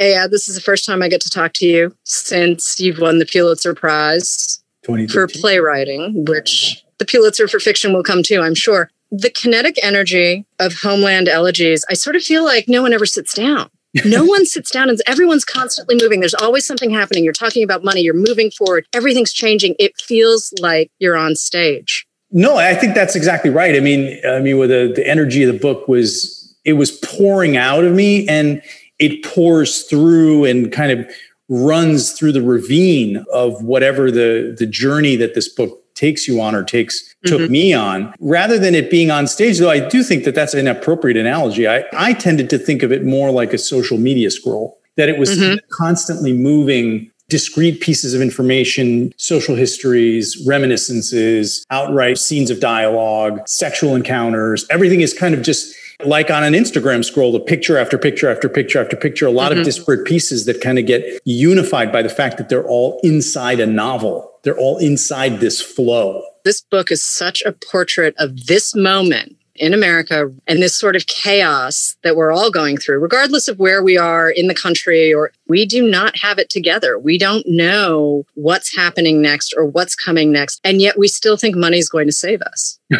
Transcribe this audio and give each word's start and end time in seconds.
Yeah, 0.00 0.26
this 0.26 0.48
is 0.48 0.54
the 0.54 0.60
first 0.60 0.84
time 0.84 1.02
I 1.02 1.08
get 1.08 1.20
to 1.22 1.30
talk 1.30 1.52
to 1.54 1.66
you 1.66 1.94
since 2.04 2.78
you've 2.78 2.98
won 2.98 3.18
the 3.18 3.26
Pulitzer 3.26 3.74
Prize 3.74 4.62
for 5.08 5.26
playwriting, 5.26 6.24
which 6.26 6.84
the 6.98 7.04
Pulitzer 7.04 7.48
for 7.48 7.58
fiction 7.58 7.92
will 7.92 8.02
come 8.02 8.22
too, 8.22 8.40
I'm 8.40 8.54
sure. 8.54 8.90
The 9.10 9.30
kinetic 9.30 9.78
energy 9.82 10.44
of 10.58 10.74
Homeland 10.74 11.28
Elegies, 11.28 11.84
I 11.90 11.94
sort 11.94 12.16
of 12.16 12.22
feel 12.22 12.44
like 12.44 12.68
no 12.68 12.82
one 12.82 12.92
ever 12.92 13.06
sits 13.06 13.34
down. 13.34 13.70
No 14.04 14.24
one 14.24 14.44
sits 14.44 14.70
down 14.70 14.90
and 14.90 15.00
everyone's 15.06 15.44
constantly 15.46 15.96
moving. 15.98 16.20
There's 16.20 16.34
always 16.34 16.66
something 16.66 16.90
happening. 16.90 17.24
You're 17.24 17.32
talking 17.32 17.64
about 17.64 17.82
money, 17.82 18.02
you're 18.02 18.12
moving 18.12 18.50
forward, 18.50 18.86
everything's 18.92 19.32
changing. 19.32 19.74
It 19.78 19.98
feels 19.98 20.52
like 20.60 20.90
you're 20.98 21.16
on 21.16 21.34
stage. 21.34 22.06
No, 22.30 22.56
I 22.56 22.74
think 22.74 22.94
that's 22.94 23.16
exactly 23.16 23.48
right. 23.48 23.74
I 23.74 23.80
mean, 23.80 24.20
I 24.28 24.40
mean, 24.40 24.58
with 24.58 24.68
the, 24.68 24.92
the 24.94 25.08
energy 25.08 25.42
of 25.44 25.52
the 25.52 25.58
book 25.58 25.88
was 25.88 26.54
it 26.66 26.74
was 26.74 26.90
pouring 26.90 27.56
out 27.56 27.84
of 27.84 27.94
me 27.94 28.28
and 28.28 28.60
it 28.98 29.24
pours 29.24 29.82
through 29.82 30.44
and 30.44 30.72
kind 30.72 30.92
of 30.98 31.10
runs 31.48 32.12
through 32.12 32.32
the 32.32 32.42
ravine 32.42 33.24
of 33.32 33.62
whatever 33.62 34.10
the 34.10 34.54
the 34.58 34.66
journey 34.66 35.16
that 35.16 35.34
this 35.34 35.48
book 35.48 35.82
takes 35.94 36.28
you 36.28 36.40
on 36.40 36.54
or 36.54 36.62
takes 36.62 37.14
took 37.24 37.40
mm-hmm. 37.40 37.52
me 37.52 37.72
on 37.72 38.12
rather 38.20 38.58
than 38.58 38.74
it 38.74 38.90
being 38.90 39.10
on 39.10 39.26
stage 39.26 39.58
though 39.58 39.70
i 39.70 39.78
do 39.78 40.02
think 40.02 40.24
that 40.24 40.34
that's 40.34 40.54
an 40.54 40.66
appropriate 40.66 41.16
analogy 41.16 41.68
i 41.68 41.84
i 41.92 42.12
tended 42.12 42.50
to 42.50 42.58
think 42.58 42.82
of 42.82 42.90
it 42.90 43.04
more 43.04 43.30
like 43.30 43.52
a 43.52 43.58
social 43.58 43.96
media 43.96 44.30
scroll 44.30 44.78
that 44.96 45.08
it 45.08 45.18
was 45.18 45.30
mm-hmm. 45.38 45.56
constantly 45.70 46.32
moving 46.32 47.10
discrete 47.28 47.80
pieces 47.80 48.14
of 48.14 48.20
information, 48.20 49.12
social 49.16 49.56
histories, 49.56 50.40
reminiscences, 50.46 51.64
outright 51.70 52.18
scenes 52.18 52.50
of 52.50 52.60
dialogue, 52.60 53.40
sexual 53.48 53.96
encounters. 53.96 54.66
Everything 54.70 55.00
is 55.00 55.12
kind 55.12 55.34
of 55.34 55.42
just 55.42 55.74
like 56.04 56.30
on 56.30 56.44
an 56.44 56.52
Instagram 56.52 57.04
scroll, 57.04 57.32
the 57.32 57.40
picture 57.40 57.78
after 57.78 57.96
picture 57.98 58.30
after 58.30 58.48
picture 58.48 58.80
after 58.80 58.96
picture, 58.96 59.26
a 59.26 59.30
lot 59.30 59.50
mm-hmm. 59.50 59.60
of 59.60 59.64
disparate 59.64 60.06
pieces 60.06 60.44
that 60.46 60.60
kind 60.60 60.78
of 60.78 60.86
get 60.86 61.20
unified 61.24 61.92
by 61.92 62.02
the 62.02 62.08
fact 62.08 62.38
that 62.38 62.48
they're 62.48 62.66
all 62.66 63.00
inside 63.02 63.60
a 63.60 63.66
novel. 63.66 64.30
They're 64.42 64.58
all 64.58 64.78
inside 64.78 65.40
this 65.40 65.60
flow. 65.60 66.22
This 66.44 66.60
book 66.60 66.92
is 66.92 67.02
such 67.02 67.42
a 67.42 67.52
portrait 67.52 68.14
of 68.18 68.46
this 68.46 68.74
moment 68.74 69.35
in 69.58 69.74
America 69.74 70.32
and 70.46 70.62
this 70.62 70.74
sort 70.74 70.96
of 70.96 71.06
chaos 71.06 71.96
that 72.02 72.16
we're 72.16 72.32
all 72.32 72.50
going 72.50 72.76
through, 72.76 72.98
regardless 72.98 73.48
of 73.48 73.58
where 73.58 73.82
we 73.82 73.96
are 73.96 74.30
in 74.30 74.46
the 74.48 74.54
country, 74.54 75.12
or 75.12 75.32
we 75.48 75.66
do 75.66 75.88
not 75.88 76.18
have 76.18 76.38
it 76.38 76.50
together. 76.50 76.98
We 76.98 77.18
don't 77.18 77.46
know 77.46 78.24
what's 78.34 78.74
happening 78.74 79.22
next 79.22 79.54
or 79.56 79.64
what's 79.64 79.94
coming 79.94 80.32
next. 80.32 80.60
And 80.64 80.80
yet 80.80 80.98
we 80.98 81.08
still 81.08 81.36
think 81.36 81.56
money's 81.56 81.88
going 81.88 82.06
to 82.06 82.12
save 82.12 82.42
us. 82.42 82.78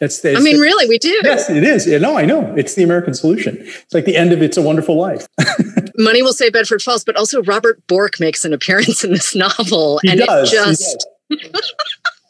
that's, 0.00 0.24
I 0.24 0.40
mean, 0.40 0.58
really, 0.58 0.88
we 0.88 0.98
do. 0.98 1.20
Yes, 1.24 1.50
it 1.50 1.64
is. 1.64 1.86
Yeah, 1.86 1.98
no, 1.98 2.16
I 2.16 2.24
know. 2.24 2.54
It's 2.56 2.74
the 2.74 2.82
American 2.82 3.14
solution. 3.14 3.56
It's 3.60 3.94
like 3.94 4.04
the 4.04 4.16
end 4.16 4.32
of 4.32 4.42
It's 4.42 4.56
a 4.56 4.62
Wonderful 4.62 4.96
Life. 4.96 5.26
money 5.96 6.22
will 6.22 6.32
save 6.32 6.52
Bedford 6.52 6.82
Falls, 6.82 7.04
but 7.04 7.16
also 7.16 7.42
Robert 7.42 7.84
Bork 7.86 8.20
makes 8.20 8.44
an 8.44 8.52
appearance 8.52 9.04
in 9.04 9.10
this 9.10 9.34
novel. 9.34 10.00
He 10.02 10.10
and 10.10 10.20
does, 10.20 10.52
it 10.52 10.56
just. 10.56 11.06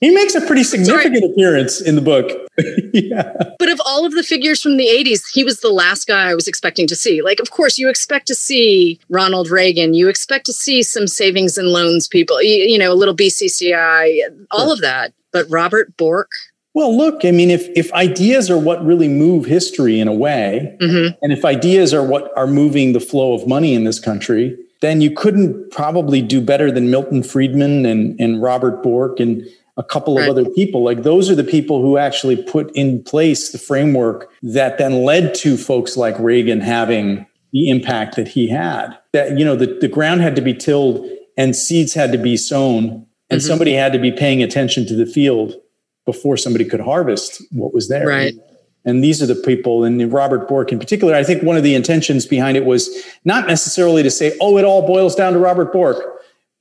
He 0.05 0.11
makes 0.11 0.35
a 0.35 0.43
pretty 0.43 0.65
significant 0.65 1.17
Sorry. 1.17 1.33
appearance 1.33 1.81
in 1.81 1.95
the 1.95 2.03
book. 2.03 2.31
yeah. 2.93 3.33
But 3.59 3.71
of 3.71 3.81
all 3.87 4.05
of 4.05 4.13
the 4.13 4.23
figures 4.23 4.61
from 4.61 4.77
the 4.77 4.87
80s, 4.87 5.23
he 5.33 5.45
was 5.45 5.61
the 5.61 5.71
last 5.71 6.07
guy 6.07 6.29
I 6.29 6.35
was 6.35 6.47
expecting 6.47 6.87
to 6.89 6.95
see. 6.95 7.23
Like, 7.23 7.41
of 7.41 7.51
course, 7.51 7.79
you 7.79 7.89
expect 7.89 8.27
to 8.27 8.35
see 8.35 9.01
Ronald 9.09 9.49
Reagan, 9.49 9.95
you 9.95 10.11
expect 10.11 10.45
to 10.45 10.53
see 10.53 10.83
some 10.83 11.07
savings 11.07 11.57
and 11.57 11.69
loans 11.69 12.07
people, 12.07 12.43
you, 12.43 12.65
you 12.65 12.77
know, 12.77 12.93
a 12.93 12.95
little 12.95 13.17
BCCI, 13.17 14.47
all 14.51 14.67
sure. 14.67 14.73
of 14.75 14.81
that. 14.83 15.15
But 15.33 15.47
Robert 15.49 15.97
Bork, 15.97 16.29
well, 16.75 16.95
look, 16.95 17.25
I 17.25 17.31
mean, 17.31 17.51
if 17.51 17.69
if 17.75 17.91
ideas 17.95 18.51
are 18.51 18.59
what 18.59 18.85
really 18.85 19.09
move 19.09 19.47
history 19.47 20.01
in 20.01 20.09
a 20.09 20.13
way, 20.13 20.77
mm-hmm. 20.83 21.17
and 21.23 21.33
if 21.33 21.47
ideas 21.47 21.95
are 21.95 22.05
what 22.05 22.31
are 22.37 22.49
moving 22.49 22.93
the 22.93 23.01
flow 23.01 23.33
of 23.33 23.47
money 23.47 23.75
in 23.75 23.85
this 23.85 24.01
country, 24.01 24.59
then 24.81 25.01
you 25.01 25.11
couldn't 25.11 25.71
probably 25.71 26.21
do 26.21 26.43
better 26.43 26.71
than 26.71 26.91
Milton 26.91 27.23
Friedman 27.23 27.87
and, 27.87 28.21
and 28.21 28.43
Robert 28.43 28.83
Bork 28.83 29.19
and 29.19 29.43
a 29.77 29.83
couple 29.83 30.19
of 30.19 30.29
other 30.29 30.49
people. 30.51 30.85
Like 30.85 31.03
those 31.03 31.31
are 31.31 31.35
the 31.35 31.45
people 31.45 31.83
who 31.83 31.99
actually 31.99 32.41
put 32.43 32.71
in 32.77 33.03
place 33.03 33.51
the 33.51 33.59
framework 33.59 34.31
that 34.43 34.79
then 34.79 35.05
led 35.05 35.35
to 35.37 35.57
folks 35.57 35.97
like 35.97 36.19
Reagan 36.19 36.61
having 36.61 37.27
the 37.53 37.69
impact 37.69 38.17
that 38.17 38.29
he 38.29 38.49
had. 38.49 38.97
That, 39.13 39.39
you 39.39 39.45
know, 39.45 39.57
the, 39.57 39.79
the 39.81 39.89
ground 39.89 40.21
had 40.21 40.37
to 40.37 40.43
be 40.43 40.55
tilled 40.55 41.09
and 41.37 41.57
seeds 41.57 41.95
had 41.95 42.13
to 42.13 42.19
be 42.19 42.37
sown 42.37 43.07
and 43.31 43.41
mm-hmm. 43.41 43.49
somebody 43.49 43.73
had 43.73 43.93
to 43.93 43.99
be 43.99 44.13
paying 44.13 44.43
attention 44.43 44.87
to 44.87 44.95
the 44.95 45.07
field 45.07 45.55
before 46.05 46.37
somebody 46.37 46.65
could 46.65 46.81
harvest 46.81 47.43
what 47.51 47.75
was 47.75 47.89
there. 47.89 48.07
Right. 48.07 48.35
And 48.85 49.03
these 49.03 49.23
are 49.23 49.27
the 49.27 49.35
people, 49.35 49.83
and 49.83 50.13
Robert 50.13 50.47
Bork 50.47 50.71
in 50.71 50.79
particular. 50.79 51.15
I 51.15 51.25
think 51.25 51.43
one 51.43 51.57
of 51.57 51.63
the 51.63 51.75
intentions 51.75 52.27
behind 52.27 52.59
it 52.59 52.67
was 52.67 52.91
not 53.25 53.47
necessarily 53.47 54.03
to 54.03 54.11
say, 54.11 54.37
oh, 54.43 54.59
it 54.59 54.65
all 54.67 54.87
boils 54.87 55.15
down 55.15 55.33
to 55.33 55.39
Robert 55.39 55.73
Bork 55.73 56.14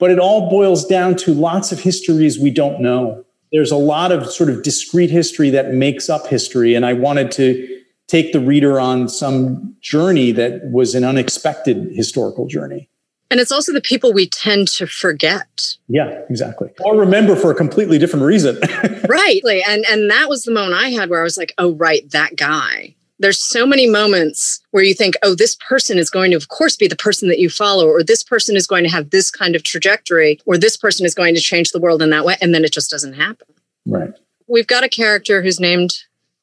but 0.03 0.11
it 0.11 0.19
all 0.19 0.49
boils 0.49 0.85
down 0.85 1.15
to 1.15 1.33
lots 1.33 1.71
of 1.71 1.79
histories 1.79 2.37
we 2.37 2.51
don't 2.51 2.81
know. 2.81 3.23
There's 3.53 3.71
a 3.71 3.77
lot 3.77 4.11
of 4.11 4.29
sort 4.29 4.49
of 4.49 4.61
discrete 4.61 5.09
history 5.09 5.49
that 5.51 5.73
makes 5.73 6.09
up 6.09 6.27
history. 6.27 6.75
And 6.75 6.85
I 6.85 6.91
wanted 6.91 7.31
to 7.31 7.81
take 8.09 8.33
the 8.33 8.41
reader 8.41 8.81
on 8.81 9.07
some 9.07 9.77
journey 9.79 10.33
that 10.33 10.59
was 10.69 10.93
an 10.93 11.05
unexpected 11.05 11.89
historical 11.93 12.47
journey. 12.47 12.89
And 13.31 13.39
it's 13.39 13.49
also 13.49 13.71
the 13.71 13.79
people 13.79 14.11
we 14.11 14.27
tend 14.27 14.67
to 14.73 14.87
forget. 14.87 15.77
Yeah, 15.87 16.19
exactly. 16.29 16.69
Or 16.81 16.97
remember 16.97 17.37
for 17.37 17.49
a 17.49 17.55
completely 17.55 17.97
different 17.97 18.25
reason. 18.25 18.59
right. 19.07 19.41
And 19.65 19.85
and 19.85 20.11
that 20.11 20.27
was 20.27 20.43
the 20.43 20.51
moment 20.51 20.73
I 20.73 20.89
had 20.89 21.09
where 21.09 21.21
I 21.21 21.23
was 21.23 21.37
like, 21.37 21.53
oh 21.57 21.75
right, 21.75 22.11
that 22.11 22.35
guy 22.35 22.93
there's 23.23 23.39
so 23.39 23.65
many 23.65 23.89
moments 23.89 24.59
where 24.71 24.83
you 24.83 24.93
think, 24.93 25.15
oh, 25.23 25.33
this 25.33 25.55
person 25.55 25.97
is 25.97 26.09
going 26.09 26.31
to, 26.31 26.37
of 26.37 26.49
course, 26.49 26.75
be 26.75 26.89
the 26.89 26.95
person 26.95 27.29
that 27.29 27.39
you 27.39 27.49
follow, 27.49 27.87
or 27.87 28.03
this 28.03 28.21
person 28.21 28.57
is 28.57 28.67
going 28.67 28.83
to 28.83 28.89
have 28.89 29.11
this 29.11 29.31
kind 29.31 29.55
of 29.55 29.63
trajectory, 29.63 30.41
or 30.45 30.57
this 30.57 30.75
person 30.75 31.05
is 31.05 31.15
going 31.15 31.33
to 31.33 31.39
change 31.39 31.71
the 31.71 31.79
world 31.79 32.01
in 32.01 32.09
that 32.09 32.25
way. 32.25 32.35
And 32.41 32.53
then 32.53 32.65
it 32.65 32.73
just 32.73 32.91
doesn't 32.91 33.13
happen. 33.13 33.47
Right. 33.85 34.13
We've 34.47 34.67
got 34.67 34.83
a 34.83 34.89
character 34.89 35.41
who's 35.41 35.57
named 35.57 35.91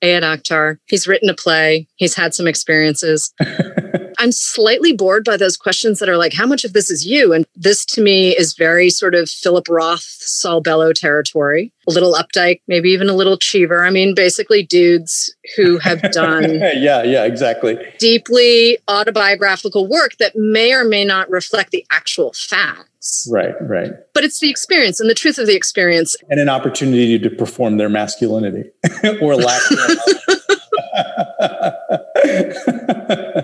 Ayad 0.03 0.23
Akhtar. 0.23 0.79
He's 0.87 1.07
written 1.07 1.29
a 1.29 1.35
play, 1.35 1.87
he's 1.97 2.15
had 2.15 2.35
some 2.35 2.49
experiences. 2.49 3.35
I'm 4.21 4.33
slightly 4.33 4.93
bored 4.93 5.25
by 5.25 5.39
those 5.39 5.57
questions 5.57 5.99
that 5.99 6.09
are 6.11 6.19
like, 6.19 6.35
how 6.35 6.47
much 6.47 6.63
of 6.65 6.75
this 6.75 6.91
is 6.91 7.07
you? 7.07 7.33
And 7.33 7.47
this 7.57 7.87
to 7.87 8.03
me 8.03 8.37
is 8.37 8.53
very 8.53 8.91
sort 8.91 9.15
of 9.15 9.31
Philip 9.31 9.67
Roth, 9.71 10.03
Saul 10.03 10.61
Bellow 10.61 10.93
territory, 10.93 11.73
a 11.89 11.91
little 11.91 12.13
Updike, 12.13 12.61
maybe 12.69 12.91
even 12.91 13.09
a 13.09 13.15
little 13.15 13.39
Cheever. 13.39 13.83
I 13.83 13.89
mean, 13.89 14.15
basically 14.15 14.63
dudes 14.63 15.35
who 15.57 15.79
have 15.79 16.03
done. 16.13 16.61
yeah, 16.77 17.03
yeah, 17.03 17.25
exactly. 17.25 17.79
Deeply 17.99 18.77
autobiographical 18.89 19.89
work 19.89 20.19
that 20.19 20.37
may 20.37 20.75
or 20.75 20.85
may 20.85 21.07
not 21.07 21.31
reflect 21.31 21.71
the 21.71 21.87
actual 21.91 22.35
facts. 22.35 23.27
Right, 23.33 23.55
right. 23.63 23.93
But 24.13 24.25
it's 24.25 24.39
the 24.41 24.51
experience 24.51 25.01
and 25.01 25.09
the 25.09 25.15
truth 25.15 25.39
of 25.39 25.47
the 25.47 25.57
experience. 25.57 26.15
And 26.29 26.39
an 26.39 26.51
opportunity 26.51 27.19
to 27.19 27.31
perform 27.31 27.79
their 27.79 27.89
masculinity 27.89 28.65
or 29.23 29.35
lack 29.37 29.63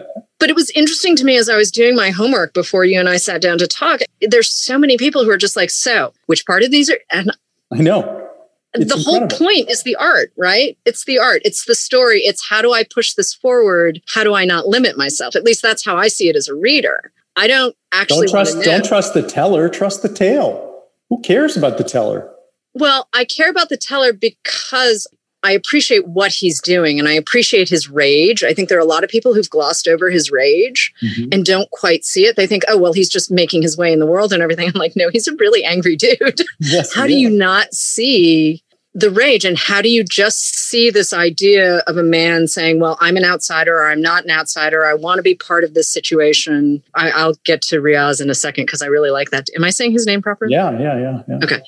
But 0.46 0.50
it 0.50 0.54
was 0.54 0.70
interesting 0.76 1.16
to 1.16 1.24
me 1.24 1.36
as 1.36 1.48
I 1.48 1.56
was 1.56 1.72
doing 1.72 1.96
my 1.96 2.10
homework 2.10 2.54
before 2.54 2.84
you 2.84 3.00
and 3.00 3.08
I 3.08 3.16
sat 3.16 3.42
down 3.42 3.58
to 3.58 3.66
talk. 3.66 4.02
There's 4.20 4.48
so 4.48 4.78
many 4.78 4.96
people 4.96 5.24
who 5.24 5.30
are 5.32 5.36
just 5.36 5.56
like, 5.56 5.70
so 5.70 6.12
which 6.26 6.46
part 6.46 6.62
of 6.62 6.70
these 6.70 6.88
are? 6.88 7.00
And 7.10 7.32
I 7.72 7.78
know. 7.78 8.30
It's 8.72 8.92
the 8.92 8.96
incredible. 8.96 9.28
whole 9.28 9.48
point 9.48 9.68
is 9.68 9.82
the 9.82 9.96
art, 9.96 10.30
right? 10.36 10.78
It's 10.84 11.04
the 11.04 11.18
art. 11.18 11.42
It's 11.44 11.64
the 11.64 11.74
story. 11.74 12.20
It's 12.20 12.48
how 12.48 12.62
do 12.62 12.72
I 12.72 12.84
push 12.84 13.14
this 13.14 13.34
forward? 13.34 14.00
How 14.14 14.22
do 14.22 14.36
I 14.36 14.44
not 14.44 14.68
limit 14.68 14.96
myself? 14.96 15.34
At 15.34 15.42
least 15.42 15.62
that's 15.62 15.84
how 15.84 15.96
I 15.96 16.06
see 16.06 16.28
it 16.28 16.36
as 16.36 16.46
a 16.46 16.54
reader. 16.54 17.10
I 17.34 17.48
don't 17.48 17.74
actually 17.90 18.28
don't 18.28 18.44
trust. 18.44 18.62
Don't 18.62 18.84
trust 18.84 19.14
the 19.14 19.24
teller. 19.24 19.68
Trust 19.68 20.02
the 20.02 20.08
tale. 20.08 20.84
Who 21.08 21.22
cares 21.22 21.56
about 21.56 21.76
the 21.76 21.82
teller? 21.82 22.30
Well, 22.72 23.08
I 23.12 23.24
care 23.24 23.50
about 23.50 23.68
the 23.68 23.76
teller 23.76 24.12
because 24.12 25.08
I 25.46 25.52
appreciate 25.52 26.08
what 26.08 26.32
he's 26.32 26.60
doing 26.60 26.98
and 26.98 27.08
I 27.08 27.12
appreciate 27.12 27.68
his 27.68 27.88
rage. 27.88 28.42
I 28.42 28.52
think 28.52 28.68
there 28.68 28.78
are 28.78 28.80
a 28.80 28.84
lot 28.84 29.04
of 29.04 29.10
people 29.10 29.32
who've 29.32 29.48
glossed 29.48 29.86
over 29.86 30.10
his 30.10 30.28
rage 30.28 30.92
mm-hmm. 31.00 31.28
and 31.30 31.44
don't 31.44 31.70
quite 31.70 32.04
see 32.04 32.26
it. 32.26 32.34
They 32.34 32.48
think, 32.48 32.64
oh, 32.66 32.76
well, 32.76 32.92
he's 32.92 33.08
just 33.08 33.31
making 33.31 33.62
his 33.62 33.76
way 33.76 33.93
in 33.93 34.00
the 34.00 34.06
world 34.06 34.32
and 34.32 34.43
everything. 34.43 34.69
I'm 34.75 34.75
like, 34.75 34.96
no, 34.96 35.08
he's 35.08 35.28
a 35.28 35.37
really 35.37 35.62
angry 35.62 35.94
dude. 36.06 36.40
Yes, 36.58 36.93
how 36.93 37.06
do 37.06 37.14
you 37.14 37.31
not 37.31 37.72
see 37.72 38.64
the 38.93 39.08
rage? 39.08 39.44
And 39.44 39.56
how 39.56 39.81
do 39.82 39.88
you 39.88 40.02
just 40.02 40.56
see 40.56 40.90
this 40.90 41.12
idea 41.12 41.78
of 41.87 41.96
a 41.96 42.02
man 42.02 42.49
saying, 42.49 42.81
well, 42.81 42.99
I'm 43.00 43.16
an 43.16 43.25
outsider 43.25 43.76
or 43.76 43.87
I'm 43.87 44.02
not 44.02 44.25
an 44.25 44.32
outsider. 44.32 44.84
I 44.84 44.94
want 44.94 45.19
to 45.19 45.22
be 45.22 45.37
part 45.37 45.62
of 45.62 45.75
this 45.75 45.88
situation. 45.88 46.82
I, 46.96 47.25
will 47.25 47.37
get 47.44 47.62
to 47.62 47.76
Riaz 47.76 48.20
in 48.20 48.31
a 48.31 48.34
second 48.34 48.66
because 48.66 48.82
I 48.82 48.87
really 48.87 49.10
like 49.10 49.31
that. 49.31 49.46
Am 49.54 49.62
I 49.62 49.70
saying 49.70 49.92
his 49.92 50.06
name 50.06 50.22
properly? 50.22 50.54
Yeah, 50.54 50.76
yeah, 50.76 50.99
yeah. 50.99 51.22
yeah. 51.28 51.38
Okay. 51.44 51.62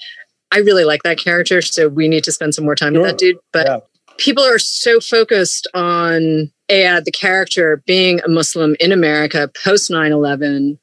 I 0.50 0.58
really 0.58 0.84
like 0.84 1.02
that 1.02 1.18
character, 1.18 1.60
so 1.62 1.88
we 1.88 2.08
need 2.08 2.24
to 2.24 2.32
spend 2.32 2.54
some 2.54 2.64
more 2.64 2.74
time 2.74 2.94
sure. 2.94 3.02
with 3.02 3.10
that 3.12 3.18
dude. 3.18 3.38
But 3.52 3.66
yeah. 3.66 3.78
people 4.16 4.44
are 4.44 4.58
so 4.58 5.00
focused 5.00 5.66
on 5.74 6.50
Ayad, 6.68 7.04
the 7.04 7.12
character, 7.12 7.82
being 7.86 8.20
a 8.20 8.28
Muslim 8.28 8.76
in 8.80 8.92
America 8.92 9.50
post 9.62 9.90
9 9.90 10.12
11 10.12 10.78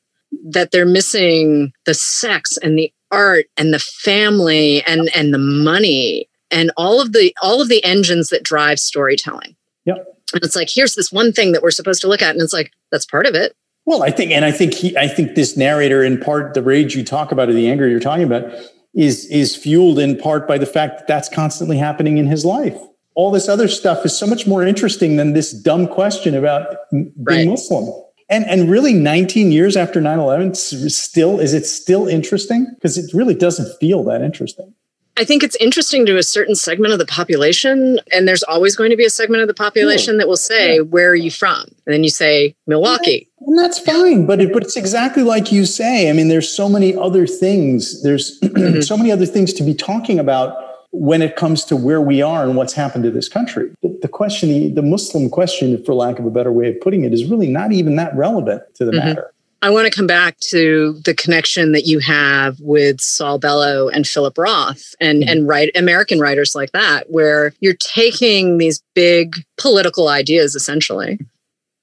that 0.50 0.72
they're 0.72 0.86
missing 0.86 1.72
the 1.86 1.94
sex 1.94 2.58
and 2.58 2.78
the 2.78 2.92
art 3.12 3.46
and 3.58 3.74
the 3.74 3.80
family 3.80 4.84
and 4.84 5.10
and 5.16 5.34
the 5.34 5.40
money 5.40 6.28
and 6.52 6.72
all 6.76 7.00
of 7.00 7.14
the 7.14 7.34
all 7.42 7.62
of 7.62 7.70
the 7.70 7.84
engines 7.84 8.30
that 8.30 8.44
drive 8.44 8.80
storytelling. 8.80 9.56
Yep. 9.86 10.06
And 10.34 10.44
it's 10.44 10.56
like 10.56 10.70
here's 10.70 10.96
this 10.96 11.12
one 11.12 11.32
thing 11.32 11.52
that 11.54 11.62
we're 11.62 11.72
supposed 11.72 12.02
to 12.02 12.08
look 12.08 12.22
at 12.22 12.32
and 12.32 12.42
it's 12.42 12.54
like 12.54 12.72
that's 12.92 13.06
part 13.06 13.26
of 13.26 13.36
it. 13.36 13.56
Well, 13.86 14.02
I 14.02 14.10
think, 14.10 14.32
and 14.32 14.44
I 14.44 14.52
think 14.52 14.74
he, 14.74 14.98
I 14.98 15.08
think 15.08 15.36
this 15.36 15.56
narrator, 15.56 16.04
in 16.04 16.20
part, 16.20 16.56
the 16.56 16.64
rage 16.64 16.96
you 16.96 17.04
talk 17.04 17.32
about, 17.32 17.50
or 17.50 17.54
the 17.54 17.70
anger 17.70 17.88
you're 17.88 18.00
talking 18.00 18.24
about, 18.24 18.52
is 18.96 19.26
is 19.26 19.56
fueled 19.56 20.00
in 20.00 20.18
part 20.18 20.48
by 20.48 20.58
the 20.58 20.66
fact 20.66 21.00
that 21.00 21.08
that's 21.08 21.30
constantly 21.30 21.78
happening 21.78 22.18
in 22.18 22.28
his 22.28 22.46
life. 22.46 22.78
All 23.14 23.32
this 23.32 23.48
other 23.48 23.68
stuff 23.68 24.06
is 24.06 24.18
so 24.18 24.28
much 24.28 24.46
more 24.48 24.66
interesting 24.66 25.16
than 25.16 25.34
this 25.34 25.52
dumb 25.52 25.88
question 25.88 26.36
about 26.36 26.76
being 26.92 27.14
right. 27.24 27.48
Muslim. 27.48 27.94
And 28.30 28.46
and 28.46 28.70
really, 28.70 28.94
19 28.94 29.52
years 29.52 29.78
after 29.78 30.02
9/11, 30.02 30.56
still 30.56 31.40
is 31.40 31.54
it 31.54 31.66
still 31.66 32.08
interesting? 32.08 32.68
Because 32.76 32.98
it 32.98 33.14
really 33.14 33.36
doesn't 33.36 33.78
feel 33.80 34.04
that 34.06 34.22
interesting. 34.22 34.74
I 35.18 35.24
think 35.24 35.44
it's 35.44 35.56
interesting 35.58 36.06
to 36.08 36.18
a 36.18 36.24
certain 36.24 36.56
segment 36.56 36.92
of 36.92 37.00
the 37.00 37.06
population. 37.06 38.00
And 38.12 38.28
there's 38.28 38.44
always 38.44 38.76
going 38.76 38.90
to 38.90 38.98
be 38.98 39.06
a 39.06 39.10
segment 39.10 39.42
of 39.42 39.48
the 39.48 39.54
population 39.54 40.18
that 40.18 40.28
will 40.28 40.36
say, 40.36 40.82
Where 40.82 41.10
are 41.10 41.16
you 41.16 41.32
from? 41.32 41.62
And 41.86 41.94
then 41.94 42.04
you 42.04 42.10
say, 42.10 42.56
Milwaukee. 42.68 43.30
And 43.40 43.58
that's 43.58 43.80
fine. 43.80 44.26
But, 44.26 44.42
it, 44.42 44.52
but 44.52 44.64
it's 44.64 44.76
exactly 44.76 45.24
like 45.24 45.52
you 45.52 45.66
say. 45.66 46.10
I 46.10 46.14
mean, 46.14 46.28
there's 46.28 46.50
so 46.50 46.68
many 46.68 46.96
other 46.96 47.26
things. 47.28 48.04
There's 48.04 48.40
mm-hmm. 48.44 48.82
so 48.82 48.98
many 48.98 49.12
other 49.12 49.26
things 49.26 49.54
to 49.54 49.64
be 49.64 49.74
talking 49.74 50.20
about 50.20 50.58
when 50.92 51.22
it 51.22 51.36
comes 51.36 51.64
to 51.66 51.76
where 51.76 52.02
we 52.02 52.22
are 52.22 52.44
and 52.44 52.56
what's 52.56 52.74
happened 52.74 53.04
to 53.04 53.12
this 53.12 53.28
country. 53.28 53.72
The, 53.84 54.00
the 54.02 54.08
question, 54.08 54.50
the, 54.50 54.70
the, 54.70 54.82
Muslim 54.82 55.30
question, 55.30 55.84
for 55.84 55.94
lack 55.94 56.20
of 56.20 56.26
a 56.26 56.30
better 56.30 56.52
way 56.52 56.70
of 56.70 56.80
putting 56.80 57.04
it, 57.04 57.14
is 57.14 57.26
really 57.26 57.50
not 57.50 57.74
even 57.74 57.98
that 57.98 58.16
relevant 58.16 58.64
to 58.76 58.86
the 58.86 58.92
mm-hmm. 58.92 59.08
matter. 59.08 59.34
I 59.66 59.72
want 59.72 59.92
to 59.92 59.98
come 59.98 60.06
back 60.06 60.38
to 60.52 61.02
the 61.06 61.16
connection 61.16 61.72
that 61.72 61.88
you 61.88 61.98
have 61.98 62.60
with 62.60 63.02
Saul 63.02 63.40
Bellow 63.40 63.90
and 63.90 64.06
Philip 64.06 64.38
Roth 64.38 64.94
and 65.02 65.24
mm-hmm. 65.24 65.30
and 65.30 65.48
write 65.48 65.76
American 65.76 66.20
writers 66.20 66.54
like 66.54 66.72
that, 66.74 67.10
where 67.10 67.52
you're 67.62 67.74
taking 67.74 68.60
these 68.60 68.84
big 68.94 69.38
political 69.58 70.08
ideas 70.08 70.54
essentially 70.54 71.18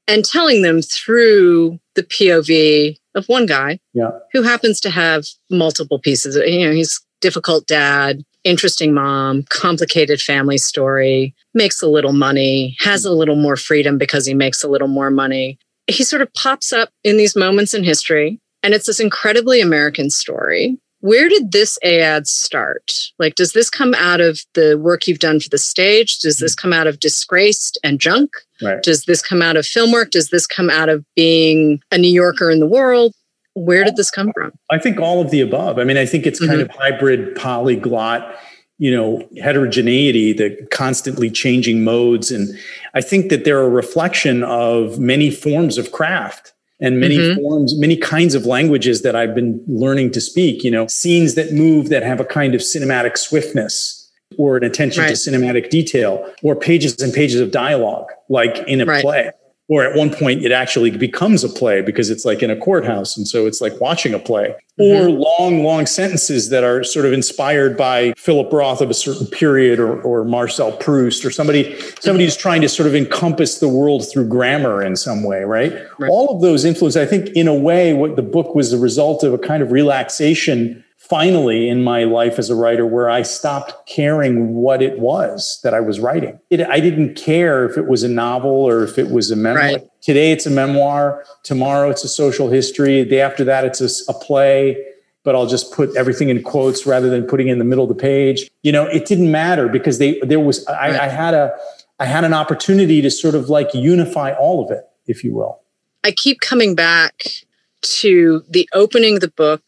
and 0.06 0.25
telling 0.25 0.62
them 0.62 0.81
through 0.81 1.81
the 1.96 2.05
POV 2.05 2.99
of 3.17 3.26
one 3.26 3.46
guy 3.46 3.81
yeah. 3.94 4.11
who 4.32 4.43
happens 4.43 4.79
to 4.82 4.90
have 4.90 5.25
multiple 5.50 5.99
pieces. 5.99 6.37
You 6.37 6.69
know, 6.69 6.73
he's 6.73 7.05
difficult 7.20 7.67
dad, 7.67 8.23
interesting 8.44 8.94
mom, 8.94 9.43
complicated 9.49 10.20
family 10.20 10.58
story, 10.58 11.34
makes 11.52 11.82
a 11.82 11.88
little 11.88 12.12
money, 12.12 12.76
has 12.79 13.05
a 13.05 13.12
little 13.12 13.34
more 13.34 13.56
freedom 13.56 13.99
because 13.99 14.25
he 14.25 14.34
makes 14.34 14.62
a 14.62 14.69
little 14.69 14.87
more 14.87 15.11
money 15.11 15.58
he 15.87 16.05
sort 16.05 16.23
of 16.23 16.32
pops 16.34 16.73
up 16.73 16.90
in 17.05 17.17
these 17.17 17.37
moments 17.37 17.75
in 17.75 17.84
history, 17.84 18.40
and 18.62 18.75
it's 18.75 18.87
this 18.87 19.00
incredibly 19.00 19.61
American 19.61 20.11
story. 20.11 20.79
Where 21.00 21.29
did 21.29 21.50
this 21.50 21.79
ad 21.82 22.29
start? 22.29 22.93
Like, 23.19 23.34
does 23.34 23.52
this 23.52 23.69
come 23.69 23.93
out 23.94 24.20
of 24.20 24.40
the 24.55 24.79
work 24.79 25.08
you've 25.08 25.19
done 25.19 25.40
for 25.40 25.49
the 25.49 25.58
stage? 25.58 26.20
Does 26.20 26.37
this 26.37 26.55
come 26.55 26.73
out 26.73 26.87
of 26.87 27.00
Disgraced 27.00 27.76
and 27.82 27.99
Junk? 27.99 28.31
Right. 28.62 28.81
Does 28.81 29.05
this 29.05 29.20
come 29.20 29.43
out 29.43 29.56
of 29.56 29.67
film 29.67 29.90
work? 29.90 30.12
Does 30.12 30.29
this 30.29 30.46
come 30.46 30.70
out 30.70 30.88
of 30.88 31.05
being 31.17 31.81
a 31.90 31.99
New 31.99 32.12
Yorker 32.12 32.50
in 32.50 32.61
the 32.61 32.69
world? 32.69 33.14
Where 33.55 33.82
did 33.84 33.96
this 33.96 34.12
come 34.12 34.32
from? 34.32 34.52
I 34.70 34.79
think 34.79 35.00
all 35.00 35.20
of 35.20 35.31
the 35.32 35.40
above. 35.40 35.79
I 35.79 35.84
mean, 35.84 35.96
I 35.96 36.06
think 36.06 36.25
it's 36.25 36.38
kind 36.38 36.52
mm-hmm. 36.52 36.70
of 36.70 36.76
hybrid, 36.76 37.34
polyglot 37.34 38.37
you 38.82 38.90
know 38.90 39.25
heterogeneity 39.40 40.32
the 40.32 40.50
constantly 40.73 41.31
changing 41.31 41.84
modes 41.84 42.32
and 42.32 42.58
i 42.94 43.00
think 43.00 43.31
that 43.31 43.44
they're 43.44 43.62
a 43.62 43.69
reflection 43.69 44.43
of 44.43 44.99
many 44.99 45.31
forms 45.31 45.79
of 45.79 45.93
craft 45.93 46.52
and 46.81 46.99
many 46.99 47.17
mm-hmm. 47.17 47.40
forms 47.40 47.79
many 47.79 47.96
kinds 47.96 48.34
of 48.34 48.44
languages 48.44 49.02
that 49.02 49.14
i've 49.14 49.37
been 49.37 49.62
learning 49.69 50.11
to 50.11 50.20
speak 50.20 50.64
you 50.64 50.70
know 50.70 50.88
scenes 50.88 51.37
that 51.37 51.52
move 51.52 51.90
that 51.90 52.02
have 52.02 52.19
a 52.19 52.25
kind 52.25 52.56
of 52.56 52.61
cinematic 52.61 53.17
swiftness 53.17 54.11
or 54.37 54.56
an 54.56 54.64
attention 54.64 55.05
right. 55.05 55.11
to 55.11 55.14
cinematic 55.14 55.70
detail 55.70 56.29
or 56.43 56.56
pages 56.56 57.00
and 57.00 57.14
pages 57.14 57.40
of 57.40 57.52
dialogue 57.52 58.08
like 58.29 58.58
in 58.67 58.81
a 58.81 58.84
right. 58.84 59.00
play 59.00 59.31
or 59.69 59.85
at 59.85 59.97
one 59.97 60.11
point 60.11 60.44
it 60.44 60.53
actually 60.53 60.91
becomes 60.91 61.44
a 61.44 61.49
play 61.49 61.81
because 61.81 62.11
it's 62.11 62.25
like 62.25 62.43
in 62.43 62.50
a 62.50 62.56
courthouse 62.56 63.17
and 63.17 63.26
so 63.26 63.47
it's 63.47 63.61
like 63.61 63.81
watching 63.81 64.12
a 64.12 64.19
play 64.19 64.55
mm-hmm. 64.79 65.06
or 65.06 65.11
long 65.11 65.62
long 65.62 65.87
sentences 65.87 66.50
that 66.50 66.64
are 66.64 66.82
sort 66.85 67.06
of 67.06 67.12
inspired 67.12 67.76
by 67.76 68.12
philip 68.17 68.53
roth 68.53 68.81
of 68.81 68.91
a 68.91 68.94
certain 68.94 69.26
period 69.26 69.79
or, 69.79 70.00
or 70.03 70.25
marcel 70.25 70.73
proust 70.73 71.25
or 71.25 71.31
somebody 71.31 71.79
somebody 72.00 72.25
who's 72.25 72.37
trying 72.37 72.61
to 72.61 72.69
sort 72.69 72.87
of 72.87 72.94
encompass 72.94 73.59
the 73.59 73.69
world 73.69 74.05
through 74.11 74.26
grammar 74.26 74.82
in 74.82 74.97
some 74.97 75.23
way 75.23 75.44
right, 75.44 75.73
right. 75.99 76.11
all 76.11 76.35
of 76.35 76.43
those 76.43 76.65
influences 76.65 77.00
i 77.00 77.06
think 77.06 77.29
in 77.29 77.49
a 77.49 77.55
way 77.55 77.93
what 77.93 78.17
the 78.17 78.23
book 78.23 78.55
was 78.55 78.70
the 78.70 78.79
result 78.79 79.23
of 79.23 79.32
a 79.32 79.38
kind 79.38 79.62
of 79.62 79.73
relaxation 79.73 80.81
finally 81.09 81.69
in 81.69 81.83
my 81.83 82.05
life 82.05 82.39
as 82.39 82.49
a 82.49 82.55
writer 82.55 82.87
where 82.87 83.11
I 83.11 83.23
stopped 83.23 83.89
caring 83.89 84.55
what 84.55 84.81
it 84.81 84.99
was 84.99 85.61
that 85.63 85.75
I 85.75 85.81
was 85.81 86.01
writing. 86.01 86.39
It, 86.49 86.61
I 86.61 86.81
didn't 86.81 87.17
care 87.17 87.65
if 87.65 87.77
it 87.77 87.87
was 87.87 88.03
a 88.03 88.09
novel 88.09 88.51
or 88.51 88.85
if 88.85 88.99
it 88.99 89.11
was 89.11 89.31
a 89.31 89.37
memoir. 89.37 89.63
Right. 89.63 89.89
Today 90.01 90.33
it's 90.33 90.47
a 90.47 90.51
memoir. 90.51 91.25
Tomorrow 91.43 91.91
it's 91.91 92.05
a 92.05 92.09
social 92.09 92.49
history. 92.51 93.03
The 93.03 93.11
day 93.11 93.21
after 93.21 93.45
that 93.45 93.65
it's 93.65 93.81
a, 93.81 94.13
a 94.13 94.15
play. 94.15 94.83
But 95.25 95.35
I'll 95.35 95.47
just 95.47 95.73
put 95.73 95.95
everything 95.97 96.31
in 96.31 96.43
quotes 96.43 96.87
rather 96.87 97.09
than 97.11 97.27
putting 97.27 97.49
in 97.49 97.59
the 97.59 97.65
middle 97.65 97.85
of 97.85 97.89
the 97.89 98.01
page. 98.01 98.51
You 98.63 98.73
know, 98.73 98.87
it 98.87 99.07
didn't 99.07 99.31
matter 99.31 99.69
because 99.69 99.99
they 99.99 100.19
there 100.21 100.41
was 100.41 100.67
I, 100.67 100.91
right. 100.91 101.01
I 101.01 101.09
had 101.09 101.35
a 101.35 101.53
I 102.01 102.07
had 102.07 102.25
an 102.25 102.35
opportunity 102.35 103.03
to 103.03 103.11
sort 103.11 103.35
of 103.35 103.49
like 103.49 103.73
unify 103.75 104.33
all 104.33 104.65
of 104.65 104.71
it, 104.71 104.85
if 105.07 105.23
you 105.23 105.35
will. 105.35 105.61
I 106.05 106.11
keep 106.11 106.41
coming 106.41 106.75
back 106.75 107.25
to 107.83 108.43
the 108.49 108.69
opening 108.73 109.17
of 109.17 109.21
the 109.21 109.31
book 109.31 109.63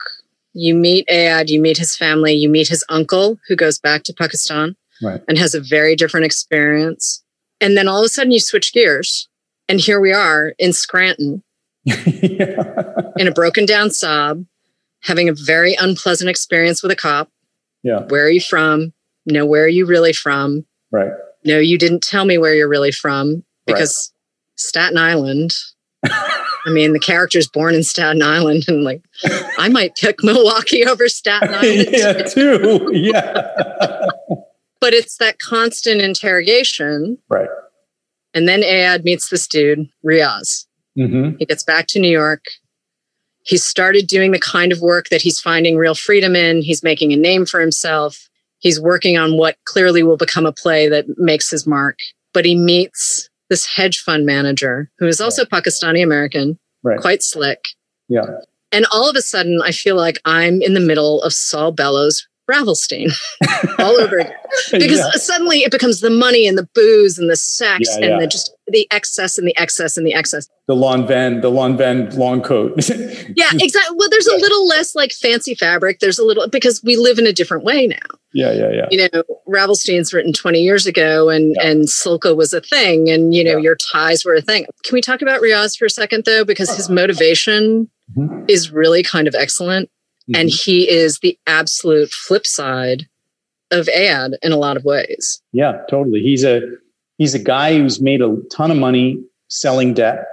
you 0.54 0.74
meet 0.74 1.06
Ayad, 1.08 1.48
you 1.48 1.60
meet 1.60 1.76
his 1.76 1.96
family, 1.96 2.32
you 2.32 2.48
meet 2.48 2.68
his 2.68 2.84
uncle 2.88 3.38
who 3.48 3.56
goes 3.56 3.78
back 3.78 4.04
to 4.04 4.14
Pakistan 4.14 4.76
right. 5.02 5.20
and 5.28 5.36
has 5.36 5.54
a 5.54 5.60
very 5.60 5.96
different 5.96 6.24
experience. 6.24 7.22
And 7.60 7.76
then 7.76 7.88
all 7.88 8.00
of 8.00 8.06
a 8.06 8.08
sudden 8.08 8.32
you 8.32 8.40
switch 8.40 8.72
gears. 8.72 9.28
And 9.68 9.80
here 9.80 10.00
we 10.00 10.12
are 10.12 10.54
in 10.58 10.72
Scranton 10.72 11.42
yeah. 11.84 12.72
in 13.16 13.26
a 13.26 13.32
broken 13.32 13.66
down 13.66 13.88
Saab, 13.88 14.46
having 15.02 15.28
a 15.28 15.34
very 15.34 15.74
unpleasant 15.74 16.30
experience 16.30 16.82
with 16.82 16.92
a 16.92 16.96
cop. 16.96 17.30
Yeah. 17.82 18.00
Where 18.08 18.24
are 18.24 18.30
you 18.30 18.40
from? 18.40 18.92
No, 19.26 19.44
where 19.46 19.64
are 19.64 19.68
you 19.68 19.86
really 19.86 20.12
from? 20.12 20.64
Right. 20.92 21.12
No, 21.44 21.58
you 21.58 21.78
didn't 21.78 22.02
tell 22.02 22.24
me 22.24 22.38
where 22.38 22.54
you're 22.54 22.68
really 22.68 22.92
from 22.92 23.44
because 23.66 24.12
right. 24.12 24.58
Staten 24.58 24.98
Island. 24.98 25.54
I 26.66 26.70
mean, 26.70 26.92
the 26.92 26.98
character's 27.00 27.46
born 27.48 27.74
in 27.74 27.82
Staten 27.82 28.22
Island, 28.22 28.64
and 28.68 28.84
like, 28.84 29.02
I 29.58 29.68
might 29.68 29.96
pick 29.96 30.22
Milwaukee 30.24 30.84
over 30.86 31.08
Staten 31.08 31.48
Island. 31.54 31.88
yeah, 31.92 32.22
too. 32.22 32.90
Yeah. 32.92 33.50
but 34.80 34.94
it's 34.94 35.18
that 35.18 35.38
constant 35.38 36.00
interrogation. 36.00 37.18
Right. 37.28 37.48
And 38.32 38.48
then 38.48 38.62
Ayad 38.62 39.04
meets 39.04 39.28
this 39.28 39.46
dude, 39.46 39.88
Riaz. 40.04 40.66
Mm-hmm. 40.98 41.36
He 41.38 41.46
gets 41.46 41.62
back 41.62 41.86
to 41.88 42.00
New 42.00 42.10
York. 42.10 42.44
He 43.42 43.56
started 43.58 44.06
doing 44.06 44.32
the 44.32 44.38
kind 44.40 44.72
of 44.72 44.80
work 44.80 45.08
that 45.10 45.20
he's 45.22 45.38
finding 45.38 45.76
real 45.76 45.94
freedom 45.94 46.34
in. 46.34 46.62
He's 46.62 46.82
making 46.82 47.12
a 47.12 47.16
name 47.16 47.44
for 47.46 47.60
himself. 47.60 48.28
He's 48.58 48.80
working 48.80 49.18
on 49.18 49.36
what 49.36 49.56
clearly 49.64 50.02
will 50.02 50.16
become 50.16 50.46
a 50.46 50.52
play 50.52 50.88
that 50.88 51.18
makes 51.18 51.50
his 51.50 51.66
mark. 51.66 51.98
But 52.32 52.46
he 52.46 52.54
meets 52.56 53.28
this 53.54 53.66
hedge 53.66 54.00
fund 54.00 54.26
manager 54.26 54.90
who 54.98 55.06
is 55.06 55.20
also 55.20 55.44
Pakistani 55.44 56.02
American, 56.02 56.58
right. 56.82 56.98
quite 56.98 57.22
slick. 57.22 57.68
Yeah. 58.08 58.40
And 58.72 58.84
all 58.92 59.08
of 59.08 59.14
a 59.14 59.22
sudden, 59.22 59.60
I 59.62 59.70
feel 59.70 59.94
like 59.94 60.18
I'm 60.24 60.60
in 60.60 60.74
the 60.74 60.80
middle 60.80 61.22
of 61.22 61.32
Saul 61.32 61.70
Bellows 61.70 62.26
Ravelstein 62.50 63.12
all 63.78 64.00
over 64.00 64.18
again. 64.18 64.32
Because 64.70 64.98
yeah. 64.98 65.10
suddenly 65.14 65.58
it 65.58 65.72
becomes 65.72 66.00
the 66.00 66.10
money 66.10 66.46
and 66.46 66.56
the 66.56 66.68
booze 66.74 67.18
and 67.18 67.28
the 67.28 67.36
sex 67.36 67.88
yeah, 67.88 67.94
and 67.96 68.04
yeah. 68.04 68.20
the 68.20 68.26
just 68.28 68.54
the 68.68 68.86
excess 68.92 69.36
and 69.36 69.48
the 69.48 69.56
excess 69.56 69.96
and 69.96 70.06
the 70.06 70.14
excess. 70.14 70.48
The 70.68 70.76
Lanvin, 70.76 71.42
the 71.42 71.50
Lanvin 71.50 72.16
long 72.16 72.40
coat. 72.40 72.88
yeah, 73.36 73.50
exactly. 73.52 73.96
Well, 73.98 74.08
there's 74.10 74.28
a 74.28 74.36
little 74.36 74.66
less 74.66 74.94
like 74.94 75.12
fancy 75.12 75.56
fabric. 75.56 75.98
There's 75.98 76.20
a 76.20 76.24
little 76.24 76.48
because 76.48 76.80
we 76.84 76.96
live 76.96 77.18
in 77.18 77.26
a 77.26 77.32
different 77.32 77.64
way 77.64 77.88
now. 77.88 77.96
Yeah, 78.32 78.52
yeah, 78.52 78.70
yeah. 78.70 78.86
You 78.90 79.08
know, 79.12 79.22
Ravelstein's 79.48 80.14
written 80.14 80.32
20 80.32 80.60
years 80.60 80.86
ago 80.86 81.30
and 81.30 81.56
and 81.60 81.84
Silko 81.84 82.36
was 82.36 82.52
a 82.52 82.60
thing 82.60 83.10
and 83.10 83.34
you 83.34 83.42
know, 83.42 83.56
your 83.56 83.76
ties 83.76 84.24
were 84.24 84.34
a 84.34 84.40
thing. 84.40 84.66
Can 84.84 84.94
we 84.94 85.00
talk 85.00 85.20
about 85.20 85.42
Riaz 85.42 85.76
for 85.76 85.86
a 85.86 85.90
second 85.90 86.24
though 86.24 86.44
because 86.44 86.74
his 86.76 86.88
motivation 86.88 87.90
mm-hmm. 88.16 88.44
is 88.48 88.70
really 88.70 89.02
kind 89.02 89.26
of 89.26 89.34
excellent 89.34 89.90
Mm-hmm. 90.28 90.40
And 90.40 90.50
he 90.50 90.88
is 90.88 91.18
the 91.18 91.38
absolute 91.46 92.10
flip 92.10 92.46
side 92.46 93.06
of 93.70 93.86
Ayad 93.86 94.34
in 94.42 94.52
a 94.52 94.56
lot 94.56 94.76
of 94.76 94.84
ways. 94.84 95.42
Yeah, 95.52 95.82
totally. 95.90 96.20
He's 96.20 96.44
a 96.44 96.62
he's 97.18 97.34
a 97.34 97.38
guy 97.38 97.76
who's 97.76 98.00
made 98.00 98.22
a 98.22 98.36
ton 98.50 98.70
of 98.70 98.76
money 98.76 99.22
selling 99.48 99.94
debt. 99.94 100.26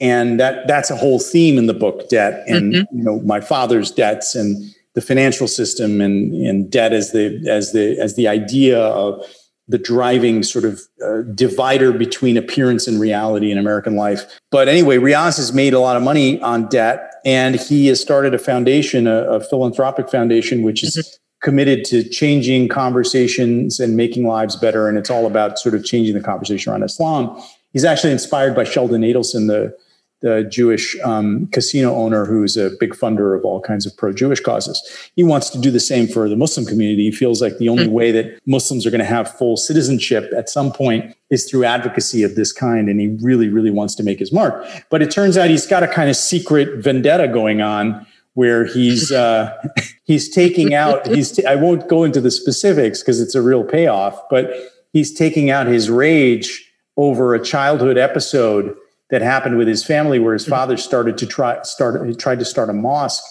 And 0.00 0.38
that 0.38 0.68
that's 0.68 0.90
a 0.90 0.96
whole 0.96 1.18
theme 1.18 1.58
in 1.58 1.66
the 1.66 1.74
book, 1.74 2.08
debt 2.08 2.44
and 2.46 2.72
mm-hmm. 2.72 2.96
you 2.96 3.04
know, 3.04 3.20
my 3.20 3.40
father's 3.40 3.90
debts 3.90 4.34
and 4.36 4.56
the 4.94 5.00
financial 5.00 5.48
system 5.48 6.00
and, 6.00 6.34
and 6.34 6.70
debt 6.70 6.92
as 6.92 7.12
the 7.12 7.44
as 7.48 7.72
the 7.72 7.98
as 7.98 8.14
the 8.14 8.28
idea 8.28 8.78
of 8.78 9.24
the 9.68 9.78
driving 9.78 10.42
sort 10.42 10.64
of 10.64 10.80
uh, 11.04 11.22
divider 11.34 11.92
between 11.92 12.36
appearance 12.36 12.88
and 12.88 12.98
reality 12.98 13.50
in 13.50 13.58
American 13.58 13.96
life. 13.96 14.40
But 14.50 14.66
anyway, 14.68 14.96
Riaz 14.96 15.36
has 15.36 15.52
made 15.52 15.74
a 15.74 15.80
lot 15.80 15.96
of 15.96 16.02
money 16.02 16.40
on 16.40 16.68
debt, 16.68 17.12
and 17.24 17.56
he 17.56 17.86
has 17.88 18.00
started 18.00 18.34
a 18.34 18.38
foundation, 18.38 19.06
a, 19.06 19.24
a 19.24 19.40
philanthropic 19.40 20.08
foundation, 20.08 20.62
which 20.62 20.82
is 20.82 20.96
mm-hmm. 20.96 21.46
committed 21.46 21.84
to 21.86 22.08
changing 22.08 22.68
conversations 22.68 23.78
and 23.78 23.96
making 23.96 24.26
lives 24.26 24.56
better. 24.56 24.88
And 24.88 24.96
it's 24.96 25.10
all 25.10 25.26
about 25.26 25.58
sort 25.58 25.74
of 25.74 25.84
changing 25.84 26.14
the 26.14 26.22
conversation 26.22 26.72
around 26.72 26.82
Islam. 26.82 27.40
He's 27.72 27.84
actually 27.84 28.12
inspired 28.12 28.56
by 28.56 28.64
Sheldon 28.64 29.02
Adelson, 29.02 29.48
the 29.48 29.76
the 30.20 30.42
Jewish 30.44 30.96
um, 31.04 31.46
casino 31.52 31.94
owner 31.94 32.24
who's 32.24 32.56
a 32.56 32.70
big 32.80 32.92
funder 32.94 33.36
of 33.36 33.44
all 33.44 33.60
kinds 33.60 33.86
of 33.86 33.96
pro 33.96 34.12
Jewish 34.12 34.40
causes. 34.40 34.82
He 35.14 35.22
wants 35.22 35.50
to 35.50 35.60
do 35.60 35.70
the 35.70 35.80
same 35.80 36.08
for 36.08 36.28
the 36.28 36.36
Muslim 36.36 36.66
community. 36.66 37.04
He 37.04 37.12
feels 37.12 37.40
like 37.40 37.58
the 37.58 37.68
only 37.68 37.84
mm-hmm. 37.84 37.92
way 37.92 38.10
that 38.12 38.40
Muslims 38.46 38.84
are 38.84 38.90
going 38.90 39.00
to 39.00 39.04
have 39.04 39.32
full 39.36 39.56
citizenship 39.56 40.32
at 40.36 40.48
some 40.48 40.72
point 40.72 41.16
is 41.30 41.48
through 41.48 41.64
advocacy 41.64 42.22
of 42.22 42.34
this 42.34 42.52
kind. 42.52 42.88
And 42.88 43.00
he 43.00 43.16
really, 43.20 43.48
really 43.48 43.70
wants 43.70 43.94
to 43.96 44.02
make 44.02 44.18
his 44.18 44.32
mark. 44.32 44.66
But 44.90 45.02
it 45.02 45.10
turns 45.10 45.36
out 45.36 45.50
he's 45.50 45.66
got 45.66 45.82
a 45.82 45.88
kind 45.88 46.10
of 46.10 46.16
secret 46.16 46.82
vendetta 46.82 47.28
going 47.28 47.60
on 47.60 48.06
where 48.34 48.64
he's 48.64 49.12
uh, 49.12 49.52
he's 50.04 50.28
taking 50.28 50.74
out 50.74 51.06
he's 51.06 51.32
t- 51.32 51.46
I 51.46 51.54
won't 51.54 51.88
go 51.88 52.02
into 52.04 52.20
the 52.20 52.30
specifics 52.30 53.00
because 53.02 53.20
it's 53.20 53.34
a 53.34 53.42
real 53.42 53.62
payoff, 53.62 54.20
but 54.30 54.52
he's 54.92 55.12
taking 55.14 55.50
out 55.50 55.66
his 55.66 55.90
rage 55.90 56.64
over 56.96 57.34
a 57.34 57.42
childhood 57.42 57.96
episode 57.96 58.76
that 59.10 59.22
happened 59.22 59.56
with 59.56 59.68
his 59.68 59.84
family 59.84 60.18
where 60.18 60.34
his 60.34 60.42
mm-hmm. 60.42 60.52
father 60.52 60.76
started 60.76 61.18
to 61.18 61.26
try 61.26 61.60
start 61.62 62.06
he 62.06 62.14
tried 62.14 62.38
to 62.38 62.44
start 62.44 62.70
a 62.70 62.72
mosque 62.72 63.24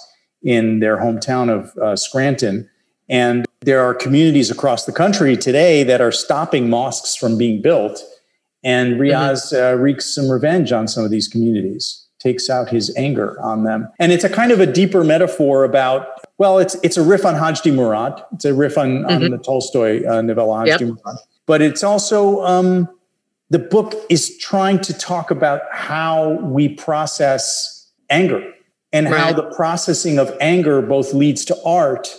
in 0.43 0.79
their 0.79 0.97
hometown 0.97 1.49
of 1.49 1.75
uh, 1.77 1.95
Scranton 1.95 2.69
and 3.09 3.45
there 3.61 3.81
are 3.81 3.93
communities 3.93 4.51
across 4.51 4.85
the 4.85 4.91
country 4.91 5.35
today 5.37 5.83
that 5.83 6.01
are 6.01 6.11
stopping 6.11 6.69
mosques 6.69 7.15
from 7.15 7.37
being 7.37 7.61
built 7.61 8.03
and 8.63 8.93
mm-hmm. 8.93 9.01
Riaz 9.01 9.53
uh, 9.53 9.77
wreaks 9.77 10.13
some 10.13 10.29
revenge 10.29 10.71
on 10.71 10.87
some 10.87 11.03
of 11.03 11.11
these 11.11 11.27
communities 11.27 12.05
takes 12.19 12.49
out 12.49 12.69
his 12.69 12.93
anger 12.97 13.39
on 13.41 13.63
them 13.63 13.87
and 13.99 14.11
it's 14.11 14.23
a 14.23 14.29
kind 14.29 14.51
of 14.51 14.59
a 14.59 14.65
deeper 14.65 15.03
metaphor 15.03 15.63
about 15.63 16.07
well 16.37 16.57
it's 16.59 16.75
it's 16.83 16.97
a 16.97 17.03
riff 17.03 17.25
on 17.25 17.35
Hadji 17.35 17.71
Murad 17.71 18.23
it's 18.33 18.45
a 18.45 18.53
riff 18.53 18.77
on, 18.77 19.03
mm-hmm. 19.03 19.23
on 19.23 19.31
the 19.31 19.37
Tolstoy 19.37 20.03
uh, 20.07 20.21
novella 20.21 20.59
Hadji 20.59 20.85
yep. 20.85 20.95
Murad 20.95 21.17
but 21.45 21.61
it's 21.61 21.83
also 21.83 22.43
um, 22.43 22.89
the 23.49 23.59
book 23.59 23.93
is 24.09 24.37
trying 24.37 24.79
to 24.79 24.93
talk 24.93 25.31
about 25.31 25.61
how 25.71 26.31
we 26.41 26.69
process 26.69 27.89
anger 28.09 28.53
and 28.91 29.09
right. 29.09 29.19
how 29.19 29.33
the 29.33 29.49
processing 29.55 30.19
of 30.19 30.35
anger 30.39 30.81
both 30.81 31.13
leads 31.13 31.45
to 31.45 31.63
art 31.63 32.09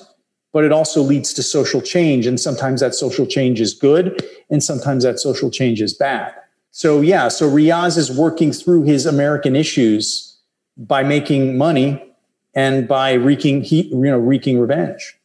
but 0.53 0.65
it 0.65 0.73
also 0.73 1.03
leads 1.03 1.35
to 1.35 1.43
social 1.43 1.81
change. 1.81 2.27
And 2.27 2.41
sometimes 2.41 2.81
that 2.81 2.95
social 2.95 3.27
change 3.27 3.61
is 3.61 3.75
good 3.75 4.25
and 4.51 4.63
sometimes 4.63 5.05
that 5.05 5.21
social 5.21 5.51
change 5.51 5.81
is 5.81 5.95
bad. 5.95 6.35
So 6.71 7.01
yeah 7.01 7.29
so 7.29 7.51
riaz 7.51 7.97
is 7.97 8.11
working 8.11 8.53
through 8.53 8.85
his 8.85 9.05
american 9.07 9.57
issues 9.57 10.39
by 10.77 11.03
making 11.03 11.59
money 11.59 12.05
and 12.55 12.87
by 12.87 13.15
wreaking 13.15 13.63
he, 13.63 13.89
you 13.89 13.97
know 13.97 14.19
wreaking 14.19 14.61
revenge 14.61 15.18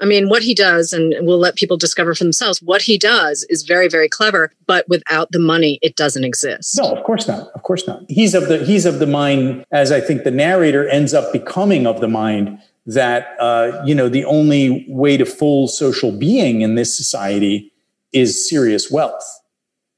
I 0.00 0.04
mean, 0.04 0.28
what 0.28 0.42
he 0.42 0.54
does, 0.54 0.92
and 0.92 1.14
we'll 1.26 1.38
let 1.38 1.56
people 1.56 1.76
discover 1.76 2.14
for 2.14 2.24
themselves, 2.24 2.62
what 2.62 2.82
he 2.82 2.98
does 2.98 3.44
is 3.50 3.64
very, 3.64 3.88
very 3.88 4.08
clever, 4.08 4.52
but 4.66 4.88
without 4.88 5.32
the 5.32 5.40
money, 5.40 5.78
it 5.82 5.96
doesn't 5.96 6.24
exist. 6.24 6.78
No, 6.78 6.94
of 6.94 7.02
course 7.04 7.26
not. 7.26 7.48
Of 7.54 7.62
course 7.64 7.86
not. 7.86 8.02
He's 8.08 8.34
of 8.34 8.48
the 8.48 8.64
he's 8.64 8.86
of 8.86 9.00
the 9.00 9.06
mind, 9.06 9.64
as 9.72 9.90
I 9.90 10.00
think 10.00 10.22
the 10.22 10.30
narrator 10.30 10.88
ends 10.88 11.14
up 11.14 11.32
becoming 11.32 11.86
of 11.86 12.00
the 12.00 12.08
mind 12.08 12.60
that 12.86 13.36
uh, 13.40 13.82
you 13.84 13.94
know 13.94 14.08
the 14.08 14.24
only 14.24 14.86
way 14.88 15.16
to 15.16 15.26
full 15.26 15.66
social 15.66 16.12
being 16.12 16.60
in 16.60 16.74
this 16.76 16.96
society 16.96 17.72
is 18.12 18.48
serious 18.48 18.90
wealth. 18.90 19.40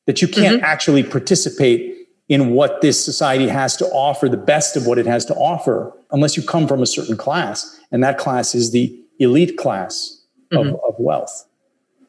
That 0.06 0.22
you 0.22 0.28
can't 0.28 0.56
mm-hmm. 0.56 0.64
actually 0.64 1.02
participate 1.02 1.94
in 2.28 2.50
what 2.50 2.80
this 2.80 3.04
society 3.04 3.48
has 3.48 3.76
to 3.76 3.86
offer, 3.86 4.28
the 4.28 4.36
best 4.36 4.76
of 4.76 4.86
what 4.86 4.98
it 4.98 5.06
has 5.06 5.24
to 5.26 5.34
offer, 5.34 5.92
unless 6.12 6.36
you 6.36 6.42
come 6.42 6.66
from 6.66 6.80
a 6.80 6.86
certain 6.86 7.16
class, 7.16 7.78
and 7.92 8.02
that 8.02 8.18
class 8.18 8.54
is 8.54 8.70
the 8.70 8.99
elite 9.20 9.56
class 9.56 10.20
of, 10.52 10.66
mm-hmm. 10.66 10.74
of 10.86 10.94
wealth 10.98 11.46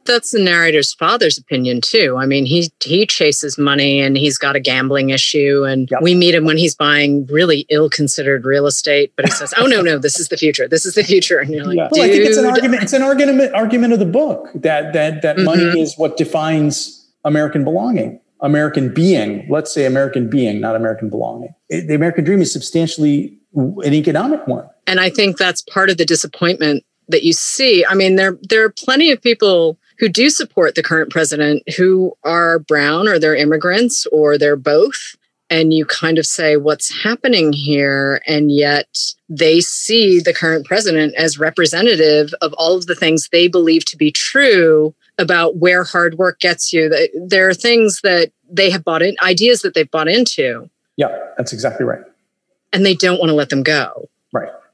that's 0.05 0.31
the 0.31 0.39
narrator's 0.39 0.93
father's 0.93 1.37
opinion 1.37 1.81
too. 1.81 2.17
I 2.17 2.25
mean, 2.25 2.45
he 2.45 2.71
he 2.83 3.05
chases 3.05 3.57
money 3.57 3.99
and 3.99 4.17
he's 4.17 4.37
got 4.37 4.55
a 4.55 4.59
gambling 4.59 5.09
issue, 5.09 5.63
and 5.63 5.89
yep. 5.91 6.01
we 6.01 6.15
meet 6.15 6.35
him 6.35 6.45
when 6.45 6.57
he's 6.57 6.75
buying 6.75 7.25
really 7.27 7.65
ill-considered 7.69 8.45
real 8.45 8.67
estate. 8.67 9.13
But 9.15 9.25
he 9.25 9.31
says, 9.31 9.53
"Oh 9.57 9.65
no, 9.65 9.81
no, 9.81 9.97
this 9.97 10.19
is 10.19 10.29
the 10.29 10.37
future. 10.37 10.67
This 10.67 10.85
is 10.85 10.95
the 10.95 11.03
future." 11.03 11.39
And 11.39 11.51
you're 11.51 11.65
like, 11.65 11.77
yeah. 11.77 11.89
well, 11.91 12.03
I 12.03 12.09
think 12.09 12.25
it's 12.25 12.37
an 12.37 12.45
argument. 12.45 12.83
It's 12.83 12.93
an 12.93 13.01
argument 13.01 13.53
argument 13.53 13.93
of 13.93 13.99
the 13.99 14.05
book 14.05 14.49
that 14.55 14.93
that 14.93 15.21
that 15.21 15.35
mm-hmm. 15.35 15.45
money 15.45 15.79
is 15.79 15.97
what 15.97 16.17
defines 16.17 17.09
American 17.23 17.63
belonging, 17.63 18.19
American 18.41 18.93
being. 18.93 19.47
Let's 19.49 19.73
say 19.73 19.85
American 19.85 20.29
being, 20.29 20.59
not 20.59 20.75
American 20.75 21.09
belonging. 21.09 21.53
It, 21.69 21.87
the 21.87 21.95
American 21.95 22.23
dream 22.23 22.41
is 22.41 22.51
substantially 22.51 23.37
an 23.53 23.93
economic 23.93 24.47
one, 24.47 24.67
and 24.87 24.99
I 24.99 25.09
think 25.09 25.37
that's 25.37 25.61
part 25.61 25.89
of 25.89 25.97
the 25.97 26.05
disappointment 26.05 26.83
that 27.11 27.23
you 27.23 27.33
see. 27.33 27.85
I 27.85 27.93
mean, 27.93 28.15
there 28.15 28.37
there 28.41 28.63
are 28.63 28.69
plenty 28.69 29.11
of 29.11 29.21
people 29.21 29.77
who 29.99 30.09
do 30.09 30.29
support 30.29 30.75
the 30.75 30.83
current 30.83 31.11
president 31.11 31.61
who 31.77 32.17
are 32.23 32.59
brown 32.59 33.07
or 33.07 33.19
they're 33.19 33.35
immigrants 33.35 34.07
or 34.11 34.37
they're 34.37 34.55
both. 34.55 35.15
And 35.51 35.73
you 35.73 35.85
kind 35.85 36.17
of 36.17 36.25
say, 36.25 36.55
what's 36.55 37.03
happening 37.03 37.51
here? 37.51 38.21
And 38.25 38.51
yet 38.51 38.87
they 39.27 39.59
see 39.59 40.21
the 40.21 40.33
current 40.33 40.65
president 40.65 41.13
as 41.15 41.37
representative 41.37 42.33
of 42.41 42.53
all 42.53 42.77
of 42.77 42.85
the 42.85 42.95
things 42.95 43.27
they 43.31 43.49
believe 43.49 43.83
to 43.85 43.97
be 43.97 44.11
true 44.11 44.95
about 45.17 45.57
where 45.57 45.83
hard 45.83 46.17
work 46.17 46.39
gets 46.39 46.71
you. 46.71 46.89
There 47.13 47.49
are 47.49 47.53
things 47.53 47.99
that 48.01 48.31
they 48.49 48.69
have 48.71 48.85
bought 48.85 49.01
in, 49.01 49.15
ideas 49.21 49.61
that 49.61 49.73
they've 49.73 49.91
bought 49.91 50.07
into. 50.07 50.69
Yeah, 50.95 51.15
that's 51.37 51.53
exactly 51.53 51.85
right. 51.85 52.01
And 52.73 52.85
they 52.85 52.95
don't 52.95 53.19
want 53.19 53.29
to 53.29 53.35
let 53.35 53.49
them 53.49 53.61
go. 53.61 54.09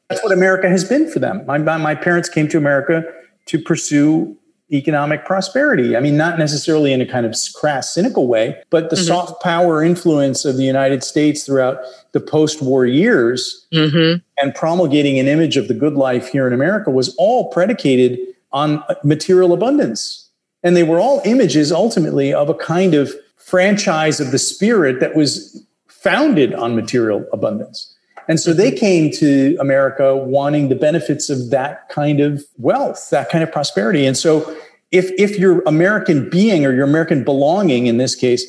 That's 0.09 0.23
what 0.23 0.31
America 0.31 0.69
has 0.69 0.85
been 0.85 1.09
for 1.09 1.19
them. 1.19 1.45
My, 1.45 1.57
my 1.57 1.95
parents 1.95 2.29
came 2.29 2.47
to 2.49 2.57
America 2.57 3.03
to 3.47 3.59
pursue 3.59 4.37
economic 4.71 5.25
prosperity. 5.25 5.95
I 5.95 6.01
mean, 6.01 6.17
not 6.17 6.37
necessarily 6.37 6.91
in 6.91 6.99
a 6.99 7.05
kind 7.05 7.25
of 7.25 7.35
crass, 7.55 7.93
cynical 7.93 8.27
way, 8.27 8.61
but 8.69 8.89
the 8.89 8.97
mm-hmm. 8.97 9.05
soft 9.05 9.41
power 9.41 9.81
influence 9.81 10.43
of 10.43 10.57
the 10.57 10.63
United 10.63 11.03
States 11.03 11.45
throughout 11.45 11.79
the 12.11 12.19
post 12.19 12.61
war 12.61 12.85
years 12.85 13.65
mm-hmm. 13.73 14.19
and 14.41 14.55
promulgating 14.55 15.19
an 15.19 15.27
image 15.27 15.55
of 15.55 15.69
the 15.69 15.73
good 15.73 15.93
life 15.93 16.27
here 16.29 16.47
in 16.47 16.53
America 16.53 16.91
was 16.91 17.15
all 17.17 17.49
predicated 17.49 18.19
on 18.51 18.83
material 19.03 19.53
abundance. 19.53 20.29
And 20.63 20.75
they 20.75 20.83
were 20.83 20.99
all 20.99 21.21
images 21.23 21.71
ultimately 21.71 22.33
of 22.33 22.49
a 22.49 22.53
kind 22.53 22.93
of 22.93 23.13
franchise 23.37 24.19
of 24.19 24.31
the 24.31 24.39
spirit 24.39 24.99
that 24.99 25.15
was 25.15 25.65
founded 25.87 26.53
on 26.53 26.75
material 26.75 27.25
abundance. 27.31 27.96
And 28.27 28.39
so 28.39 28.53
they 28.53 28.71
came 28.71 29.11
to 29.13 29.55
America 29.59 30.15
wanting 30.15 30.69
the 30.69 30.75
benefits 30.75 31.29
of 31.29 31.49
that 31.49 31.87
kind 31.89 32.19
of 32.19 32.43
wealth, 32.57 33.09
that 33.09 33.29
kind 33.29 33.43
of 33.43 33.51
prosperity. 33.51 34.05
And 34.05 34.17
so 34.17 34.55
if, 34.91 35.11
if 35.17 35.39
your 35.39 35.61
American 35.65 36.29
being 36.29 36.65
or 36.65 36.73
your 36.73 36.83
American 36.83 37.23
belonging 37.23 37.87
in 37.87 37.97
this 37.97 38.15
case, 38.15 38.45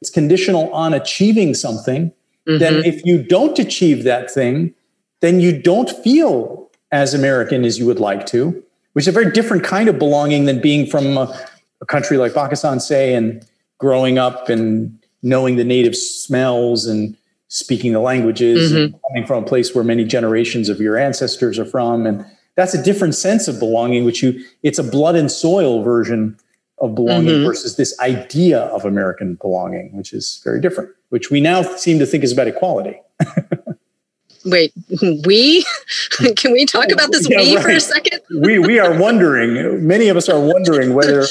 it's 0.00 0.10
conditional 0.10 0.72
on 0.72 0.92
achieving 0.92 1.54
something, 1.54 2.12
mm-hmm. 2.46 2.58
then 2.58 2.84
if 2.84 3.04
you 3.04 3.22
don't 3.22 3.58
achieve 3.58 4.04
that 4.04 4.30
thing, 4.30 4.74
then 5.20 5.40
you 5.40 5.56
don't 5.60 5.90
feel 6.02 6.70
as 6.90 7.14
American 7.14 7.64
as 7.64 7.78
you 7.78 7.86
would 7.86 8.00
like 8.00 8.26
to, 8.26 8.62
which 8.92 9.04
is 9.04 9.08
a 9.08 9.12
very 9.12 9.30
different 9.30 9.64
kind 9.64 9.88
of 9.88 9.98
belonging 9.98 10.44
than 10.44 10.60
being 10.60 10.86
from 10.86 11.16
a, 11.16 11.46
a 11.80 11.86
country 11.86 12.18
like 12.18 12.34
Pakistan, 12.34 12.80
say, 12.80 13.14
and 13.14 13.46
growing 13.78 14.18
up 14.18 14.48
and 14.48 14.98
knowing 15.22 15.56
the 15.56 15.64
native 15.64 15.96
smells 15.96 16.86
and 16.86 17.16
speaking 17.52 17.92
the 17.92 18.00
languages 18.00 18.72
mm-hmm. 18.72 18.96
coming 19.08 19.26
from 19.26 19.44
a 19.44 19.46
place 19.46 19.74
where 19.74 19.84
many 19.84 20.04
generations 20.06 20.70
of 20.70 20.80
your 20.80 20.96
ancestors 20.96 21.58
are 21.58 21.66
from 21.66 22.06
and 22.06 22.24
that's 22.56 22.72
a 22.72 22.82
different 22.82 23.14
sense 23.14 23.46
of 23.46 23.58
belonging 23.58 24.06
which 24.06 24.22
you 24.22 24.42
it's 24.62 24.78
a 24.78 24.82
blood 24.82 25.14
and 25.14 25.30
soil 25.30 25.82
version 25.82 26.34
of 26.78 26.94
belonging 26.94 27.28
mm-hmm. 27.28 27.44
versus 27.44 27.76
this 27.76 27.98
idea 28.00 28.58
of 28.58 28.86
american 28.86 29.34
belonging 29.34 29.94
which 29.94 30.14
is 30.14 30.40
very 30.42 30.62
different 30.62 30.88
which 31.10 31.30
we 31.30 31.42
now 31.42 31.62
seem 31.76 31.98
to 31.98 32.06
think 32.06 32.24
is 32.24 32.32
about 32.32 32.48
equality 32.48 32.98
wait 34.46 34.72
we 35.26 35.62
can 36.36 36.52
we 36.52 36.64
talk 36.64 36.90
about 36.90 37.12
this 37.12 37.28
yeah, 37.28 37.36
we 37.36 37.54
right. 37.56 37.62
for 37.62 37.70
a 37.70 37.80
second 37.80 38.18
we 38.40 38.58
we 38.58 38.78
are 38.78 38.98
wondering 38.98 39.86
many 39.86 40.08
of 40.08 40.16
us 40.16 40.26
are 40.26 40.40
wondering 40.40 40.94
whether 40.94 41.26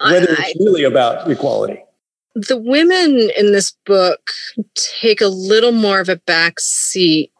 whether 0.00 0.26
it's 0.28 0.58
really 0.58 0.82
about 0.82 1.30
equality 1.30 1.84
the 2.34 2.56
women 2.56 3.30
in 3.36 3.52
this 3.52 3.76
book 3.84 4.30
take 4.74 5.20
a 5.20 5.28
little 5.28 5.72
more 5.72 6.00
of 6.00 6.08
a 6.08 6.16
back 6.16 6.58
seat 6.60 7.30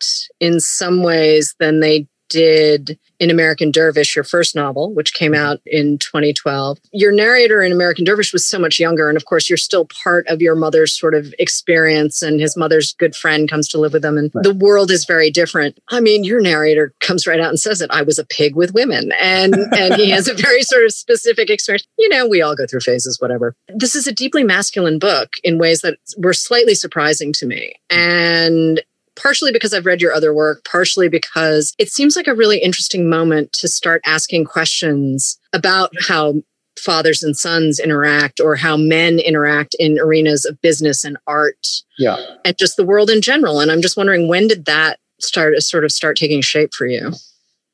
in 0.41 0.61
some 0.61 1.03
ways 1.03 1.55
than 1.59 1.81
they 1.81 2.07
did 2.33 2.99
in 3.21 3.31
American 3.31 3.71
Dervish, 3.71 4.17
your 4.17 4.25
first 4.25 4.57
novel, 4.57 4.93
which 4.93 5.13
came 5.13 5.33
mm-hmm. 5.33 5.45
out 5.45 5.61
in 5.67 5.99
2012. 5.99 6.79
Your 6.93 7.13
narrator 7.13 7.63
in 7.63 7.71
American 7.71 8.05
Dervish 8.05 8.33
was 8.33 8.47
so 8.47 8.59
much 8.59 8.81
younger. 8.81 9.09
And 9.09 9.17
of 9.17 9.27
course, 9.27 9.49
you're 9.49 9.59
still 9.59 9.87
part 10.03 10.27
of 10.29 10.41
your 10.41 10.57
mother's 10.57 10.99
sort 10.99 11.15
of 11.15 11.33
experience, 11.39 12.23
and 12.23 12.41
his 12.41 12.57
mother's 12.57 12.95
good 12.95 13.15
friend 13.15 13.49
comes 13.49 13.69
to 13.69 13.79
live 13.79 13.93
with 13.93 14.03
them. 14.03 14.17
And 14.17 14.31
right. 14.35 14.43
the 14.43 14.55
world 14.55 14.91
is 14.91 15.05
very 15.05 15.31
different. 15.31 15.79
I 15.91 16.01
mean, 16.01 16.25
your 16.25 16.41
narrator 16.41 16.95
comes 17.01 17.27
right 17.27 17.39
out 17.39 17.51
and 17.51 17.61
says 17.61 17.81
it 17.81 17.91
I 17.91 18.03
was 18.03 18.19
a 18.19 18.25
pig 18.25 18.57
with 18.57 18.75
women. 18.75 19.13
And, 19.21 19.55
and 19.77 19.95
he 19.95 20.11
has 20.11 20.27
a 20.27 20.35
very 20.35 20.63
sort 20.63 20.85
of 20.85 20.93
specific 20.93 21.51
experience. 21.51 21.87
You 21.99 22.09
know, 22.09 22.27
we 22.27 22.41
all 22.41 22.57
go 22.57 22.67
through 22.67 22.81
phases, 22.81 23.21
whatever. 23.21 23.55
This 23.69 23.95
is 23.95 24.07
a 24.07 24.13
deeply 24.13 24.43
masculine 24.43 24.99
book 24.99 25.35
in 25.45 25.59
ways 25.59 25.83
that 25.83 25.99
were 26.17 26.33
slightly 26.33 26.75
surprising 26.75 27.33
to 27.35 27.47
me. 27.47 27.75
Mm-hmm. 27.91 28.01
And 28.01 28.83
partially 29.17 29.53
because 29.53 29.75
I've 29.75 29.87
read 29.87 30.01
your 30.01 30.13
other 30.13 30.35
work, 30.35 30.65
partially 30.65 31.09
because 31.09 31.75
it 31.79 31.91
seems 31.91 32.17
like 32.17 32.27
a 32.27 32.35
really 32.35 32.59
interesting 32.59 33.09
moment 33.09 33.53
to 33.55 33.69
start 33.69 34.03
asking 34.07 34.45
questions 34.45 35.39
about 35.53 35.93
how 36.09 36.35
fathers 36.79 37.23
and 37.23 37.37
sons 37.37 37.79
interact 37.79 38.41
or 38.41 38.57
how 38.57 38.77
men 38.77 39.19
interact 39.19 39.77
in 39.79 39.99
arenas 39.99 40.45
of 40.45 40.61
business 40.63 41.05
and 41.05 41.19
art 41.27 41.67
yeah. 41.99 42.17
and 42.45 42.57
just 42.59 42.77
the 42.77 42.85
world 42.85 43.11
in 43.11 43.21
general. 43.21 43.61
And 43.61 43.71
i'm 43.71 43.83
just 43.83 43.97
wondering 43.97 44.27
when 44.27 44.49
did 44.49 44.65
that 44.65 44.99
start 45.21 45.61
sort 45.63 45.85
of 45.85 45.93
start 45.93 46.17
taking 46.17 46.41
shape 46.41 46.73
for 46.73 46.87
you 46.87 47.13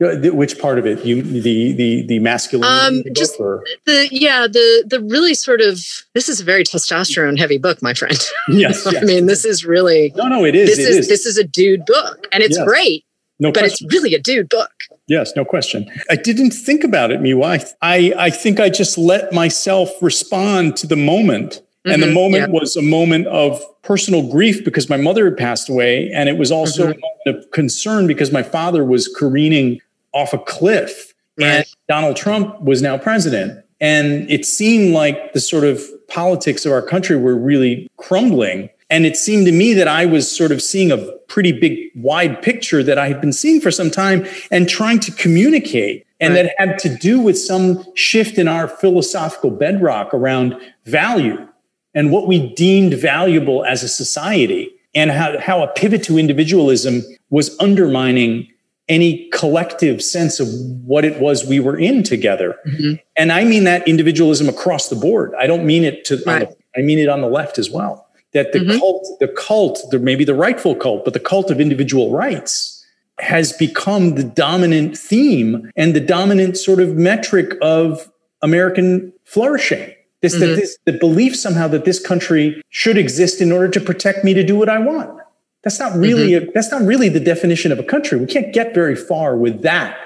which 0.00 0.58
part 0.60 0.78
of 0.78 0.86
it? 0.86 1.04
You 1.04 1.22
the 1.22 1.72
the 1.72 2.06
the 2.06 2.18
masculine? 2.20 2.68
Um, 2.68 3.02
just 3.14 3.38
or? 3.40 3.64
the 3.84 4.08
yeah 4.12 4.46
the 4.46 4.84
the 4.86 5.00
really 5.00 5.34
sort 5.34 5.60
of 5.60 5.80
this 6.14 6.28
is 6.28 6.40
a 6.40 6.44
very 6.44 6.62
testosterone 6.62 7.38
heavy 7.38 7.58
book, 7.58 7.82
my 7.82 7.94
friend. 7.94 8.18
Yes, 8.48 8.84
yes. 8.90 9.02
I 9.02 9.04
mean 9.04 9.26
this 9.26 9.44
is 9.44 9.64
really 9.64 10.12
no 10.14 10.26
no 10.26 10.44
it 10.44 10.54
is 10.54 10.76
this 10.76 10.78
it 10.78 10.90
is, 10.90 10.96
is, 10.98 11.08
this 11.08 11.26
is 11.26 11.36
a 11.36 11.44
dude 11.44 11.84
book 11.84 12.26
and 12.32 12.42
it's 12.42 12.56
yes. 12.56 12.66
great. 12.66 13.04
No 13.40 13.50
but 13.52 13.60
question. 13.60 13.86
it's 13.86 13.94
really 13.94 14.14
a 14.14 14.20
dude 14.20 14.48
book. 14.48 14.70
Yes, 15.06 15.32
no 15.36 15.44
question. 15.44 15.88
I 16.10 16.16
didn't 16.16 16.50
think 16.50 16.84
about 16.84 17.10
it, 17.10 17.20
Miwa. 17.20 17.64
I 17.82 18.12
I 18.16 18.30
think 18.30 18.60
I 18.60 18.68
just 18.70 18.98
let 18.98 19.32
myself 19.32 19.90
respond 20.00 20.76
to 20.76 20.86
the 20.86 20.96
moment. 20.96 21.62
Mm-hmm, 21.88 21.90
and 21.94 22.02
the 22.02 22.06
mm-hmm. 22.06 22.14
moment 22.14 22.52
yeah. 22.52 22.60
was 22.60 22.76
a 22.76 22.82
moment 22.82 23.26
of 23.28 23.62
personal 23.82 24.28
grief 24.28 24.64
because 24.64 24.90
my 24.90 24.96
mother 24.96 25.24
had 25.24 25.36
passed 25.36 25.68
away. 25.68 26.10
And 26.12 26.28
it 26.28 26.36
was 26.36 26.50
also 26.50 26.88
mm-hmm. 26.88 26.98
a 26.98 27.30
moment 27.30 27.44
of 27.44 27.50
concern 27.52 28.06
because 28.06 28.32
my 28.32 28.42
father 28.42 28.84
was 28.84 29.08
careening 29.08 29.80
off 30.12 30.32
a 30.32 30.38
cliff 30.38 31.14
and 31.40 31.64
Donald 31.88 32.16
Trump 32.16 32.60
was 32.60 32.82
now 32.82 32.98
president. 32.98 33.64
And 33.80 34.28
it 34.30 34.44
seemed 34.44 34.92
like 34.92 35.32
the 35.34 35.40
sort 35.40 35.64
of 35.64 35.82
politics 36.08 36.66
of 36.66 36.72
our 36.72 36.82
country 36.82 37.16
were 37.16 37.36
really 37.36 37.88
crumbling. 37.96 38.70
And 38.90 39.06
it 39.06 39.16
seemed 39.16 39.46
to 39.46 39.52
me 39.52 39.72
that 39.74 39.86
I 39.86 40.06
was 40.06 40.34
sort 40.34 40.50
of 40.50 40.60
seeing 40.62 40.90
a 40.90 40.96
pretty 41.28 41.52
big, 41.52 41.90
wide 41.94 42.42
picture 42.42 42.82
that 42.82 42.98
I 42.98 43.08
had 43.08 43.20
been 43.20 43.32
seeing 43.32 43.60
for 43.60 43.70
some 43.70 43.90
time 43.90 44.26
and 44.50 44.68
trying 44.68 44.98
to 45.00 45.12
communicate. 45.12 46.06
And 46.20 46.34
right. 46.34 46.44
that 46.44 46.54
had 46.58 46.78
to 46.80 46.96
do 46.96 47.20
with 47.20 47.38
some 47.38 47.84
shift 47.94 48.38
in 48.38 48.48
our 48.48 48.66
philosophical 48.66 49.50
bedrock 49.50 50.12
around 50.12 50.56
value 50.84 51.46
and 51.94 52.10
what 52.10 52.26
we 52.26 52.52
deemed 52.54 52.94
valuable 52.94 53.64
as 53.64 53.82
a 53.82 53.88
society, 53.88 54.70
and 54.94 55.10
how, 55.10 55.38
how 55.38 55.62
a 55.62 55.68
pivot 55.68 56.02
to 56.04 56.18
individualism 56.18 57.02
was 57.30 57.58
undermining 57.60 58.48
any 58.88 59.28
collective 59.30 60.02
sense 60.02 60.40
of 60.40 60.48
what 60.84 61.04
it 61.04 61.20
was 61.20 61.46
we 61.46 61.60
were 61.60 61.78
in 61.78 62.02
together. 62.02 62.56
Mm-hmm. 62.66 62.94
And 63.16 63.32
I 63.32 63.44
mean 63.44 63.64
that 63.64 63.86
individualism 63.86 64.48
across 64.48 64.88
the 64.88 64.96
board. 64.96 65.34
I 65.38 65.46
don't 65.46 65.66
mean 65.66 65.84
it 65.84 66.04
to, 66.06 66.22
right. 66.26 66.48
the, 66.48 66.56
I 66.76 66.82
mean 66.82 66.98
it 66.98 67.08
on 67.08 67.20
the 67.20 67.28
left 67.28 67.58
as 67.58 67.70
well. 67.70 68.06
That 68.32 68.52
the 68.52 68.60
mm-hmm. 68.60 68.78
cult, 68.78 69.06
the 69.20 69.28
cult, 69.28 69.80
the, 69.90 69.98
maybe 69.98 70.24
the 70.24 70.34
rightful 70.34 70.74
cult, 70.74 71.04
but 71.04 71.14
the 71.14 71.20
cult 71.20 71.50
of 71.50 71.60
individual 71.60 72.10
rights 72.10 72.84
has 73.18 73.52
become 73.52 74.14
the 74.14 74.24
dominant 74.24 74.96
theme 74.96 75.70
and 75.76 75.94
the 75.94 76.00
dominant 76.00 76.56
sort 76.56 76.80
of 76.80 76.94
metric 76.94 77.54
of 77.62 78.10
American 78.42 79.12
flourishing. 79.24 79.94
This, 80.20 80.34
mm-hmm. 80.34 80.40
that 80.40 80.56
this, 80.56 80.78
the 80.84 80.92
belief 80.92 81.36
somehow 81.36 81.68
that 81.68 81.84
this 81.84 82.04
country 82.04 82.62
should 82.70 82.98
exist 82.98 83.40
in 83.40 83.52
order 83.52 83.68
to 83.68 83.80
protect 83.80 84.24
me 84.24 84.34
to 84.34 84.42
do 84.42 84.56
what 84.56 84.68
I 84.68 84.78
want. 84.78 85.17
That's 85.62 85.78
not 85.78 85.94
really 85.94 86.30
mm-hmm. 86.30 86.48
a, 86.48 86.52
that's 86.52 86.70
not 86.70 86.82
really 86.82 87.08
the 87.08 87.20
definition 87.20 87.72
of 87.72 87.78
a 87.78 87.82
country. 87.82 88.18
We 88.18 88.26
can't 88.26 88.52
get 88.52 88.74
very 88.74 88.94
far 88.94 89.36
with 89.36 89.62
that 89.62 89.98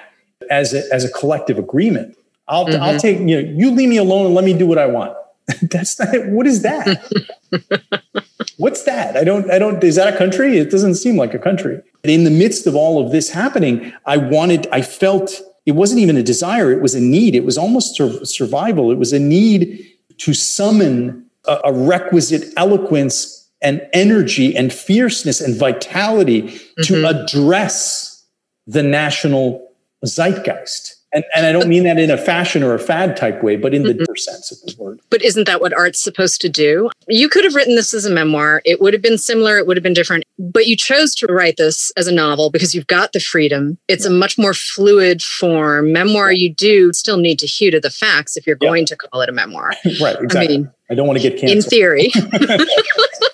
as 0.51 0.73
a, 0.73 0.83
as 0.93 1.05
a 1.05 1.11
collective 1.11 1.59
agreement. 1.59 2.17
I'll 2.49 2.67
mm-hmm. 2.67 2.83
I'll 2.83 2.99
take 2.99 3.19
you 3.19 3.43
know 3.43 3.53
you 3.57 3.71
leave 3.71 3.89
me 3.89 3.99
alone 3.99 4.27
and 4.27 4.35
let 4.35 4.45
me 4.45 4.57
do 4.57 4.67
what 4.67 4.79
I 4.79 4.87
want. 4.87 5.17
that's 5.63 5.99
not 5.99 6.29
what 6.29 6.47
is 6.47 6.63
that? 6.63 7.03
What's 8.57 8.85
that? 8.85 9.17
I 9.17 9.25
don't 9.25 9.51
I 9.51 9.59
don't 9.59 9.83
is 9.85 9.97
that 9.97 10.13
a 10.13 10.17
country? 10.17 10.59
It 10.59 10.71
doesn't 10.71 10.95
seem 10.95 11.17
like 11.17 11.35
a 11.35 11.39
country. 11.39 11.81
In 12.05 12.25
the 12.25 12.31
midst 12.31 12.67
of 12.67 12.75
all 12.75 13.05
of 13.05 13.13
this 13.13 13.31
happening, 13.31 13.93
I 14.07 14.17
wanted 14.17 14.67
I 14.73 14.83
felt 14.83 15.41
it 15.65 15.73
wasn't 15.73 16.01
even 16.01 16.17
a 16.17 16.23
desire, 16.23 16.73
it 16.73 16.83
was 16.83 16.95
a 16.95 17.01
need. 17.01 17.35
It 17.35 17.45
was 17.45 17.57
almost 17.57 17.97
survival. 18.27 18.91
It 18.91 18.99
was 18.99 19.13
a 19.13 19.19
need 19.19 19.89
to 20.19 20.35
summon 20.35 21.27
a, 21.47 21.59
a 21.65 21.73
requisite 21.73 22.53
eloquence 22.57 23.42
and 23.63 23.87
energy 23.93 24.57
and 24.57 24.73
fierceness 24.73 25.41
and 25.41 25.57
vitality 25.57 26.43
mm-hmm. 26.43 26.83
to 26.83 27.07
address 27.07 28.25
the 28.67 28.83
national 28.83 29.69
zeitgeist. 30.05 30.97
And, 31.15 31.25
and 31.37 31.45
I 31.45 31.53
don't 31.53 31.69
mean 31.69 31.85
that 31.85 31.99
in 31.99 32.11
a 32.11 32.17
fashion 32.17 32.63
or 32.63 32.75
a 32.75 32.79
fad 32.79 33.19
type 33.19 33.43
way, 33.43 33.57
but 33.57 33.75
in 33.75 33.83
the 33.83 33.91
mm-hmm. 33.91 33.99
deeper 33.99 34.17
sense 34.17 34.51
of 34.51 34.59
the 34.63 34.83
word. 34.83 35.01
But 35.11 35.23
isn't 35.23 35.45
that 35.45 35.61
what 35.61 35.75
art's 35.75 36.03
supposed 36.03 36.41
to 36.41 36.49
do? 36.49 36.89
You 37.07 37.29
could 37.29 37.45
have 37.45 37.55
written 37.55 37.77
this 37.77 37.93
as 37.93 38.07
a 38.07 38.11
memoir. 38.11 38.63
It 38.65 38.81
would 38.81 38.95
have 38.95 39.03
been 39.03 39.19
similar. 39.19 39.59
It 39.59 39.67
would 39.67 39.77
have 39.77 39.85
been 39.85 39.93
different. 39.93 40.25
But 40.39 40.67
you 40.67 40.75
chose 40.75 41.15
to 41.17 41.27
write 41.27 41.59
this 41.59 41.93
as 41.99 42.07
a 42.07 42.13
novel 42.13 42.51
because 42.51 42.75
you've 42.75 42.87
got 42.87 43.13
the 43.13 43.21
freedom. 43.21 43.77
It's 43.89 44.07
yeah. 44.07 44.11
a 44.11 44.15
much 44.15 44.39
more 44.39 44.55
fluid 44.55 45.21
form. 45.21 45.93
Memoir, 45.93 46.33
you 46.33 46.53
do 46.55 46.95
still 46.95 47.19
need 47.19 47.39
to 47.41 47.47
hew 47.47 47.71
to 47.71 47.81
the 47.81 47.91
facts 47.91 48.39
if 48.39 48.47
you're 48.47 48.57
yeah. 48.63 48.69
going 48.69 48.87
to 48.87 48.97
call 48.97 49.21
it 49.21 49.29
a 49.29 49.33
memoir. 49.33 49.73
right, 50.01 50.17
exactly. 50.19 50.55
I, 50.55 50.59
mean, 50.59 50.71
I 50.91 50.95
don't 50.95 51.07
want 51.07 51.21
to 51.21 51.29
get 51.29 51.39
canceled. 51.39 51.65
In 51.65 51.71
theory. 51.71 52.11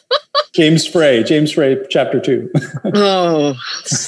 James 0.58 0.84
Frey, 0.84 1.22
James 1.22 1.52
Frey, 1.52 1.76
chapter 1.88 2.18
two. 2.18 2.50
oh, 2.94 3.54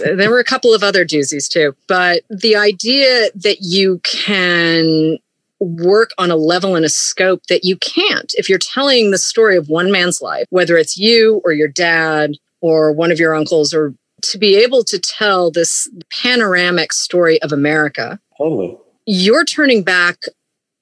there 0.02 0.30
were 0.30 0.40
a 0.40 0.44
couple 0.44 0.74
of 0.74 0.82
other 0.82 1.04
doozies 1.04 1.48
too. 1.48 1.76
But 1.86 2.24
the 2.28 2.56
idea 2.56 3.30
that 3.36 3.58
you 3.60 4.00
can 4.02 5.18
work 5.60 6.10
on 6.18 6.28
a 6.28 6.34
level 6.34 6.74
and 6.74 6.84
a 6.84 6.88
scope 6.88 7.46
that 7.48 7.62
you 7.62 7.76
can't 7.76 8.34
if 8.36 8.48
you're 8.48 8.58
telling 8.58 9.12
the 9.12 9.18
story 9.18 9.56
of 9.56 9.68
one 9.68 9.92
man's 9.92 10.20
life, 10.20 10.46
whether 10.50 10.76
it's 10.76 10.98
you 10.98 11.40
or 11.44 11.52
your 11.52 11.68
dad 11.68 12.32
or 12.60 12.90
one 12.90 13.12
of 13.12 13.20
your 13.20 13.32
uncles, 13.32 13.72
or 13.72 13.94
to 14.22 14.36
be 14.36 14.56
able 14.56 14.82
to 14.82 14.98
tell 14.98 15.52
this 15.52 15.88
panoramic 16.10 16.92
story 16.92 17.40
of 17.42 17.52
America. 17.52 18.18
Totally. 18.36 18.76
You're 19.06 19.44
turning 19.44 19.84
back 19.84 20.16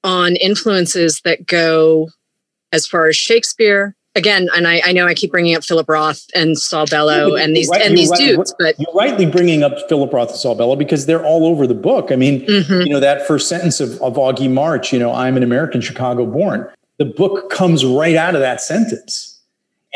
on 0.03 0.35
influences 0.37 1.21
that 1.25 1.45
go 1.45 2.09
as 2.71 2.87
far 2.87 3.07
as 3.07 3.15
Shakespeare, 3.15 3.95
again, 4.15 4.49
and 4.55 4.67
I, 4.67 4.81
I, 4.85 4.91
know 4.91 5.05
I 5.05 5.13
keep 5.13 5.31
bringing 5.31 5.55
up 5.55 5.63
Philip 5.63 5.87
Roth 5.87 6.25
and 6.35 6.57
Saul 6.57 6.85
Bellow 6.85 7.35
and 7.35 7.55
these 7.55 7.69
right, 7.69 7.81
and 7.81 7.97
these 7.97 8.09
right, 8.09 8.19
dudes, 8.19 8.53
but 8.59 8.79
you're 8.79 8.93
rightly 8.93 9.25
bringing 9.25 9.63
up 9.63 9.73
Philip 9.87 10.11
Roth 10.13 10.29
and 10.29 10.37
Saul 10.37 10.55
Bellow 10.55 10.75
because 10.75 11.05
they're 11.05 11.23
all 11.23 11.45
over 11.45 11.67
the 11.67 11.75
book. 11.75 12.11
I 12.11 12.15
mean, 12.15 12.45
mm-hmm. 12.45 12.81
you 12.81 12.89
know 12.89 12.99
that 12.99 13.25
first 13.27 13.47
sentence 13.47 13.79
of, 13.79 14.01
of 14.01 14.15
Augie 14.15 14.51
March, 14.51 14.91
you 14.91 14.99
know, 14.99 15.13
I'm 15.13 15.37
an 15.37 15.43
American, 15.43 15.81
Chicago 15.81 16.25
born. 16.25 16.69
The 16.97 17.05
book 17.05 17.49
comes 17.49 17.85
right 17.85 18.15
out 18.15 18.35
of 18.35 18.41
that 18.41 18.61
sentence. 18.61 19.37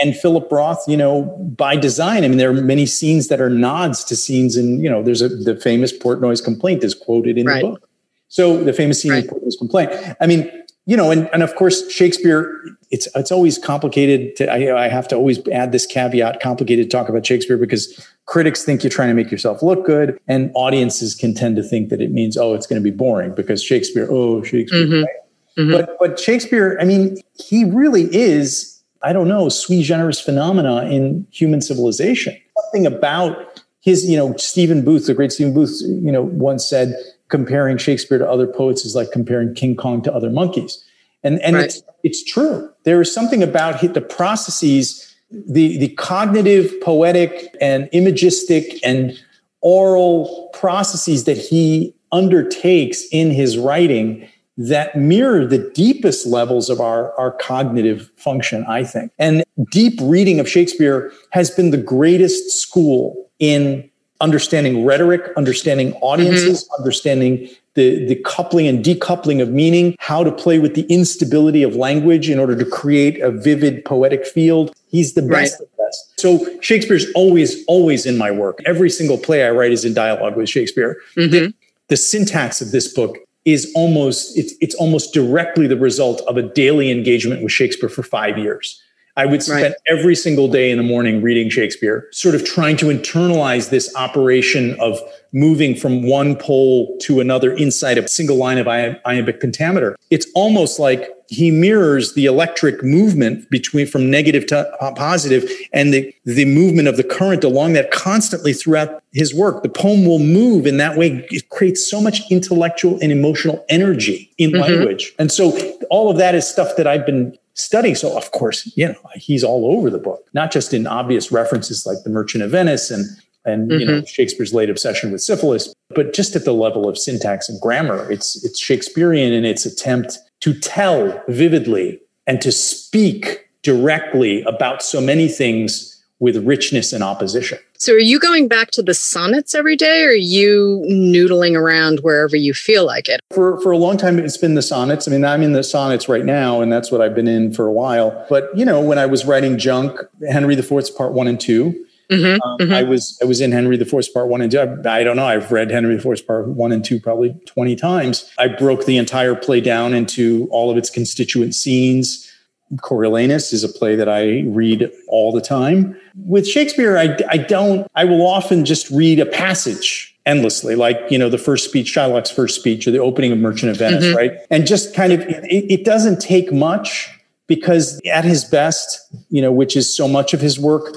And 0.01 0.15
Philip 0.17 0.51
Roth, 0.51 0.83
you 0.87 0.97
know, 0.97 1.23
by 1.55 1.75
design, 1.75 2.23
I 2.23 2.27
mean, 2.27 2.39
there 2.39 2.49
are 2.49 2.53
many 2.53 2.87
scenes 2.87 3.27
that 3.27 3.39
are 3.39 3.49
nods 3.49 4.03
to 4.05 4.15
scenes, 4.15 4.57
and 4.57 4.81
you 4.81 4.89
know, 4.89 5.03
there's 5.03 5.21
a 5.21 5.29
the 5.29 5.55
famous 5.55 5.95
Portnoy's 5.95 6.41
complaint 6.41 6.83
is 6.83 6.95
quoted 6.95 7.37
in 7.37 7.45
right. 7.45 7.61
the 7.61 7.69
book. 7.69 7.89
So 8.27 8.63
the 8.63 8.73
famous 8.73 8.99
scene 8.99 9.13
in 9.13 9.27
Portnoy's 9.27 9.55
complaint. 9.55 9.91
I 10.19 10.25
mean, 10.25 10.49
you 10.85 10.97
know, 10.97 11.11
and, 11.11 11.29
and 11.31 11.43
of 11.43 11.55
course, 11.55 11.89
Shakespeare, 11.89 12.61
it's, 12.91 13.07
it's 13.15 13.31
always 13.31 13.57
complicated 13.57 14.35
to, 14.35 14.51
I, 14.51 14.85
I 14.85 14.87
have 14.89 15.07
to 15.09 15.15
always 15.15 15.45
add 15.47 15.71
this 15.71 15.85
caveat, 15.85 16.41
complicated 16.41 16.89
to 16.89 16.97
talk 16.97 17.07
about 17.07 17.25
Shakespeare 17.25 17.57
because 17.57 18.05
critics 18.25 18.63
think 18.63 18.83
you're 18.83 18.91
trying 18.91 19.07
to 19.07 19.13
make 19.13 19.31
yourself 19.31 19.63
look 19.63 19.85
good 19.85 20.19
and 20.27 20.51
audiences 20.55 21.15
can 21.15 21.33
tend 21.33 21.55
to 21.55 21.63
think 21.63 21.89
that 21.89 22.01
it 22.01 22.11
means, 22.11 22.35
oh, 22.35 22.53
it's 22.53 22.67
going 22.67 22.81
to 22.81 22.83
be 22.83 22.95
boring 22.95 23.33
because 23.33 23.63
Shakespeare, 23.63 24.07
oh, 24.11 24.43
Shakespeare. 24.43 24.85
Mm-hmm. 24.85 25.03
Right? 25.03 25.15
Mm-hmm. 25.57 25.71
But, 25.71 25.97
but 25.99 26.19
Shakespeare, 26.19 26.77
I 26.81 26.83
mean, 26.83 27.17
he 27.33 27.63
really 27.63 28.13
is, 28.13 28.81
I 29.03 29.13
don't 29.13 29.29
know, 29.29 29.47
sui 29.47 29.83
generis 29.83 30.19
phenomena 30.19 30.85
in 30.85 31.25
human 31.31 31.61
civilization. 31.61 32.37
Something 32.65 32.85
about 32.85 33.61
his, 33.79 34.09
you 34.09 34.17
know, 34.17 34.35
Stephen 34.37 34.83
Booth, 34.83 35.07
the 35.07 35.13
great 35.13 35.31
Stephen 35.31 35.53
Booth, 35.53 35.81
you 35.81 36.11
know, 36.11 36.23
once 36.23 36.67
said, 36.67 36.93
comparing 37.33 37.79
Shakespeare 37.79 38.19
to 38.19 38.29
other 38.29 38.45
poets 38.45 38.85
is 38.85 38.95
like 38.95 39.11
comparing 39.11 39.55
King 39.55 39.75
Kong 39.75 40.03
to 40.03 40.13
other 40.13 40.29
monkeys. 40.29 40.85
And, 41.23 41.41
and 41.41 41.55
right. 41.55 41.65
it's, 41.65 41.81
it's 42.03 42.23
true. 42.23 42.69
There 42.83 43.01
is 43.01 43.11
something 43.11 43.41
about 43.41 43.81
the 43.81 44.01
processes, 44.01 45.15
the, 45.31 45.79
the 45.79 45.87
cognitive, 45.95 46.71
poetic, 46.81 47.57
and 47.59 47.89
imagistic 47.91 48.79
and 48.83 49.19
oral 49.61 50.51
processes 50.53 51.23
that 51.23 51.37
he 51.37 51.95
undertakes 52.11 53.03
in 53.11 53.31
his 53.31 53.57
writing 53.57 54.29
that 54.55 54.95
mirror 54.95 55.47
the 55.47 55.71
deepest 55.73 56.27
levels 56.27 56.69
of 56.69 56.79
our, 56.79 57.17
our 57.19 57.31
cognitive 57.31 58.11
function, 58.15 58.63
I 58.67 58.83
think. 58.83 59.11
And 59.17 59.43
deep 59.71 59.97
reading 60.03 60.39
of 60.39 60.47
Shakespeare 60.47 61.11
has 61.31 61.49
been 61.49 61.71
the 61.71 61.77
greatest 61.77 62.51
school 62.51 63.31
in 63.39 63.89
understanding 64.21 64.85
rhetoric, 64.85 65.31
understanding 65.35 65.93
audiences, 65.95 66.63
mm-hmm. 66.63 66.81
understanding 66.81 67.49
the, 67.75 68.05
the 68.05 68.15
coupling 68.23 68.67
and 68.67 68.83
decoupling 68.83 69.41
of 69.41 69.49
meaning, 69.49 69.95
how 69.99 70.23
to 70.23 70.31
play 70.31 70.59
with 70.59 70.75
the 70.75 70.83
instability 70.83 71.63
of 71.63 71.75
language 71.75 72.29
in 72.29 72.39
order 72.39 72.55
to 72.55 72.65
create 72.65 73.19
a 73.21 73.31
vivid 73.31 73.83
poetic 73.83 74.25
field. 74.25 74.73
He's 74.87 75.13
the 75.13 75.23
best 75.23 75.59
right. 75.59 75.69
best. 75.77 76.19
So 76.19 76.45
Shakespeare's 76.61 77.11
always, 77.13 77.65
always 77.65 78.05
in 78.05 78.17
my 78.17 78.31
work. 78.31 78.59
Every 78.65 78.89
single 78.89 79.17
play 79.17 79.45
I 79.45 79.51
write 79.51 79.71
is 79.71 79.83
in 79.85 79.93
dialogue 79.93 80.37
with 80.37 80.49
Shakespeare. 80.49 80.97
Mm-hmm. 81.17 81.31
The, 81.31 81.53
the 81.89 81.97
syntax 81.97 82.61
of 82.61 82.71
this 82.71 82.93
book 82.93 83.17
is 83.45 83.71
almost 83.75 84.37
it's, 84.37 84.53
it's 84.61 84.75
almost 84.75 85.13
directly 85.13 85.67
the 85.67 85.75
result 85.75 86.21
of 86.21 86.37
a 86.37 86.41
daily 86.41 86.91
engagement 86.91 87.43
with 87.43 87.51
Shakespeare 87.51 87.89
for 87.89 88.03
five 88.03 88.37
years 88.37 88.81
I 89.15 89.25
would 89.25 89.43
spend 89.43 89.63
right. 89.63 89.73
every 89.87 90.15
single 90.15 90.47
day 90.47 90.71
in 90.71 90.77
the 90.77 90.83
morning 90.83 91.21
reading 91.21 91.49
Shakespeare, 91.49 92.07
sort 92.11 92.33
of 92.33 92.43
trying 92.45 92.77
to 92.77 92.87
internalize 92.87 93.69
this 93.69 93.93
operation 93.95 94.79
of 94.79 94.99
moving 95.33 95.75
from 95.75 96.07
one 96.07 96.35
pole 96.35 96.97
to 97.01 97.19
another 97.19 97.51
inside 97.51 97.97
a 97.97 98.07
single 98.07 98.37
line 98.37 98.57
of 98.57 98.67
iambic 98.67 99.39
pentameter. 99.39 99.95
It's 100.09 100.27
almost 100.33 100.79
like 100.79 101.09
he 101.27 101.51
mirrors 101.51 102.13
the 102.13 102.25
electric 102.25 102.83
movement 102.83 103.49
between 103.49 103.87
from 103.87 104.09
negative 104.09 104.45
to 104.47 104.71
positive 104.95 105.49
and 105.73 105.93
the, 105.93 106.13
the 106.25 106.45
movement 106.45 106.87
of 106.87 106.97
the 106.97 107.03
current 107.03 107.43
along 107.43 107.73
that 107.73 107.91
constantly 107.91 108.53
throughout 108.53 109.01
his 109.13 109.33
work. 109.33 109.63
The 109.63 109.69
poem 109.69 110.05
will 110.05 110.19
move 110.19 110.67
in 110.67 110.77
that 110.77 110.97
way. 110.97 111.25
It 111.31 111.49
creates 111.49 111.89
so 111.89 112.01
much 112.01 112.29
intellectual 112.31 112.99
and 113.01 113.11
emotional 113.11 113.65
energy 113.69 114.31
in 114.37 114.51
mm-hmm. 114.51 114.61
language. 114.61 115.13
And 115.17 115.31
so 115.31 115.57
all 115.89 116.11
of 116.11 116.17
that 116.17 116.35
is 116.35 116.47
stuff 116.47 116.75
that 116.77 116.87
I've 116.87 117.05
been 117.05 117.37
studying. 117.55 117.95
So 117.95 118.15
of 118.17 118.31
course, 118.31 118.71
you 118.75 118.87
know, 118.87 119.09
he's 119.15 119.43
all 119.43 119.77
over 119.77 119.89
the 119.89 119.99
book, 119.99 120.27
not 120.33 120.51
just 120.51 120.73
in 120.73 120.87
obvious 120.87 121.31
references 121.31 121.85
like 121.85 121.97
the 122.03 122.09
Merchant 122.09 122.43
of 122.43 122.51
Venice 122.51 122.91
and 122.91 123.05
and 123.45 123.69
mm-hmm. 123.69 123.79
you 123.79 123.85
know 123.85 123.93
mm-hmm. 123.93 124.05
Shakespeare's 124.05 124.53
late 124.53 124.69
obsession 124.69 125.11
with 125.11 125.21
syphilis, 125.21 125.73
but 125.89 126.13
just 126.13 126.35
at 126.35 126.45
the 126.45 126.53
level 126.53 126.87
of 126.87 126.97
syntax 126.97 127.49
and 127.49 127.59
grammar, 127.59 128.09
it's 128.11 128.43
it's 128.43 128.59
Shakespearean 128.59 129.33
in 129.33 129.45
its 129.45 129.65
attempt 129.65 130.17
to 130.41 130.53
tell 130.53 131.21
vividly 131.27 131.99
and 132.27 132.41
to 132.41 132.51
speak 132.51 133.49
directly 133.61 134.41
about 134.43 134.81
so 134.81 134.99
many 135.01 135.27
things 135.27 135.92
with 136.19 136.37
richness 136.45 136.93
and 136.93 137.03
opposition. 137.03 137.59
So, 137.77 137.93
are 137.93 137.99
you 137.99 138.17
going 138.17 138.47
back 138.47 138.71
to 138.71 138.81
the 138.81 138.93
sonnets 138.93 139.53
every 139.53 139.75
day, 139.75 140.05
or 140.05 140.09
are 140.09 140.13
you 140.13 140.85
noodling 140.89 141.53
around 141.53 141.99
wherever 141.99 142.37
you 142.37 142.53
feel 142.53 142.85
like 142.85 143.09
it? 143.09 143.19
For 143.33 143.59
for 143.59 143.71
a 143.71 143.77
long 143.77 143.97
time, 143.97 144.19
it's 144.19 144.37
been 144.37 144.55
the 144.55 144.61
sonnets. 144.61 145.05
I 145.07 145.11
mean, 145.11 145.25
I'm 145.25 145.41
in 145.41 145.51
the 145.51 145.63
sonnets 145.63 146.07
right 146.07 146.23
now, 146.23 146.61
and 146.61 146.71
that's 146.71 146.91
what 146.91 147.01
I've 147.01 147.13
been 147.13 147.27
in 147.27 147.53
for 147.53 147.67
a 147.67 147.73
while. 147.73 148.25
But 148.29 148.57
you 148.57 148.63
know, 148.63 148.79
when 148.79 148.97
I 148.97 149.05
was 149.05 149.25
writing 149.25 149.57
Junk, 149.57 149.99
Henry 150.29 150.55
IV's 150.55 150.89
Part 150.91 151.11
One 151.11 151.27
and 151.27 151.39
2 151.39 151.85
mm-hmm, 152.09 152.41
um, 152.41 152.57
mm-hmm. 152.57 152.73
I 152.73 152.83
was 152.83 153.19
I 153.21 153.25
was 153.25 153.41
in 153.41 153.51
Henry 153.51 153.75
IV's 153.75 154.07
Part 154.07 154.29
One 154.29 154.41
and 154.41 154.51
Two. 154.51 154.59
I, 154.59 154.99
I 154.99 155.03
don't 155.03 155.17
know. 155.17 155.25
I've 155.25 155.51
read 155.51 155.71
Henry 155.71 155.95
IV's 155.95 156.21
Part 156.21 156.47
One 156.47 156.71
and 156.71 156.85
Two 156.85 157.01
probably 157.01 157.33
twenty 157.45 157.75
times. 157.75 158.31
I 158.39 158.47
broke 158.47 158.85
the 158.85 158.97
entire 158.97 159.35
play 159.35 159.59
down 159.59 159.93
into 159.93 160.47
all 160.51 160.71
of 160.71 160.77
its 160.77 160.89
constituent 160.89 161.55
scenes. 161.55 162.29
Coriolanus 162.77 163.53
is 163.53 163.63
a 163.63 163.69
play 163.69 163.95
that 163.95 164.09
I 164.09 164.41
read 164.47 164.91
all 165.07 165.31
the 165.31 165.41
time. 165.41 165.99
With 166.25 166.47
Shakespeare, 166.47 166.97
I, 166.97 167.17
I 167.29 167.37
don't, 167.37 167.87
I 167.95 168.05
will 168.05 168.25
often 168.25 168.65
just 168.65 168.89
read 168.89 169.19
a 169.19 169.25
passage 169.25 170.17
endlessly, 170.25 170.75
like, 170.75 170.99
you 171.09 171.17
know, 171.17 171.29
the 171.29 171.37
first 171.37 171.65
speech, 171.65 171.93
Shylock's 171.93 172.31
first 172.31 172.59
speech, 172.59 172.87
or 172.87 172.91
the 172.91 172.99
opening 172.99 173.31
of 173.31 173.37
Merchant 173.37 173.71
of 173.71 173.77
Venice, 173.77 174.05
mm-hmm. 174.05 174.17
right? 174.17 174.31
And 174.49 174.65
just 174.65 174.95
kind 174.95 175.13
of, 175.13 175.21
it, 175.21 175.71
it 175.71 175.85
doesn't 175.85 176.19
take 176.19 176.51
much 176.51 177.09
because 177.47 177.99
at 178.11 178.23
his 178.23 178.45
best, 178.45 178.99
you 179.29 179.41
know, 179.41 179.51
which 179.51 179.75
is 179.75 179.93
so 179.95 180.07
much 180.07 180.33
of 180.33 180.41
his 180.41 180.59
work, 180.59 180.95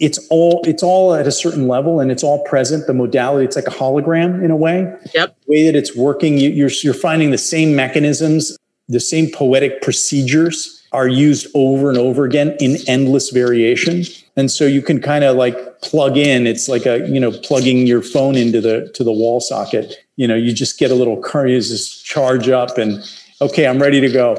it's 0.00 0.24
all 0.30 0.62
it's 0.64 0.82
all 0.82 1.14
at 1.14 1.26
a 1.26 1.32
certain 1.32 1.66
level 1.66 2.00
and 2.00 2.10
it's 2.10 2.22
all 2.22 2.44
present 2.44 2.86
the 2.86 2.94
modality 2.94 3.44
it's 3.44 3.56
like 3.56 3.66
a 3.66 3.70
hologram 3.70 4.44
in 4.44 4.50
a 4.50 4.56
way 4.56 4.94
yep 5.12 5.36
the 5.46 5.50
way 5.50 5.66
that 5.66 5.76
it's 5.76 5.96
working 5.96 6.38
you, 6.38 6.50
you're 6.50 6.70
you're 6.82 6.94
finding 6.94 7.30
the 7.32 7.38
same 7.38 7.74
mechanisms 7.74 8.56
the 8.88 9.00
same 9.00 9.28
poetic 9.32 9.82
procedures 9.82 10.77
are 10.92 11.08
used 11.08 11.46
over 11.54 11.88
and 11.88 11.98
over 11.98 12.24
again 12.24 12.56
in 12.60 12.76
endless 12.86 13.30
variation. 13.30 14.04
And 14.36 14.50
so 14.50 14.66
you 14.66 14.82
can 14.82 15.00
kind 15.00 15.24
of 15.24 15.36
like 15.36 15.82
plug 15.82 16.16
in. 16.16 16.46
It's 16.46 16.68
like 16.68 16.86
a, 16.86 17.06
you 17.08 17.20
know, 17.20 17.32
plugging 17.32 17.86
your 17.86 18.02
phone 18.02 18.36
into 18.36 18.60
the 18.60 18.90
to 18.94 19.04
the 19.04 19.12
wall 19.12 19.40
socket. 19.40 19.94
You 20.16 20.26
know, 20.26 20.34
you 20.34 20.52
just 20.52 20.78
get 20.78 20.90
a 20.90 20.94
little 20.94 21.20
current, 21.20 21.50
you 21.50 21.60
just 21.60 22.04
charge 22.04 22.48
up 22.48 22.78
and 22.78 23.02
okay, 23.40 23.66
I'm 23.66 23.80
ready 23.80 24.00
to 24.00 24.08
go. 24.08 24.36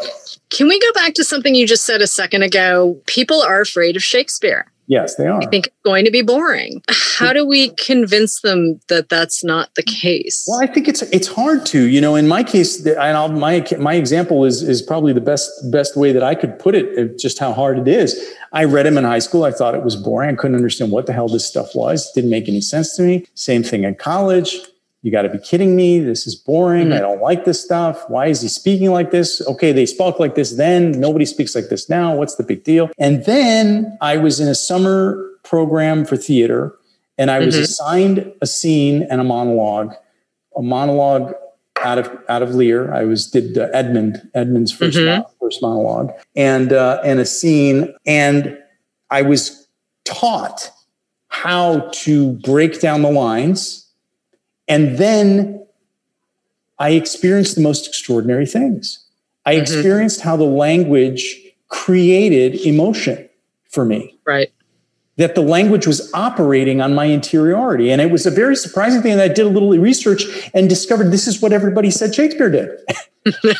Can 0.49 0.67
we 0.67 0.79
go 0.79 0.91
back 0.93 1.13
to 1.15 1.23
something 1.23 1.53
you 1.53 1.67
just 1.67 1.85
said 1.85 2.01
a 2.01 2.07
second 2.07 2.41
ago? 2.41 2.99
People 3.05 3.41
are 3.41 3.61
afraid 3.61 3.95
of 3.95 4.03
Shakespeare. 4.03 4.71
Yes, 4.89 5.15
they 5.15 5.27
are. 5.27 5.39
I 5.39 5.45
think 5.45 5.67
it's 5.67 5.75
going 5.85 6.03
to 6.05 6.11
be 6.11 6.23
boring. 6.23 6.81
How 6.89 7.31
do 7.31 7.45
we 7.45 7.69
convince 7.75 8.41
them 8.41 8.79
that 8.89 9.07
that's 9.07 9.43
not 9.43 9.73
the 9.75 9.83
case? 9.83 10.43
Well, 10.47 10.59
I 10.63 10.65
think 10.65 10.87
it's 10.87 11.03
it's 11.03 11.27
hard 11.27 11.63
to. 11.67 11.83
You 11.83 12.01
know, 12.01 12.15
in 12.15 12.27
my 12.27 12.43
case, 12.43 12.83
and 12.83 12.97
I'll, 12.97 13.29
my 13.29 13.63
my 13.77 13.93
example 13.93 14.45
is 14.45 14.63
is 14.63 14.81
probably 14.81 15.13
the 15.13 15.21
best 15.21 15.47
best 15.71 15.95
way 15.95 16.11
that 16.11 16.23
I 16.23 16.33
could 16.33 16.57
put 16.57 16.73
it. 16.73 17.19
Just 17.19 17.37
how 17.37 17.53
hard 17.53 17.77
it 17.77 17.87
is. 17.87 18.19
I 18.51 18.63
read 18.63 18.87
him 18.87 18.97
in 18.97 19.03
high 19.03 19.19
school. 19.19 19.43
I 19.43 19.51
thought 19.51 19.75
it 19.75 19.83
was 19.83 19.95
boring. 19.95 20.31
I 20.31 20.33
couldn't 20.33 20.55
understand 20.55 20.91
what 20.91 21.05
the 21.05 21.13
hell 21.13 21.27
this 21.27 21.45
stuff 21.45 21.75
was. 21.75 22.07
It 22.07 22.15
didn't 22.15 22.31
make 22.31 22.49
any 22.49 22.61
sense 22.61 22.95
to 22.95 23.03
me. 23.03 23.27
Same 23.35 23.61
thing 23.61 23.83
in 23.83 23.93
college 23.93 24.57
you 25.01 25.11
got 25.11 25.21
to 25.21 25.29
be 25.29 25.39
kidding 25.39 25.75
me. 25.75 25.99
This 25.99 26.27
is 26.27 26.35
boring. 26.35 26.87
Mm-hmm. 26.87 26.93
I 26.93 26.99
don't 26.99 27.21
like 27.21 27.45
this 27.45 27.63
stuff. 27.63 28.03
Why 28.09 28.27
is 28.27 28.41
he 28.41 28.47
speaking 28.47 28.91
like 28.91 29.11
this? 29.11 29.41
Okay, 29.47 29.71
they 29.71 29.85
spoke 29.85 30.19
like 30.19 30.35
this 30.35 30.57
then. 30.57 30.91
Nobody 30.91 31.25
speaks 31.25 31.55
like 31.55 31.69
this 31.69 31.89
now. 31.89 32.15
What's 32.15 32.35
the 32.35 32.43
big 32.43 32.63
deal? 32.63 32.89
And 32.97 33.25
then 33.25 33.97
I 34.01 34.17
was 34.17 34.39
in 34.39 34.47
a 34.47 34.55
summer 34.55 35.25
program 35.43 36.03
for 36.05 36.17
theater 36.17 36.75
and 37.17 37.31
I 37.31 37.39
was 37.39 37.55
mm-hmm. 37.55 37.63
assigned 37.63 38.33
a 38.41 38.47
scene 38.47 39.03
and 39.09 39.21
a 39.21 39.23
monologue, 39.23 39.93
a 40.57 40.61
monologue 40.61 41.33
out 41.77 41.97
of 41.97 42.17
out 42.27 42.41
of 42.41 42.55
Lear. 42.55 42.93
I 42.93 43.05
was 43.05 43.29
did 43.29 43.57
uh, 43.57 43.67
Edmund 43.73 44.29
Edmund's 44.33 44.77
1st 44.77 44.93
mm-hmm. 44.93 45.31
first 45.39 45.61
monologue 45.61 46.11
and 46.35 46.73
uh, 46.73 47.01
and 47.05 47.19
a 47.19 47.25
scene, 47.25 47.93
and 48.05 48.57
I 49.09 49.21
was 49.21 49.67
taught 50.03 50.71
how 51.29 51.89
to 51.91 52.33
break 52.33 52.81
down 52.81 53.01
the 53.01 53.11
lines 53.11 53.88
and 54.69 54.99
then 54.99 55.65
I 56.77 56.91
experienced 56.91 57.55
the 57.55 57.61
most 57.61 57.87
extraordinary 57.87 58.45
things. 58.45 59.05
I 59.45 59.55
mm-hmm. 59.55 59.61
experienced 59.63 60.21
how 60.21 60.37
the 60.37 60.45
language 60.45 61.35
created 61.67 62.55
emotion 62.65 63.27
for 63.69 63.83
me. 63.83 64.17
Right. 64.25 64.49
That 65.17 65.35
the 65.35 65.41
language 65.41 65.85
was 65.85 66.09
operating 66.13 66.79
on 66.79 66.95
my 66.95 67.05
interiority. 67.05 67.91
And 67.91 68.01
it 68.01 68.09
was 68.09 68.25
a 68.25 68.31
very 68.31 68.55
surprising 68.55 69.01
thing. 69.01 69.11
And 69.11 69.21
I 69.21 69.27
did 69.27 69.45
a 69.45 69.49
little 69.49 69.71
research 69.71 70.23
and 70.53 70.69
discovered 70.69 71.11
this 71.11 71.27
is 71.27 71.41
what 71.41 71.51
everybody 71.51 71.91
said 71.91 72.15
Shakespeare 72.15 72.49
did. 72.49 72.69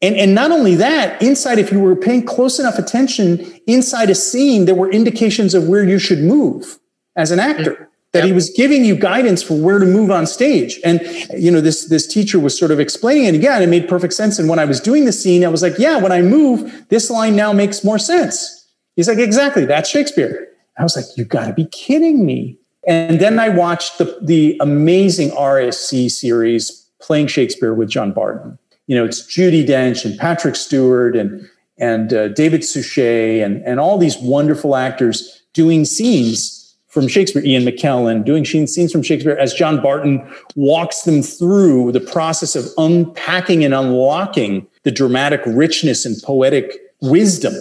and, 0.00 0.14
and 0.14 0.34
not 0.34 0.52
only 0.52 0.76
that, 0.76 1.20
inside, 1.20 1.58
if 1.58 1.72
you 1.72 1.80
were 1.80 1.96
paying 1.96 2.24
close 2.24 2.60
enough 2.60 2.78
attention 2.78 3.40
inside 3.66 4.08
a 4.08 4.14
scene, 4.14 4.66
there 4.66 4.76
were 4.76 4.90
indications 4.90 5.52
of 5.52 5.66
where 5.66 5.82
you 5.82 5.98
should 5.98 6.20
move 6.20 6.78
as 7.16 7.32
an 7.32 7.40
actor. 7.40 7.72
Mm-hmm 7.72 7.82
that 8.16 8.20
yep. 8.20 8.28
he 8.28 8.32
was 8.32 8.48
giving 8.48 8.82
you 8.82 8.96
guidance 8.96 9.42
for 9.42 9.60
where 9.60 9.78
to 9.78 9.84
move 9.84 10.10
on 10.10 10.26
stage. 10.26 10.80
And 10.82 11.02
you 11.36 11.50
know, 11.50 11.60
this 11.60 11.84
this 11.90 12.06
teacher 12.06 12.40
was 12.40 12.58
sort 12.58 12.70
of 12.70 12.80
explaining 12.80 13.24
it 13.24 13.34
again. 13.34 13.62
It 13.62 13.66
made 13.66 13.88
perfect 13.88 14.14
sense. 14.14 14.38
And 14.38 14.48
when 14.48 14.58
I 14.58 14.64
was 14.64 14.80
doing 14.80 15.04
the 15.04 15.12
scene, 15.12 15.44
I 15.44 15.48
was 15.48 15.60
like, 15.60 15.74
yeah, 15.78 15.98
when 15.98 16.12
I 16.12 16.22
move, 16.22 16.86
this 16.88 17.10
line 17.10 17.36
now 17.36 17.52
makes 17.52 17.84
more 17.84 17.98
sense. 17.98 18.66
He's 18.96 19.06
like, 19.06 19.18
exactly, 19.18 19.66
that's 19.66 19.90
Shakespeare. 19.90 20.48
I 20.78 20.82
was 20.82 20.96
like, 20.96 21.04
you 21.18 21.26
got 21.26 21.46
to 21.46 21.52
be 21.52 21.66
kidding 21.66 22.24
me. 22.24 22.58
And 22.88 23.20
then 23.20 23.38
I 23.38 23.50
watched 23.50 23.98
the 23.98 24.18
the 24.22 24.56
amazing 24.60 25.30
RSC 25.32 26.10
series 26.10 26.88
playing 27.02 27.26
Shakespeare 27.26 27.74
with 27.74 27.90
John 27.90 28.12
Barton. 28.12 28.58
You 28.86 28.96
know, 28.96 29.04
it's 29.04 29.22
Judi 29.22 29.66
Dench 29.66 30.06
and 30.06 30.18
Patrick 30.18 30.56
Stewart 30.56 31.16
and 31.16 31.46
and 31.76 32.14
uh, 32.14 32.28
David 32.28 32.64
Suchet 32.64 33.42
and 33.42 33.62
and 33.66 33.78
all 33.78 33.98
these 33.98 34.16
wonderful 34.16 34.74
actors 34.74 35.42
doing 35.52 35.84
scenes 35.84 36.55
from 36.96 37.08
Shakespeare, 37.08 37.44
Ian 37.44 37.62
McKellen, 37.62 38.24
doing 38.24 38.46
scenes 38.46 38.90
from 38.90 39.02
Shakespeare 39.02 39.36
as 39.36 39.52
John 39.52 39.82
Barton 39.82 40.26
walks 40.54 41.02
them 41.02 41.20
through 41.20 41.92
the 41.92 42.00
process 42.00 42.56
of 42.56 42.64
unpacking 42.78 43.62
and 43.66 43.74
unlocking 43.74 44.66
the 44.84 44.90
dramatic 44.90 45.42
richness 45.44 46.06
and 46.06 46.16
poetic 46.22 46.72
wisdom 47.02 47.52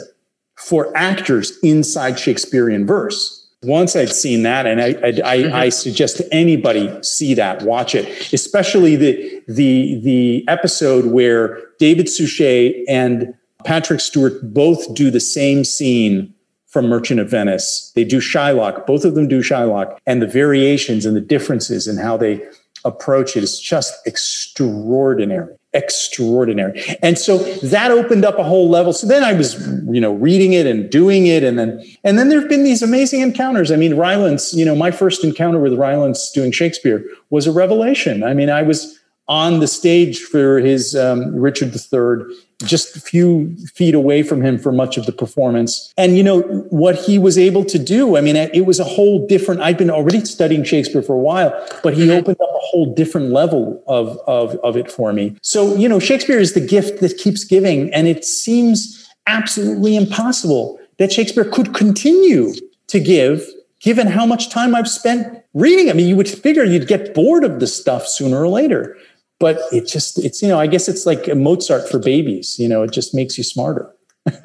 for 0.55 0.95
actors 0.95 1.51
inside 1.63 2.17
Shakespearean 2.17 2.87
verse. 2.87 3.45
Once 3.63 3.93
I'd 3.97 4.13
seen 4.13 4.43
that, 4.43 4.65
and 4.65 4.79
I, 4.79 4.87
I, 4.87 5.11
mm-hmm. 5.11 5.53
I, 5.53 5.67
suggest 5.67 6.15
to 6.15 6.33
anybody 6.33 6.89
see 7.03 7.33
that, 7.33 7.61
watch 7.63 7.93
it, 7.93 8.31
especially 8.31 8.95
the 8.95 9.43
the 9.49 9.99
the 10.01 10.45
episode 10.47 11.07
where 11.07 11.61
David 11.77 12.07
Suchet 12.07 12.85
and 12.87 13.33
Patrick 13.65 13.99
Stewart 13.99 14.53
both 14.53 14.93
do 14.93 15.11
the 15.11 15.19
same 15.19 15.65
scene 15.65 16.34
from 16.75 16.89
Merchant 16.89 17.21
of 17.21 17.29
Venice. 17.31 17.93
They 17.95 18.03
do 18.03 18.17
Shylock. 18.17 18.85
Both 18.85 19.05
of 19.05 19.15
them 19.15 19.29
do 19.29 19.39
Shylock. 19.39 19.97
And 20.05 20.21
the 20.21 20.27
variations 20.27 21.05
and 21.05 21.15
the 21.15 21.21
differences 21.21 21.87
in 21.87 21.95
how 21.95 22.17
they 22.17 22.45
approach 22.83 23.37
it 23.37 23.43
is 23.43 23.57
just 23.57 23.93
extraordinary 24.05 25.55
extraordinary 25.73 26.81
and 27.01 27.17
so 27.17 27.39
that 27.63 27.91
opened 27.91 28.23
up 28.23 28.39
a 28.39 28.43
whole 28.43 28.69
level 28.69 28.93
so 28.93 29.05
then 29.05 29.25
i 29.25 29.33
was 29.33 29.67
you 29.91 29.99
know 29.99 30.13
reading 30.13 30.53
it 30.53 30.65
and 30.65 30.89
doing 30.89 31.27
it 31.27 31.43
and 31.43 31.59
then 31.59 31.83
and 32.05 32.17
then 32.17 32.29
there 32.29 32.39
have 32.39 32.47
been 32.47 32.63
these 32.63 32.81
amazing 32.81 33.19
encounters 33.19 33.71
i 33.71 33.75
mean 33.75 33.95
rylance 33.95 34.53
you 34.53 34.63
know 34.63 34.73
my 34.73 34.89
first 34.89 35.21
encounter 35.25 35.59
with 35.59 35.73
rylance 35.73 36.31
doing 36.31 36.49
shakespeare 36.49 37.03
was 37.29 37.45
a 37.45 37.51
revelation 37.51 38.23
i 38.23 38.33
mean 38.33 38.49
i 38.49 38.61
was 38.61 38.97
on 39.27 39.59
the 39.59 39.67
stage 39.67 40.21
for 40.21 40.59
his 40.59 40.95
um, 40.95 41.35
richard 41.35 41.75
iii 41.75 42.44
just 42.63 42.95
a 42.95 43.01
few 43.01 43.55
feet 43.73 43.93
away 43.93 44.23
from 44.23 44.41
him 44.41 44.57
for 44.57 44.71
much 44.71 44.97
of 44.97 45.05
the 45.05 45.11
performance. 45.11 45.93
And, 45.97 46.17
you 46.17 46.23
know, 46.23 46.41
what 46.69 46.95
he 46.95 47.19
was 47.19 47.37
able 47.37 47.65
to 47.65 47.77
do, 47.77 48.17
I 48.17 48.21
mean, 48.21 48.35
it 48.35 48.65
was 48.65 48.79
a 48.79 48.83
whole 48.83 49.27
different, 49.27 49.61
I'd 49.61 49.77
been 49.77 49.89
already 49.89 50.23
studying 50.25 50.63
Shakespeare 50.63 51.01
for 51.01 51.13
a 51.13 51.19
while, 51.19 51.51
but 51.83 51.93
he 51.93 52.03
mm-hmm. 52.03 52.19
opened 52.19 52.37
up 52.41 52.49
a 52.49 52.65
whole 52.65 52.93
different 52.93 53.31
level 53.31 53.83
of, 53.87 54.17
of, 54.27 54.55
of 54.63 54.77
it 54.77 54.91
for 54.91 55.11
me. 55.11 55.35
So, 55.41 55.75
you 55.75 55.89
know, 55.89 55.99
Shakespeare 55.99 56.39
is 56.39 56.53
the 56.53 56.65
gift 56.65 57.01
that 57.01 57.17
keeps 57.17 57.43
giving, 57.43 57.93
and 57.93 58.07
it 58.07 58.23
seems 58.23 59.07
absolutely 59.27 59.95
impossible 59.95 60.79
that 60.97 61.11
Shakespeare 61.11 61.45
could 61.45 61.73
continue 61.73 62.53
to 62.87 62.99
give, 62.99 63.45
given 63.79 64.07
how 64.07 64.25
much 64.25 64.49
time 64.49 64.73
I've 64.73 64.87
spent 64.87 65.43
reading. 65.53 65.89
I 65.89 65.93
mean, 65.93 66.07
you 66.07 66.15
would 66.15 66.29
figure 66.29 66.63
you'd 66.63 66.87
get 66.87 67.13
bored 67.13 67.43
of 67.43 67.59
the 67.59 67.67
stuff 67.67 68.07
sooner 68.07 68.41
or 68.41 68.47
later, 68.47 68.97
but 69.39 69.59
it 69.71 69.87
just, 69.87 70.23
it's, 70.23 70.41
you 70.41 70.47
know, 70.47 70.59
I 70.59 70.67
guess 70.67 70.87
it's 70.87 71.05
like 71.05 71.33
Mozart 71.35 71.89
for 71.89 71.99
babies, 71.99 72.57
you 72.57 72.67
know, 72.67 72.83
it 72.83 72.91
just 72.91 73.13
makes 73.13 73.37
you 73.37 73.43
smarter. 73.43 73.91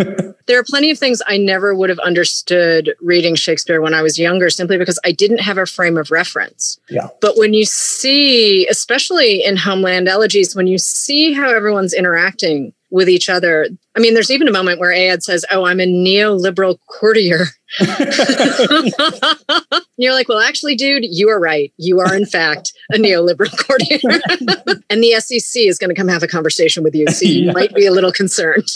there 0.47 0.59
are 0.59 0.65
plenty 0.65 0.91
of 0.91 0.99
things 0.99 1.23
I 1.27 1.39
never 1.39 1.75
would 1.75 1.89
have 1.89 1.99
understood 2.01 2.95
reading 3.01 3.35
Shakespeare 3.35 3.81
when 3.81 3.95
I 3.95 4.03
was 4.03 4.19
younger 4.19 4.51
simply 4.51 4.77
because 4.77 4.99
I 5.05 5.13
didn't 5.13 5.41
have 5.41 5.57
a 5.57 5.65
frame 5.65 5.97
of 5.97 6.11
reference. 6.11 6.79
Yeah. 6.91 7.09
But 7.21 7.39
when 7.39 7.55
you 7.55 7.65
see, 7.65 8.67
especially 8.69 9.43
in 9.43 9.57
Homeland 9.57 10.07
Elegies, 10.07 10.55
when 10.55 10.67
you 10.67 10.77
see 10.77 11.33
how 11.33 11.49
everyone's 11.49 11.95
interacting 11.95 12.75
with 12.91 13.09
each 13.09 13.29
other. 13.29 13.69
I 13.97 14.01
mean, 14.01 14.15
there's 14.15 14.31
even 14.31 14.49
a 14.49 14.53
moment 14.53 14.81
where 14.81 14.93
Ayad 14.93 15.23
says, 15.23 15.45
Oh, 15.51 15.65
I'm 15.65 15.81
a 15.81 15.87
neoliberal 15.87 16.79
courtier. 16.89 17.47
you're 19.97 20.13
like, 20.13 20.29
Well, 20.29 20.41
actually, 20.41 20.77
dude, 20.77 21.05
you 21.05 21.29
are 21.29 21.41
right. 21.41 21.73
You 21.77 22.01
are, 22.01 22.15
in 22.15 22.27
fact, 22.27 22.73
a 22.93 22.97
neoliberal 22.97 23.57
courtier. 23.57 24.21
and 24.91 25.03
the 25.03 25.21
SEC 25.21 25.63
is 25.63 25.79
going 25.79 25.91
to 25.91 25.95
come 25.95 26.09
have 26.09 26.23
a 26.23 26.29
conversation 26.29 26.83
with 26.83 26.95
you. 26.95 27.07
So 27.09 27.27
you 27.27 27.47
yeah. 27.47 27.53
might 27.53 27.75
be 27.75 27.87
a 27.87 27.93
little 27.93 28.13
concerned. 28.13 28.69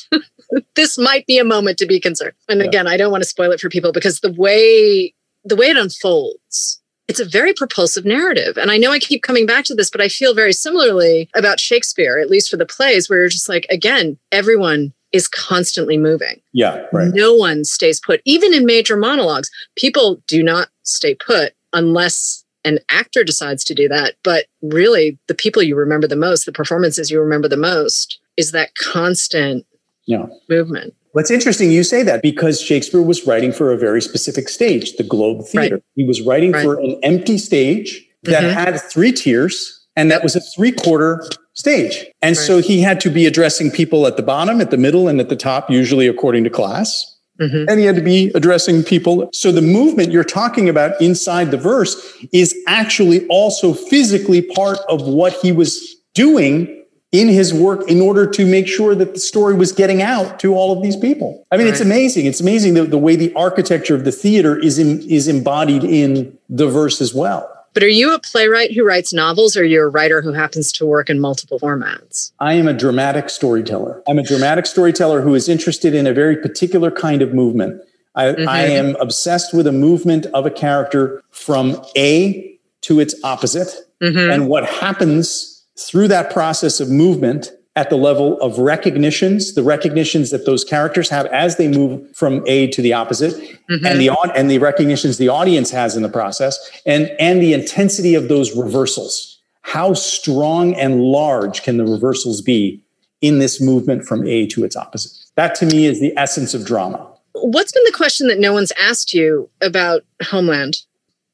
this 0.76 0.96
might 0.96 1.26
be 1.26 1.38
a 1.38 1.44
moment 1.44 1.78
to 1.78 1.86
be 1.86 2.00
concerned. 2.00 2.34
And 2.48 2.62
again, 2.62 2.86
I 2.86 2.96
don't 2.96 3.12
want 3.12 3.22
to 3.22 3.28
spoil 3.28 3.50
it 3.50 3.60
for 3.60 3.68
people 3.68 3.92
because 3.92 4.20
the 4.20 4.32
way 4.32 5.12
the 5.44 5.56
way 5.56 5.66
it 5.66 5.76
unfolds 5.76 6.80
it's 7.08 7.20
a 7.20 7.24
very 7.24 7.52
propulsive 7.52 8.04
narrative. 8.04 8.56
And 8.56 8.70
I 8.70 8.78
know 8.78 8.90
I 8.90 8.98
keep 8.98 9.22
coming 9.22 9.46
back 9.46 9.64
to 9.66 9.74
this, 9.74 9.90
but 9.90 10.00
I 10.00 10.08
feel 10.08 10.34
very 10.34 10.52
similarly 10.52 11.28
about 11.34 11.60
Shakespeare, 11.60 12.18
at 12.18 12.30
least 12.30 12.50
for 12.50 12.56
the 12.56 12.66
plays, 12.66 13.08
where 13.08 13.20
you're 13.20 13.28
just 13.28 13.48
like, 13.48 13.66
again, 13.70 14.18
everyone 14.32 14.92
is 15.12 15.28
constantly 15.28 15.96
moving. 15.96 16.40
Yeah, 16.52 16.86
right. 16.92 17.12
No 17.14 17.34
one 17.34 17.64
stays 17.64 18.00
put. 18.00 18.20
Even 18.24 18.52
in 18.52 18.66
major 18.66 18.96
monologues, 18.96 19.50
people 19.76 20.22
do 20.26 20.42
not 20.42 20.68
stay 20.82 21.14
put 21.14 21.52
unless 21.72 22.44
an 22.64 22.78
actor 22.88 23.22
decides 23.22 23.62
to 23.64 23.74
do 23.74 23.86
that. 23.88 24.14
But 24.22 24.46
really, 24.62 25.18
the 25.28 25.34
people 25.34 25.62
you 25.62 25.76
remember 25.76 26.08
the 26.08 26.16
most, 26.16 26.46
the 26.46 26.52
performances 26.52 27.10
you 27.10 27.20
remember 27.20 27.48
the 27.48 27.56
most, 27.56 28.18
is 28.36 28.52
that 28.52 28.74
constant 28.76 29.66
yeah. 30.06 30.26
movement. 30.48 30.94
What's 31.14 31.30
interesting, 31.30 31.70
you 31.70 31.84
say 31.84 32.02
that 32.02 32.22
because 32.22 32.60
Shakespeare 32.60 33.00
was 33.00 33.24
writing 33.24 33.52
for 33.52 33.72
a 33.72 33.78
very 33.78 34.02
specific 34.02 34.48
stage, 34.48 34.96
the 34.96 35.04
Globe 35.04 35.46
Theater. 35.46 35.76
Right. 35.76 35.84
He 35.94 36.04
was 36.04 36.20
writing 36.20 36.50
right. 36.50 36.64
for 36.64 36.80
an 36.80 36.98
empty 37.04 37.38
stage 37.38 38.04
that 38.24 38.42
mm-hmm. 38.42 38.52
had 38.52 38.80
three 38.80 39.12
tiers, 39.12 39.86
and 39.94 40.10
that 40.10 40.24
was 40.24 40.34
a 40.34 40.40
three 40.40 40.72
quarter 40.72 41.24
stage. 41.52 42.04
And 42.20 42.36
right. 42.36 42.44
so 42.44 42.58
he 42.58 42.80
had 42.80 43.00
to 43.02 43.10
be 43.10 43.26
addressing 43.26 43.70
people 43.70 44.08
at 44.08 44.16
the 44.16 44.24
bottom, 44.24 44.60
at 44.60 44.72
the 44.72 44.76
middle, 44.76 45.06
and 45.06 45.20
at 45.20 45.28
the 45.28 45.36
top, 45.36 45.70
usually 45.70 46.08
according 46.08 46.42
to 46.44 46.50
class. 46.50 47.16
Mm-hmm. 47.40 47.68
And 47.68 47.78
he 47.78 47.86
had 47.86 47.94
to 47.94 48.02
be 48.02 48.32
addressing 48.34 48.82
people. 48.82 49.28
So 49.32 49.52
the 49.52 49.62
movement 49.62 50.10
you're 50.10 50.24
talking 50.24 50.68
about 50.68 51.00
inside 51.00 51.52
the 51.52 51.56
verse 51.56 51.94
is 52.32 52.56
actually 52.66 53.24
also 53.28 53.72
physically 53.72 54.42
part 54.42 54.78
of 54.88 55.02
what 55.02 55.32
he 55.34 55.52
was 55.52 55.94
doing 56.14 56.83
in 57.14 57.28
his 57.28 57.54
work 57.54 57.88
in 57.88 58.00
order 58.00 58.26
to 58.26 58.44
make 58.44 58.66
sure 58.66 58.92
that 58.92 59.14
the 59.14 59.20
story 59.20 59.54
was 59.54 59.70
getting 59.70 60.02
out 60.02 60.40
to 60.40 60.52
all 60.56 60.76
of 60.76 60.82
these 60.82 60.96
people. 60.96 61.46
I 61.52 61.56
mean, 61.56 61.66
right. 61.66 61.72
it's 61.72 61.80
amazing. 61.80 62.26
It's 62.26 62.40
amazing 62.40 62.74
the, 62.74 62.82
the 62.82 62.98
way 62.98 63.14
the 63.14 63.32
architecture 63.34 63.94
of 63.94 64.04
the 64.04 64.10
theater 64.10 64.58
is 64.58 64.80
in, 64.80 65.00
is 65.08 65.28
embodied 65.28 65.84
in 65.84 66.36
the 66.48 66.66
verse 66.66 67.00
as 67.00 67.14
well. 67.14 67.48
But 67.72 67.84
are 67.84 67.88
you 67.88 68.12
a 68.14 68.18
playwright 68.18 68.72
who 68.72 68.84
writes 68.84 69.12
novels 69.12 69.56
or 69.56 69.60
are 69.60 69.64
you 69.64 69.82
a 69.82 69.88
writer 69.88 70.22
who 70.22 70.32
happens 70.32 70.72
to 70.72 70.86
work 70.86 71.08
in 71.08 71.20
multiple 71.20 71.60
formats? 71.60 72.32
I 72.40 72.54
am 72.54 72.66
a 72.66 72.74
dramatic 72.74 73.30
storyteller. 73.30 74.02
I'm 74.08 74.18
a 74.18 74.24
dramatic 74.24 74.66
storyteller 74.66 75.20
who 75.20 75.36
is 75.36 75.48
interested 75.48 75.94
in 75.94 76.08
a 76.08 76.12
very 76.12 76.36
particular 76.36 76.90
kind 76.90 77.22
of 77.22 77.32
movement. 77.32 77.80
I, 78.16 78.24
mm-hmm. 78.26 78.48
I 78.48 78.62
am 78.62 78.96
obsessed 78.96 79.54
with 79.54 79.68
a 79.68 79.72
movement 79.72 80.26
of 80.26 80.46
a 80.46 80.50
character 80.50 81.22
from 81.30 81.80
A 81.96 82.58
to 82.82 82.98
its 82.98 83.14
opposite 83.22 83.72
mm-hmm. 84.02 84.30
and 84.30 84.48
what 84.48 84.66
happens 84.66 85.53
through 85.78 86.08
that 86.08 86.32
process 86.32 86.80
of 86.80 86.90
movement 86.90 87.50
at 87.76 87.90
the 87.90 87.96
level 87.96 88.40
of 88.40 88.58
recognitions, 88.58 89.54
the 89.54 89.62
recognitions 89.62 90.30
that 90.30 90.46
those 90.46 90.62
characters 90.62 91.08
have 91.08 91.26
as 91.26 91.56
they 91.56 91.66
move 91.66 92.16
from 92.16 92.44
A 92.46 92.68
to 92.68 92.80
the 92.80 92.92
opposite, 92.92 93.34
mm-hmm. 93.34 93.84
and 93.84 94.00
the 94.00 94.10
and 94.34 94.50
the 94.50 94.58
recognitions 94.58 95.18
the 95.18 95.28
audience 95.28 95.70
has 95.70 95.96
in 95.96 96.02
the 96.02 96.08
process, 96.08 96.58
and 96.86 97.10
and 97.18 97.42
the 97.42 97.52
intensity 97.52 98.14
of 98.14 98.28
those 98.28 98.56
reversals. 98.56 99.40
How 99.62 99.94
strong 99.94 100.74
and 100.74 101.00
large 101.00 101.62
can 101.62 101.78
the 101.78 101.84
reversals 101.84 102.42
be 102.42 102.84
in 103.22 103.38
this 103.38 103.60
movement 103.60 104.04
from 104.04 104.26
A 104.26 104.46
to 104.48 104.62
its 104.64 104.76
opposite? 104.76 105.12
That 105.36 105.54
to 105.56 105.66
me 105.66 105.86
is 105.86 106.00
the 106.00 106.16
essence 106.16 106.54
of 106.54 106.64
drama. 106.64 107.10
What's 107.32 107.72
been 107.72 107.82
the 107.86 107.92
question 107.92 108.28
that 108.28 108.38
no 108.38 108.52
one's 108.52 108.72
asked 108.78 109.12
you 109.14 109.48
about 109.60 110.04
Homeland? 110.22 110.76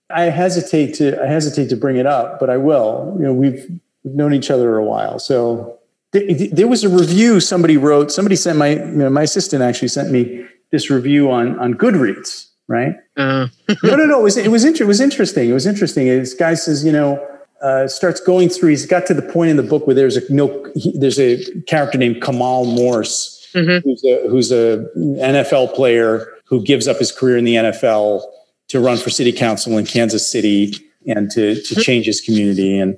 I 0.09 0.23
hesitate 0.23 0.95
to 0.95 1.23
I 1.23 1.27
hesitate 1.27 1.69
to 1.69 1.77
bring 1.77 1.97
it 1.97 2.07
up, 2.07 2.41
but 2.41 2.49
I 2.49 2.57
will. 2.57 3.15
You 3.19 3.25
know, 3.25 3.35
we've 3.35 3.79
we've 4.05 4.15
known 4.15 4.35
each 4.35 4.51
other 4.51 4.77
a 4.77 4.85
while. 4.85 5.19
So 5.19 5.79
th- 6.13 6.51
there 6.51 6.69
was 6.69 6.85
a 6.85 6.89
review 6.89 7.41
somebody 7.41 7.77
wrote. 7.77 8.11
Somebody 8.11 8.37
sent 8.37 8.59
my 8.59 8.71
you 8.71 8.85
know, 8.85 9.11
my 9.11 9.23
assistant 9.23 9.63
actually 9.63 9.89
sent 9.89 10.11
me 10.11 10.47
this 10.73 10.91
review 10.91 11.31
on 11.31 11.59
on 11.59 11.75
Goodreads. 11.75 12.49
Right? 12.69 12.95
Uh. 13.17 13.49
no, 13.83 13.97
no, 13.97 14.07
no. 14.07 14.21
It 14.21 14.23
was 14.23 14.37
it 14.37 14.51
was 14.51 14.65
inter- 14.65 14.85
it 14.85 14.89
was 14.89 15.01
interesting. 15.01 15.51
It 15.51 15.55
was 15.55 15.67
interesting. 15.67 16.07
This 16.07 16.35
guy 16.35 16.55
says, 16.55 16.85
you 16.85 16.93
know, 16.93 17.27
uh, 17.63 17.87
starts 17.89 18.21
going 18.21 18.49
through. 18.49 18.71
He's 18.71 18.87
got 18.87 19.07
to 19.07 19.15
the 19.15 19.23
point 19.23 19.51
in 19.51 19.57
the 19.57 19.63
book 19.63 19.87
where 19.87 19.95
there's 19.95 20.17
a 20.17 20.33
no. 20.33 20.71
He, 20.75 20.97
there's 20.99 21.19
a 21.19 21.45
character 21.63 21.99
named 21.99 22.23
Kamal 22.23 22.65
Morse, 22.67 23.51
mm-hmm. 23.55 23.87
who's 23.87 24.05
a 24.05 24.29
who's 24.29 24.53
a 24.53 24.87
NFL 24.97 25.75
player 25.75 26.29
who 26.47 26.63
gives 26.63 26.89
up 26.89 26.99
his 26.99 27.13
career 27.13 27.37
in 27.37 27.45
the 27.45 27.57
NFL 27.57 28.23
to 28.69 28.81
run 28.81 28.97
for 28.99 29.11
city 29.11 29.33
council 29.33 29.77
in 29.77 29.85
Kansas 29.85 30.31
City 30.31 30.75
and 31.07 31.31
to 31.33 31.55
to 31.55 31.61
mm-hmm. 31.61 31.81
change 31.81 32.07
his 32.07 32.21
community 32.21 32.79
and 32.79 32.97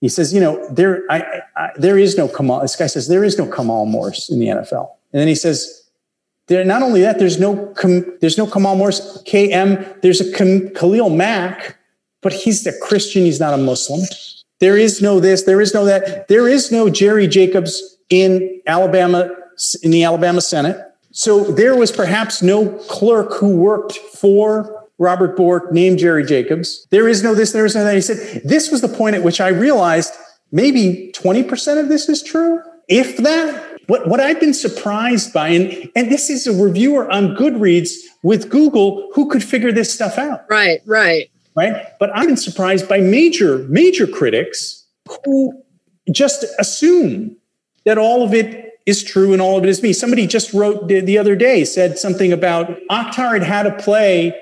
he 0.00 0.08
says, 0.08 0.34
you 0.34 0.40
know, 0.40 0.66
there, 0.70 1.04
I, 1.10 1.42
I, 1.56 1.70
there 1.76 1.98
is 1.98 2.16
no 2.16 2.28
Kamal. 2.28 2.60
This 2.60 2.76
guy 2.76 2.86
says 2.86 3.08
there 3.08 3.24
is 3.24 3.38
no 3.38 3.46
Kamal 3.46 3.86
Morse 3.86 4.28
in 4.28 4.38
the 4.38 4.46
NFL, 4.46 4.88
and 5.12 5.20
then 5.20 5.28
he 5.28 5.34
says, 5.34 5.84
there. 6.46 6.64
Not 6.64 6.82
only 6.82 7.00
that, 7.00 7.18
there's 7.18 7.40
no, 7.40 7.72
there's 8.20 8.38
no 8.38 8.46
Kamal 8.46 8.76
Morse. 8.76 9.22
KM. 9.24 10.00
There's 10.02 10.20
a 10.20 10.32
Khalil 10.32 11.10
Mack, 11.10 11.78
but 12.20 12.32
he's 12.32 12.66
a 12.66 12.78
Christian. 12.80 13.24
He's 13.24 13.40
not 13.40 13.54
a 13.54 13.58
Muslim. 13.58 14.02
There 14.60 14.76
is 14.76 15.00
no 15.00 15.20
this. 15.20 15.42
There 15.42 15.60
is 15.60 15.74
no 15.74 15.84
that. 15.84 16.28
There 16.28 16.48
is 16.48 16.70
no 16.70 16.90
Jerry 16.90 17.26
Jacobs 17.26 17.98
in 18.10 18.60
Alabama 18.66 19.30
in 19.82 19.90
the 19.90 20.04
Alabama 20.04 20.40
Senate. 20.40 20.76
So 21.12 21.44
there 21.44 21.76
was 21.76 21.92
perhaps 21.92 22.42
no 22.42 22.68
clerk 22.88 23.34
who 23.34 23.56
worked 23.56 23.96
for 23.96 24.83
Robert 24.98 25.36
Bork 25.36 25.72
named 25.72 25.98
Jerry 25.98 26.24
Jacobs. 26.24 26.86
There 26.90 27.08
is 27.08 27.22
no 27.22 27.34
this, 27.34 27.52
there 27.52 27.64
is 27.64 27.74
no 27.74 27.84
that. 27.84 27.94
He 27.94 28.00
said, 28.00 28.42
this 28.44 28.70
was 28.70 28.80
the 28.80 28.88
point 28.88 29.16
at 29.16 29.22
which 29.22 29.40
I 29.40 29.48
realized 29.48 30.12
maybe 30.52 31.12
20% 31.14 31.80
of 31.80 31.88
this 31.88 32.08
is 32.08 32.22
true, 32.22 32.60
if 32.88 33.16
that. 33.18 33.70
What, 33.86 34.08
what 34.08 34.18
I've 34.18 34.40
been 34.40 34.54
surprised 34.54 35.34
by, 35.34 35.48
and, 35.48 35.90
and 35.94 36.10
this 36.10 36.30
is 36.30 36.46
a 36.46 36.52
reviewer 36.52 37.10
on 37.10 37.36
Goodreads 37.36 37.92
with 38.22 38.48
Google 38.48 39.10
who 39.14 39.28
could 39.28 39.44
figure 39.44 39.72
this 39.72 39.92
stuff 39.92 40.16
out. 40.16 40.46
Right, 40.48 40.80
right. 40.86 41.30
Right. 41.54 41.86
But 42.00 42.16
I've 42.16 42.26
been 42.26 42.38
surprised 42.38 42.88
by 42.88 43.00
major, 43.00 43.58
major 43.68 44.06
critics 44.06 44.86
who 45.24 45.62
just 46.10 46.44
assume 46.58 47.36
that 47.84 47.98
all 47.98 48.22
of 48.22 48.32
it 48.32 48.72
is 48.86 49.02
true 49.02 49.32
and 49.32 49.40
all 49.40 49.56
of 49.56 49.64
it 49.64 49.68
is 49.68 49.82
me. 49.82 49.92
Somebody 49.92 50.26
just 50.26 50.52
wrote 50.52 50.88
the, 50.88 51.00
the 51.00 51.18
other 51.18 51.36
day, 51.36 51.64
said 51.64 51.98
something 51.98 52.32
about 52.32 52.68
Akhtar 52.90 53.34
had 53.34 53.42
had 53.42 53.66
a 53.66 53.76
play 53.76 54.34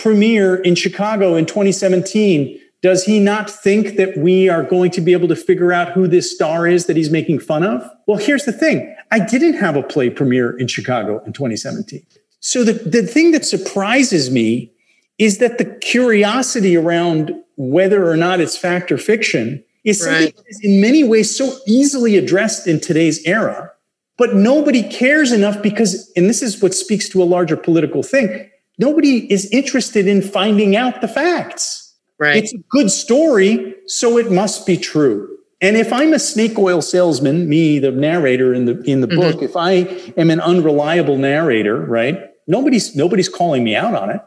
premiere 0.00 0.56
in 0.56 0.74
Chicago 0.74 1.36
in 1.36 1.46
2017, 1.46 2.58
does 2.82 3.04
he 3.04 3.20
not 3.20 3.50
think 3.50 3.96
that 3.96 4.16
we 4.16 4.48
are 4.48 4.62
going 4.62 4.90
to 4.92 5.00
be 5.00 5.12
able 5.12 5.28
to 5.28 5.36
figure 5.36 5.72
out 5.72 5.92
who 5.92 6.08
this 6.08 6.34
star 6.34 6.66
is 6.66 6.86
that 6.86 6.96
he's 6.96 7.10
making 7.10 7.38
fun 7.38 7.62
of? 7.62 7.88
Well, 8.06 8.16
here's 8.16 8.44
the 8.44 8.52
thing 8.52 8.96
I 9.10 9.18
didn't 9.18 9.54
have 9.54 9.76
a 9.76 9.82
play 9.82 10.08
premiere 10.08 10.56
in 10.56 10.66
Chicago 10.66 11.22
in 11.24 11.32
2017. 11.32 12.04
So 12.40 12.64
the, 12.64 12.72
the 12.72 13.02
thing 13.06 13.32
that 13.32 13.44
surprises 13.44 14.30
me 14.30 14.72
is 15.18 15.38
that 15.38 15.58
the 15.58 15.66
curiosity 15.66 16.76
around 16.76 17.34
whether 17.56 18.10
or 18.10 18.16
not 18.16 18.40
it's 18.40 18.56
fact 18.56 18.90
or 18.90 18.96
fiction 18.96 19.62
is 19.84 20.00
something 20.00 20.24
right. 20.24 20.36
that 20.36 20.44
is 20.48 20.60
in 20.62 20.80
many 20.80 21.04
ways 21.04 21.36
so 21.36 21.54
easily 21.66 22.16
addressed 22.16 22.66
in 22.66 22.80
today's 22.80 23.22
era. 23.26 23.70
But 24.16 24.34
nobody 24.34 24.82
cares 24.82 25.32
enough 25.32 25.62
because, 25.62 26.10
and 26.16 26.28
this 26.28 26.42
is 26.42 26.62
what 26.62 26.74
speaks 26.74 27.08
to 27.10 27.22
a 27.22 27.24
larger 27.24 27.56
political 27.56 28.02
thing, 28.02 28.49
nobody 28.80 29.30
is 29.30 29.46
interested 29.52 30.08
in 30.08 30.22
finding 30.22 30.74
out 30.74 31.00
the 31.00 31.08
facts. 31.08 31.94
Right. 32.18 32.42
It's 32.42 32.52
a 32.52 32.58
good 32.70 32.90
story, 32.90 33.76
so 33.86 34.18
it 34.18 34.32
must 34.32 34.66
be 34.66 34.76
true. 34.76 35.36
And 35.60 35.76
if 35.76 35.92
I'm 35.92 36.12
a 36.12 36.18
snake 36.18 36.58
oil 36.58 36.80
salesman, 36.80 37.48
me, 37.48 37.78
the 37.78 37.90
narrator 37.90 38.52
in 38.54 38.64
the 38.64 38.80
in 38.82 39.02
the 39.02 39.06
mm-hmm. 39.06 39.20
book, 39.20 39.42
if 39.42 39.56
I 39.56 39.72
am 40.16 40.30
an 40.30 40.40
unreliable 40.40 41.18
narrator, 41.18 41.78
right? 41.78 42.18
Nobody's 42.46 42.96
nobody's 42.96 43.28
calling 43.28 43.62
me 43.62 43.76
out 43.76 43.94
on 43.94 44.10
it. 44.10 44.20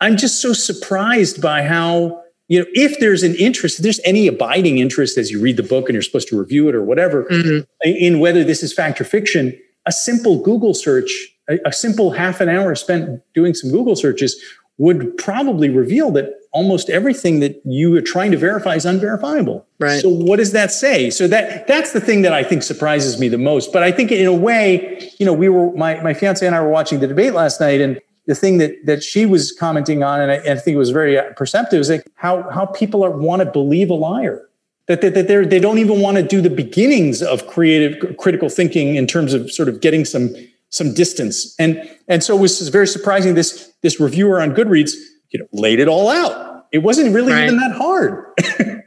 I'm 0.00 0.16
just 0.16 0.42
so 0.42 0.52
surprised 0.52 1.40
by 1.40 1.62
how 1.62 2.22
you 2.48 2.60
know 2.60 2.66
if 2.72 3.00
there's 3.00 3.22
an 3.22 3.34
interest, 3.36 3.78
if 3.78 3.82
there's 3.82 4.00
any 4.04 4.26
abiding 4.26 4.78
interest 4.78 5.16
as 5.16 5.30
you 5.30 5.40
read 5.40 5.56
the 5.56 5.62
book 5.62 5.88
and 5.88 5.94
you're 5.94 6.02
supposed 6.02 6.28
to 6.28 6.38
review 6.38 6.68
it 6.68 6.74
or 6.74 6.82
whatever, 6.82 7.24
mm-hmm. 7.24 7.64
in 7.88 8.20
whether 8.20 8.44
this 8.44 8.62
is 8.62 8.72
fact 8.72 9.00
or 9.00 9.04
fiction. 9.04 9.58
A 9.86 9.92
simple 9.92 10.42
Google 10.42 10.72
search 10.72 11.33
a, 11.48 11.58
a 11.66 11.72
simple 11.72 12.10
half 12.10 12.40
an 12.40 12.48
hour 12.48 12.74
spent 12.74 13.20
doing 13.34 13.54
some 13.54 13.70
Google 13.70 13.96
searches 13.96 14.40
would 14.78 15.16
probably 15.18 15.70
reveal 15.70 16.10
that 16.12 16.30
almost 16.52 16.88
everything 16.88 17.40
that 17.40 17.60
you 17.64 17.94
are 17.96 18.00
trying 18.00 18.30
to 18.30 18.36
verify 18.36 18.74
is 18.74 18.84
unverifiable. 18.84 19.66
Right. 19.78 20.00
So 20.00 20.08
what 20.08 20.36
does 20.36 20.52
that 20.52 20.72
say? 20.72 21.10
So 21.10 21.28
that 21.28 21.66
that's 21.66 21.92
the 21.92 22.00
thing 22.00 22.22
that 22.22 22.32
I 22.32 22.42
think 22.42 22.62
surprises 22.62 23.18
me 23.18 23.28
the 23.28 23.38
most. 23.38 23.72
But 23.72 23.82
I 23.82 23.92
think 23.92 24.10
in 24.10 24.26
a 24.26 24.32
way, 24.32 25.10
you 25.18 25.26
know, 25.26 25.32
we 25.32 25.48
were 25.48 25.72
my 25.74 26.00
my 26.02 26.14
fiance 26.14 26.46
and 26.46 26.54
I 26.54 26.60
were 26.60 26.70
watching 26.70 27.00
the 27.00 27.06
debate 27.06 27.34
last 27.34 27.60
night, 27.60 27.80
and 27.80 28.00
the 28.26 28.34
thing 28.34 28.58
that 28.58 28.72
that 28.86 29.02
she 29.02 29.26
was 29.26 29.52
commenting 29.52 30.02
on, 30.02 30.20
and 30.20 30.30
I, 30.30 30.36
and 30.36 30.58
I 30.58 30.62
think 30.62 30.76
it 30.76 30.78
was 30.78 30.90
very 30.90 31.18
uh, 31.18 31.32
perceptive, 31.36 31.80
is 31.80 31.90
like 31.90 32.06
how 32.14 32.48
how 32.50 32.66
people 32.66 33.04
are, 33.04 33.10
want 33.10 33.40
to 33.40 33.46
believe 33.46 33.90
a 33.90 33.94
liar. 33.94 34.48
That, 34.86 35.00
that, 35.00 35.14
that 35.14 35.28
they're, 35.28 35.46
they 35.46 35.60
don't 35.60 35.78
even 35.78 36.02
want 36.02 36.18
to 36.18 36.22
do 36.22 36.42
the 36.42 36.50
beginnings 36.50 37.22
of 37.22 37.46
creative 37.46 38.18
critical 38.18 38.50
thinking 38.50 38.96
in 38.96 39.06
terms 39.06 39.32
of 39.32 39.50
sort 39.50 39.70
of 39.70 39.80
getting 39.80 40.04
some 40.04 40.34
some 40.74 40.92
distance. 40.92 41.54
And 41.58 41.88
and 42.08 42.22
so 42.22 42.36
it 42.36 42.40
was 42.40 42.68
very 42.68 42.86
surprising. 42.86 43.34
This 43.34 43.72
this 43.82 44.00
reviewer 44.00 44.40
on 44.40 44.54
Goodreads, 44.54 44.92
you 45.30 45.40
know, 45.40 45.46
laid 45.52 45.78
it 45.78 45.88
all 45.88 46.08
out. 46.08 46.66
It 46.72 46.78
wasn't 46.78 47.14
really 47.14 47.32
right. 47.32 47.44
even 47.44 47.58
that 47.58 47.72
hard. 47.76 48.24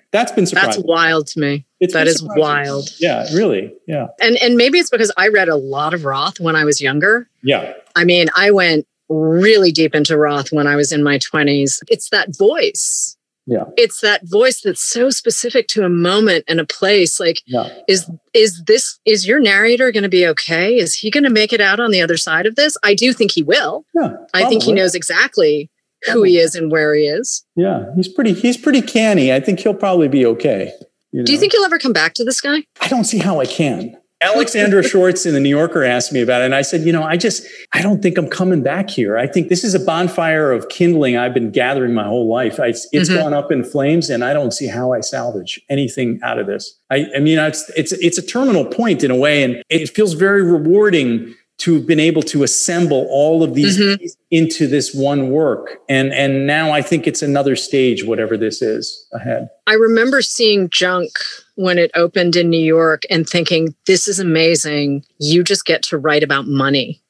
That's 0.12 0.32
been 0.32 0.46
surprising. 0.46 0.82
That's 0.82 0.88
wild 0.88 1.28
to 1.28 1.40
me. 1.40 1.66
It's 1.80 1.94
that 1.94 2.08
is 2.08 2.22
wild. 2.24 2.90
Yeah, 3.00 3.26
really. 3.34 3.74
Yeah. 3.88 4.08
And 4.22 4.38
and 4.38 4.56
maybe 4.56 4.80
it's 4.80 4.90
because 4.90 5.12
I 5.18 5.30
read 5.30 5.50
a 5.50 5.56
lot 5.56 5.94
of 5.94 6.06
Roth 6.06 6.40
when 6.40 6.56
I 6.56 6.66
was 6.66 6.82
younger. 6.82 7.30
Yeah. 7.44 7.74
I 7.96 8.04
mean, 8.04 8.28
I 8.36 8.52
went 8.52 8.86
really 9.10 9.72
deep 9.72 9.96
into 9.96 10.18
Roth 10.18 10.52
when 10.52 10.68
I 10.68 10.76
was 10.76 10.92
in 10.92 11.04
my 11.04 11.18
20s. 11.18 11.82
It's 11.88 12.10
that 12.10 12.36
voice 12.38 13.17
yeah. 13.48 13.64
It's 13.78 14.02
that 14.02 14.22
voice 14.26 14.62
that's 14.62 14.84
so 14.84 15.10
specific 15.10 15.70
to 15.70 15.86
a 15.86 15.90
moment 15.90 16.44
and 16.50 16.60
a 16.60 16.66
place 16.66 17.18
like 17.18 17.42
yeah. 17.48 17.70
is 17.88 18.12
is 18.34 18.62
this 18.66 19.00
is 19.06 19.26
your 19.26 19.40
narrator 19.40 19.90
going 19.94 20.04
to 20.04 20.10
be 20.10 20.28
okay? 20.28 20.76
Is 20.76 20.94
he 20.94 21.10
going 21.10 21.24
to 21.24 21.30
make 21.30 21.54
it 21.54 21.62
out 21.62 21.80
on 21.80 21.92
the 21.92 22.02
other 22.02 22.18
side 22.18 22.46
of 22.46 22.56
this? 22.56 22.76
I 22.84 22.94
do 22.94 23.14
think 23.14 23.32
he 23.32 23.42
will. 23.42 23.86
Yeah 23.96 24.14
i 24.34 24.44
think 24.50 24.64
he 24.64 24.74
knows 24.74 24.94
exactly 24.94 25.72
who 26.04 26.24
he 26.24 26.38
is 26.38 26.56
and 26.56 26.72
where 26.72 26.94
he 26.94 27.06
is. 27.06 27.46
Yeah 27.56 27.86
he's 27.96 28.10
pretty 28.10 28.34
he's 28.34 28.58
pretty 28.58 28.82
canny. 28.82 29.34
I 29.34 29.40
think 29.40 29.62
he'll 29.62 29.74
probably 29.74 30.10
be 30.10 30.26
okay 30.26 30.74
you 31.12 31.20
know? 31.20 31.26
do 31.26 31.32
you 31.32 31.40
think 31.40 31.54
he'll 31.54 31.64
ever 31.64 31.80
come 31.80 31.94
back 31.94 32.14
to 32.16 32.26
this 32.26 32.42
guy? 32.42 32.64
I 32.82 32.90
don't 32.90 33.06
see 33.06 33.20
how 33.20 33.40
i 33.40 33.46
can 33.46 33.96
Alexandra 34.22 34.82
Schwartz 34.82 35.26
in 35.28 35.34
the 35.34 35.40
New 35.40 35.50
Yorker 35.50 35.84
asked 35.84 36.12
me 36.12 36.22
about 36.22 36.42
it. 36.42 36.46
And 36.46 36.56
I 36.56 36.64
said, 36.64 36.82
you 36.82 36.92
know, 36.92 37.04
I 37.04 37.18
just, 37.18 37.46
I 37.74 37.84
don't 37.84 38.02
think 38.02 38.18
I'm 38.18 38.28
coming 38.28 38.64
back 38.64 38.90
here. 38.90 39.16
I 39.16 39.28
think 39.28 39.50
this 39.50 39.64
is 39.64 39.76
a 39.76 39.80
bonfire 39.80 40.52
of 40.52 40.70
kindling 40.70 41.18
I've 41.18 41.36
been 41.36 41.52
gathering 41.52 41.94
my 41.94 42.04
whole 42.04 42.28
life. 42.28 42.60
I, 42.60 42.68
it's 42.68 42.88
mm-hmm. 42.92 43.16
gone 43.16 43.34
up 43.36 43.52
in 43.52 43.64
flames 43.64 44.10
and 44.10 44.24
I 44.24 44.34
don't 44.34 44.52
see 44.52 44.68
how 44.68 44.92
I 44.92 45.02
salvage 45.02 45.62
anything 45.70 46.20
out 46.24 46.40
of 46.40 46.48
this. 46.48 46.80
I, 46.90 47.06
I 47.16 47.20
mean, 47.20 47.38
it's, 47.38 47.70
it's, 47.76 47.92
it's 47.92 48.18
a 48.18 48.26
terminal 48.26 48.66
point 48.66 49.04
in 49.04 49.12
a 49.12 49.16
way. 49.16 49.44
And 49.44 49.62
it 49.70 49.90
feels 49.90 50.14
very 50.14 50.42
rewarding 50.42 51.36
to 51.58 51.76
have 51.76 51.88
been 51.88 52.00
able 52.00 52.22
to 52.22 52.44
assemble 52.44 53.08
all 53.10 53.44
of 53.44 53.54
these 53.54 53.80
mm-hmm. 53.80 54.04
into 54.32 54.68
this 54.68 54.94
one 54.94 55.32
work 55.32 55.80
and 55.90 56.14
and 56.14 56.46
now 56.46 56.72
i 56.72 56.84
think 56.84 57.08
it's 57.08 57.24
another 57.24 57.56
stage 57.56 58.06
whatever 58.06 58.38
this 58.38 58.62
is 58.62 59.08
ahead 59.14 59.50
i 59.66 59.74
remember 59.74 60.22
seeing 60.22 60.70
junk 60.70 61.10
when 61.58 61.78
it 61.78 61.92
opened 61.96 62.36
in 62.36 62.50
new 62.50 62.58
york 62.58 63.02
and 63.10 63.28
thinking 63.28 63.76
this 63.88 64.08
is 64.08 64.20
amazing. 64.20 65.04
You 65.18 65.44
just 65.44 65.66
get 65.66 65.82
to 65.84 65.98
write 65.98 66.24
about 66.24 66.48
money 66.48 67.02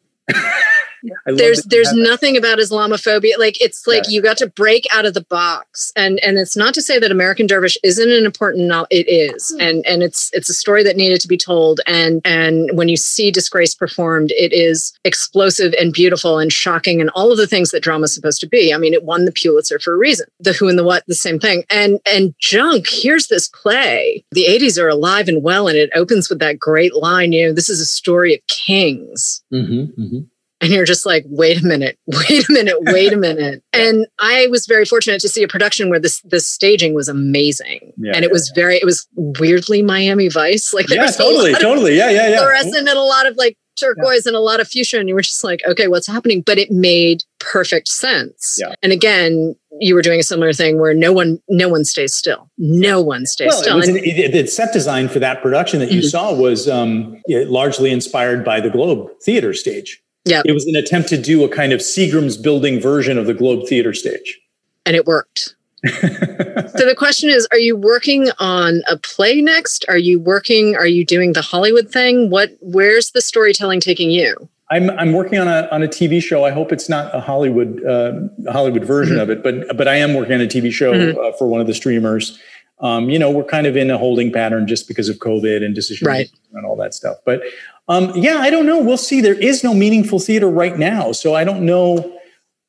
there's 1.25 1.63
there's 1.63 1.93
nothing 1.93 2.37
about 2.37 2.59
Islamophobia. 2.59 3.37
Like 3.37 3.61
it's 3.61 3.85
like 3.87 4.03
yeah. 4.05 4.11
you 4.11 4.21
got 4.21 4.37
to 4.37 4.47
break 4.47 4.85
out 4.93 5.05
of 5.05 5.13
the 5.13 5.25
box, 5.25 5.91
and 5.95 6.19
and 6.23 6.37
it's 6.37 6.57
not 6.57 6.73
to 6.75 6.81
say 6.81 6.99
that 6.99 7.11
American 7.11 7.47
Dervish 7.47 7.77
isn't 7.83 8.09
an 8.09 8.25
important. 8.25 8.67
No- 8.67 8.87
it 8.89 9.07
is, 9.07 9.49
hmm. 9.55 9.61
and 9.61 9.85
and 9.85 10.03
it's 10.03 10.29
it's 10.33 10.49
a 10.49 10.53
story 10.53 10.83
that 10.83 10.95
needed 10.95 11.21
to 11.21 11.27
be 11.27 11.37
told. 11.37 11.81
And 11.85 12.21
and 12.25 12.69
when 12.73 12.89
you 12.89 12.97
see 12.97 13.31
Disgraced 13.31 13.79
performed, 13.79 14.31
it 14.31 14.53
is 14.53 14.93
explosive 15.03 15.73
and 15.79 15.93
beautiful 15.93 16.39
and 16.39 16.51
shocking 16.51 17.01
and 17.01 17.09
all 17.11 17.31
of 17.31 17.37
the 17.37 17.47
things 17.47 17.71
that 17.71 17.83
drama 17.83 18.05
is 18.05 18.13
supposed 18.13 18.41
to 18.41 18.47
be. 18.47 18.73
I 18.73 18.77
mean, 18.77 18.93
it 18.93 19.03
won 19.03 19.25
the 19.25 19.31
Pulitzer 19.31 19.79
for 19.79 19.93
a 19.93 19.97
reason. 19.97 20.27
The 20.39 20.53
Who 20.53 20.67
and 20.67 20.77
the 20.77 20.83
What, 20.83 21.03
the 21.07 21.15
same 21.15 21.39
thing. 21.39 21.63
And 21.69 21.99
and 22.05 22.33
Junk, 22.39 22.87
here's 22.89 23.27
this 23.27 23.47
play. 23.47 24.23
The 24.31 24.45
80s 24.45 24.81
are 24.81 24.89
alive 24.89 25.27
and 25.27 25.43
well, 25.43 25.67
and 25.67 25.77
it 25.77 25.89
opens 25.95 26.29
with 26.29 26.39
that 26.39 26.59
great 26.59 26.95
line. 26.95 27.31
You 27.31 27.47
know, 27.47 27.53
this 27.53 27.69
is 27.69 27.79
a 27.79 27.85
story 27.85 28.33
of 28.35 28.41
kings. 28.47 29.43
Mm-hmm, 29.53 30.01
mm-hmm 30.01 30.19
and 30.61 30.71
you're 30.71 30.85
just 30.85 31.05
like 31.05 31.23
wait 31.27 31.61
a 31.61 31.65
minute 31.65 31.97
wait 32.07 32.47
a 32.49 32.51
minute 32.51 32.75
wait 32.81 33.13
a 33.13 33.17
minute. 33.27 33.63
And 33.73 34.07
i 34.19 34.47
was 34.47 34.65
very 34.65 34.85
fortunate 34.85 35.21
to 35.21 35.29
see 35.29 35.43
a 35.43 35.47
production 35.47 35.89
where 35.89 35.99
this 35.99 36.21
this 36.21 36.47
staging 36.47 36.93
was 36.93 37.07
amazing. 37.07 37.93
Yeah, 37.97 38.13
and 38.15 38.23
it 38.23 38.29
yeah, 38.29 38.33
was 38.33 38.51
very 38.55 38.77
it 38.77 38.85
was 38.85 39.07
weirdly 39.15 39.81
miami 39.81 40.29
vice. 40.29 40.73
Like 40.77 40.89
yeah 40.89 41.07
totally 41.07 41.53
totally. 41.53 41.97
Yeah 41.97 42.09
yeah 42.09 42.29
yeah. 42.29 42.37
fluorescent 42.37 42.87
and 42.87 42.97
a 42.97 43.01
lot 43.01 43.25
of 43.25 43.35
like 43.35 43.57
turquoise 43.79 44.25
yeah. 44.25 44.29
and 44.29 44.35
a 44.35 44.39
lot 44.39 44.59
of 44.59 44.67
fuchsia. 44.67 44.99
And 44.99 45.09
you 45.09 45.15
were 45.15 45.21
just 45.21 45.43
like 45.43 45.61
okay 45.67 45.87
what's 45.87 46.07
happening? 46.07 46.41
But 46.41 46.59
it 46.59 46.69
made 46.69 47.23
perfect 47.39 47.87
sense. 47.87 48.57
Yeah. 48.59 48.75
and 48.83 48.91
again 48.91 49.55
you 49.79 49.93
were 49.93 50.01
doing 50.01 50.19
a 50.19 50.23
similar 50.23 50.53
thing 50.53 50.79
where 50.79 50.93
no 50.93 51.13
one 51.13 51.39
no 51.49 51.69
one 51.69 51.83
stays 51.83 52.13
still. 52.13 52.49
No 52.57 53.01
one 53.01 53.25
stays 53.25 53.49
well, 53.49 53.61
still. 53.61 53.81
an, 53.81 53.97
it, 53.97 54.31
the 54.31 54.47
set 54.47 54.73
design 54.73 55.07
for 55.07 55.19
that 55.19 55.41
production 55.41 55.79
that 55.79 55.91
you 55.91 56.01
mm-hmm. 56.01 56.07
saw 56.07 56.33
was 56.33 56.67
um, 56.67 57.21
largely 57.27 57.91
inspired 57.91 58.43
by 58.43 58.59
the 58.59 58.69
globe 58.69 59.09
theater 59.23 59.53
stage 59.53 60.01
yeah. 60.27 60.41
It 60.45 60.53
was 60.53 60.65
an 60.65 60.75
attempt 60.75 61.09
to 61.09 61.21
do 61.21 61.43
a 61.43 61.49
kind 61.49 61.73
of 61.73 61.79
Seagram's 61.79 62.37
building 62.37 62.79
version 62.79 63.17
of 63.17 63.25
the 63.25 63.33
Globe 63.33 63.67
Theater 63.67 63.93
stage. 63.93 64.39
And 64.85 64.95
it 64.95 65.05
worked. 65.05 65.55
so 65.85 66.85
the 66.85 66.95
question 66.97 67.29
is 67.29 67.47
are 67.51 67.59
you 67.59 67.77
working 67.77 68.31
on 68.39 68.81
a 68.89 68.97
play 68.97 69.41
next 69.41 69.85
are 69.87 69.97
you 69.97 70.19
working 70.19 70.75
are 70.75 70.87
you 70.87 71.05
doing 71.05 71.33
the 71.33 71.41
hollywood 71.41 71.87
thing 71.87 72.31
what 72.31 72.49
where's 72.61 73.11
the 73.11 73.21
storytelling 73.21 73.79
taking 73.79 74.09
you 74.09 74.49
i'm 74.71 74.89
i'm 74.91 75.13
working 75.13 75.37
on 75.37 75.47
a 75.47 75.67
on 75.71 75.83
a 75.83 75.87
tv 75.87 76.19
show 76.19 76.43
i 76.43 76.49
hope 76.49 76.71
it's 76.71 76.89
not 76.89 77.13
a 77.13 77.19
hollywood 77.19 77.85
uh, 77.85 78.13
hollywood 78.51 78.83
version 78.83 79.17
mm-hmm. 79.17 79.21
of 79.21 79.29
it 79.29 79.43
but 79.43 79.77
but 79.77 79.87
i 79.87 79.95
am 79.95 80.15
working 80.15 80.33
on 80.33 80.41
a 80.41 80.47
tv 80.47 80.71
show 80.71 80.93
mm-hmm. 80.93 81.19
uh, 81.19 81.31
for 81.33 81.47
one 81.47 81.61
of 81.61 81.67
the 81.67 81.75
streamers 81.75 82.39
um, 82.79 83.07
you 83.11 83.19
know 83.19 83.29
we're 83.29 83.43
kind 83.43 83.67
of 83.67 83.77
in 83.77 83.91
a 83.91 83.99
holding 83.99 84.33
pattern 84.33 84.65
just 84.65 84.87
because 84.87 85.09
of 85.09 85.17
covid 85.17 85.63
and 85.63 85.75
decision 85.75 86.07
right. 86.07 86.31
and 86.53 86.65
all 86.65 86.75
that 86.75 86.95
stuff 86.95 87.17
but 87.23 87.39
um, 87.87 88.11
yeah, 88.15 88.37
I 88.39 88.49
don't 88.49 88.65
know. 88.65 88.79
We'll 88.79 88.97
see. 88.97 89.21
There 89.21 89.39
is 89.39 89.63
no 89.63 89.73
meaningful 89.73 90.19
theater 90.19 90.49
right 90.49 90.77
now, 90.77 91.11
so 91.11 91.35
I 91.35 91.43
don't 91.43 91.65
know. 91.65 92.13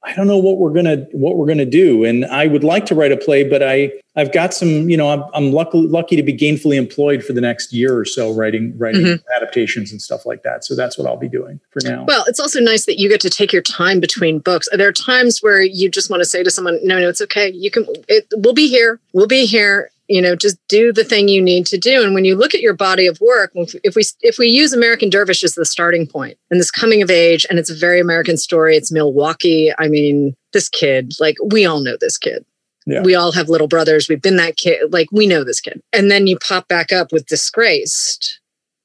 I 0.05 0.15
don't 0.15 0.29
know 0.29 0.39
what 0.39 0.59
we're 0.59 0.73
gonna 0.73 1.07
what 1.11 1.37
we're 1.37 1.47
gonna 1.47 1.67
do. 1.67 2.05
And 2.05 2.25
I 2.27 2.47
would 2.47 2.63
like 2.63 2.87
to 2.87 2.95
write 2.95 3.11
a 3.11 3.17
play, 3.17 3.43
but 3.43 3.61
I 3.61 3.91
I've 4.15 4.33
got 4.33 4.55
some. 4.55 4.89
You 4.89 4.97
know, 4.97 5.09
I'm, 5.09 5.25
I'm 5.35 5.53
lucky 5.53 5.79
lucky 5.79 6.15
to 6.15 6.23
be 6.23 6.33
gainfully 6.33 6.77
employed 6.77 7.25
for 7.25 7.33
the 7.33 7.41
next 7.41 7.73
year 7.73 7.99
or 7.99 8.05
so, 8.05 8.33
writing 8.33 8.79
writing 8.79 9.03
mm-hmm. 9.03 9.37
adaptations 9.37 9.91
and 9.91 10.01
stuff 10.01 10.25
like 10.25 10.45
that. 10.45 10.65
So 10.65 10.77
that's 10.77 10.97
what 10.97 11.09
I'll 11.09 11.17
be 11.17 11.29
doing 11.29 11.59
for 11.71 11.81
now. 11.83 12.05
Well, 12.07 12.25
it's 12.29 12.39
also 12.39 12.61
nice 12.61 12.87
that 12.87 13.01
you 13.01 13.09
get 13.09 13.21
to 13.23 13.31
take 13.31 13.53
your 13.53 13.63
time 13.63 13.99
between 13.99 14.39
books. 14.39 14.69
There 14.73 14.89
are 14.89 14.93
times 14.93 15.41
where 15.41 15.61
you 15.61 15.91
just 15.91 16.11
want 16.11 16.21
to 16.21 16.29
say 16.29 16.45
to 16.45 16.51
someone, 16.51 16.79
"No, 16.85 17.01
no, 17.01 17.09
it's 17.09 17.21
okay. 17.23 17.51
You 17.53 17.73
can. 17.73 17.85
It, 18.07 18.27
we'll 18.37 18.55
be 18.55 18.69
here. 18.69 19.01
We'll 19.13 19.27
be 19.27 19.47
here." 19.47 19.91
You 20.09 20.21
know 20.21 20.35
just 20.35 20.59
do 20.69 20.93
the 20.93 21.05
thing 21.05 21.29
you 21.29 21.41
need 21.41 21.67
to 21.67 21.79
do. 21.79 22.03
And 22.03 22.15
when 22.15 22.25
you 22.25 22.35
look 22.35 22.55
at 22.55 22.61
your 22.61 22.75
body 22.75 23.07
of 23.07 23.21
work 23.21 23.53
if 23.55 23.95
we 23.95 24.03
if 24.21 24.39
we 24.39 24.49
use 24.49 24.73
american 24.73 25.11
dervish 25.11 25.45
as 25.45 25.55
the 25.55 25.65
starting 25.65 26.07
point 26.07 26.39
and 26.51 26.59
this 26.59 26.71
coming 26.71 27.03
of 27.03 27.11
age 27.11 27.47
and 27.49 27.59
it's 27.59 27.71
a 27.71 27.77
very 27.77 28.01
american 28.01 28.37
story 28.37 28.77
it's 28.77 28.91
milwaukee. 28.91 29.73
I 29.79 29.89
mean 29.89 30.35
this 30.53 30.69
kid 30.69 31.13
like 31.21 31.37
we 31.45 31.65
all 31.65 31.81
know 31.81 31.97
this 32.01 32.19
kid. 32.19 32.45
Yeah. 32.87 33.03
we 33.03 33.15
all 33.15 33.33
have 33.33 33.51
little 33.51 33.69
brothers. 33.69 34.09
We've 34.09 34.23
been 34.23 34.37
that 34.37 34.57
kid. 34.57 34.95
Like 34.95 35.09
we 35.13 35.27
know 35.27 35.45
this 35.45 35.61
kid. 35.61 35.83
And 35.93 36.11
then 36.11 36.27
you 36.27 36.39
pop 36.39 36.69
back 36.69 36.91
up 36.91 37.13
with 37.13 37.27
disgraced 37.27 38.41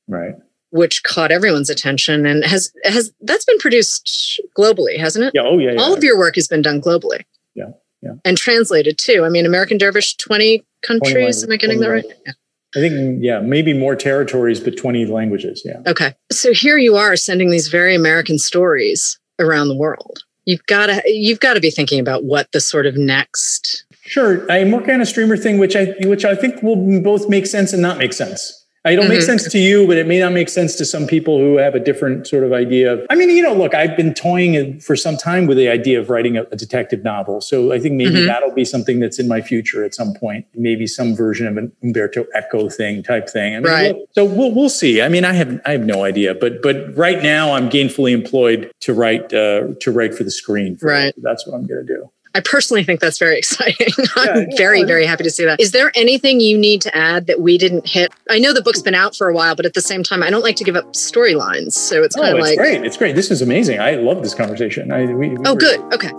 right. 0.10 0.36
which 0.72 1.04
caught 1.04 1.32
everyone's 1.32 1.70
attention 1.70 2.26
and 2.26 2.44
has 2.44 2.74
has 2.84 3.14
that's 3.22 3.46
been 3.46 3.60
produced 3.60 4.42
globally 4.58 5.00
hasn't 5.00 5.24
it? 5.26 5.32
Yeah. 5.34 5.44
Oh 5.46 5.58
yeah, 5.58 5.72
yeah. 5.72 5.82
all 5.82 5.94
of 5.94 6.04
your 6.04 6.18
work 6.18 6.36
has 6.36 6.50
been 6.50 6.62
done 6.62 6.82
globally. 6.82 7.24
Yeah 7.56 7.70
yeah. 8.04 8.14
and 8.26 8.38
translated 8.38 8.98
too. 8.98 9.24
I 9.26 9.30
mean, 9.30 9.46
American 9.46 9.78
Dervish, 9.78 10.18
20 10.18 10.64
countries. 10.82 11.44
20 11.44 11.44
Am 11.44 11.52
I 11.52 11.58
getting 11.58 11.80
that 11.80 11.90
right? 11.90 12.06
Yeah. 12.26 12.34
I 12.76 12.80
think, 12.80 13.20
yeah, 13.22 13.40
maybe 13.40 13.74
more 13.74 13.96
territories, 13.96 14.60
but 14.60 14.78
20 14.78 15.06
languages. 15.06 15.62
Yeah. 15.64 15.82
Okay. 15.86 16.16
So 16.32 16.54
here 16.54 16.78
you 16.78 16.96
are 16.96 17.16
sending 17.16 17.52
these 17.52 17.68
very 17.68 17.94
American 17.94 18.40
stories 18.40 19.20
around 19.40 19.68
the 19.68 19.76
world. 19.76 20.20
You've 20.46 20.66
got 20.66 20.88
to, 20.88 21.02
you've 21.06 21.40
got 21.40 21.54
to 21.54 21.62
be 21.62 21.70
thinking 21.70 22.00
about 22.00 22.24
what 22.24 22.52
the 22.52 22.60
sort 22.60 22.86
of 22.86 22.98
next. 22.98 23.86
Sure. 24.02 24.52
I'm 24.52 24.72
working 24.72 24.96
on 24.96 25.02
a 25.02 25.06
streamer 25.06 25.38
thing, 25.38 25.60
which 25.60 25.76
I, 25.76 25.94
which 26.02 26.26
I 26.26 26.36
think 26.36 26.62
will 26.64 27.02
both 27.02 27.30
make 27.30 27.46
sense 27.46 27.74
and 27.74 27.82
not 27.82 28.00
make 28.00 28.12
sense. 28.12 28.63
It'll 28.86 29.06
mm-hmm. 29.06 29.14
make 29.14 29.22
sense 29.22 29.50
to 29.50 29.58
you, 29.58 29.88
but 29.88 29.98
it 29.98 30.08
may 30.08 30.20
not 30.20 30.34
make 30.34 30.50
sense 30.50 30.76
to 30.76 30.86
some 30.86 31.08
people 31.08 31.40
who 31.40 31.58
have 31.58 31.74
a 31.74 31.80
different 31.80 32.28
sort 32.28 32.44
of 32.44 32.52
idea 32.52 32.92
of. 32.92 33.06
I 33.10 33.16
mean, 33.16 33.30
you 33.30 33.42
know, 33.42 33.54
look, 33.54 33.74
I've 33.74 33.96
been 33.96 34.14
toying 34.14 34.82
for 34.82 34.98
some 34.98 35.16
time 35.16 35.48
with 35.48 35.56
the 35.56 35.70
idea 35.70 36.02
of 36.02 36.10
writing 36.10 36.36
a, 36.36 36.44
a 36.52 36.58
detective 36.58 37.02
novel. 37.02 37.40
So 37.40 37.72
I 37.72 37.80
think 37.80 37.96
maybe 37.96 38.12
mm-hmm. 38.12 38.28
that'll 38.28 38.52
be 38.54 38.66
something 38.66 39.00
that's 39.00 39.20
in 39.20 39.30
my 39.30 39.40
future 39.40 39.86
at 39.86 39.96
some 39.96 40.14
point. 40.14 40.46
Maybe 40.54 40.86
some 40.86 41.16
version 41.16 41.48
of 41.48 41.56
an 41.56 41.72
Umberto 41.82 42.26
Eco 42.36 42.68
thing 42.68 43.04
type 43.04 43.30
thing. 43.30 43.56
I 43.56 43.60
mean, 43.60 43.72
right. 43.72 43.96
so 44.12 44.26
we'll 44.26 44.52
we'll 44.52 44.70
see. 44.70 45.02
I 45.02 45.08
mean, 45.08 45.24
I 45.24 45.32
have 45.32 45.62
I 45.66 45.72
have 45.72 45.86
no 45.86 46.04
idea, 46.04 46.36
but 46.36 46.62
but 46.62 46.96
right 46.98 47.24
now 47.24 47.54
I'm 47.54 47.70
gainfully 47.70 48.12
employed 48.12 48.70
to 48.82 48.94
write 48.94 49.34
uh, 49.34 49.76
to 49.80 49.92
write 49.92 50.14
for 50.14 50.26
the 50.26 50.32
screen. 50.32 50.76
For 50.76 50.90
right. 50.90 51.14
That's 51.18 51.48
what 51.48 51.56
I'm 51.56 51.66
going 51.66 51.86
to 51.86 51.94
do. 51.94 52.10
I 52.36 52.40
personally 52.40 52.84
think 52.84 53.00
that's 53.00 53.18
very 53.18 53.38
exciting. 53.40 53.88
I'm 54.16 54.50
yeah, 54.50 54.58
very, 54.58 54.84
very 54.84 55.06
happy 55.06 55.24
to 55.24 55.30
see 55.30 55.46
that. 55.46 55.60
Is 55.60 55.72
there 55.72 55.92
anything 55.96 56.40
you 56.40 56.58
need 56.58 56.82
to 56.82 56.96
add 56.96 57.28
that 57.28 57.42
we 57.42 57.58
didn't 57.58 57.88
hit? 57.88 58.12
I 58.30 58.40
know 58.40 58.54
the 58.54 58.62
book's 58.62 58.82
been 58.82 58.96
out 58.96 59.16
for 59.16 59.28
a 59.28 59.34
while, 59.34 59.56
but 59.56 59.66
at 59.66 59.74
the 59.74 59.82
same 59.82 60.04
time, 60.04 60.24
I 60.24 60.30
don't 60.30 60.44
like 60.44 60.56
to 60.58 60.64
give 60.64 60.76
up 60.76 60.86
storylines. 60.94 61.74
So 61.74 62.04
it's 62.04 62.16
kind 62.16 62.30
of 62.30 62.36
oh, 62.36 62.42
like. 62.42 62.58
great. 62.58 62.84
It's 62.84 62.98
great. 62.98 63.16
This 63.16 63.32
is 63.32 63.42
amazing. 63.42 63.80
I 63.80 63.96
love 63.96 64.24
this 64.24 64.34
conversation. 64.34 64.92
I, 64.92 65.06
we, 65.06 65.30
we 65.30 65.38
oh, 65.46 65.54
were... 65.54 65.60
good. 65.60 65.80
Okay. 65.94 66.12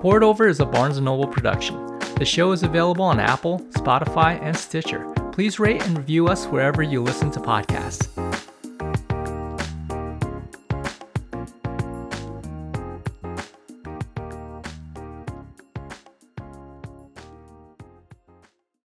Poured 0.00 0.22
Over 0.22 0.48
is 0.48 0.60
a 0.60 0.64
Barnes 0.64 0.98
& 1.00 1.02
Noble 1.02 1.28
production. 1.28 1.98
The 2.14 2.24
show 2.24 2.52
is 2.52 2.62
available 2.62 3.04
on 3.04 3.20
Apple, 3.20 3.60
Spotify, 3.72 4.40
and 4.42 4.56
Stitcher. 4.56 5.06
Please 5.32 5.58
rate 5.58 5.82
and 5.82 5.98
review 5.98 6.28
us 6.28 6.46
wherever 6.46 6.82
you 6.82 7.02
listen 7.02 7.30
to 7.32 7.40
podcasts. 7.40 8.08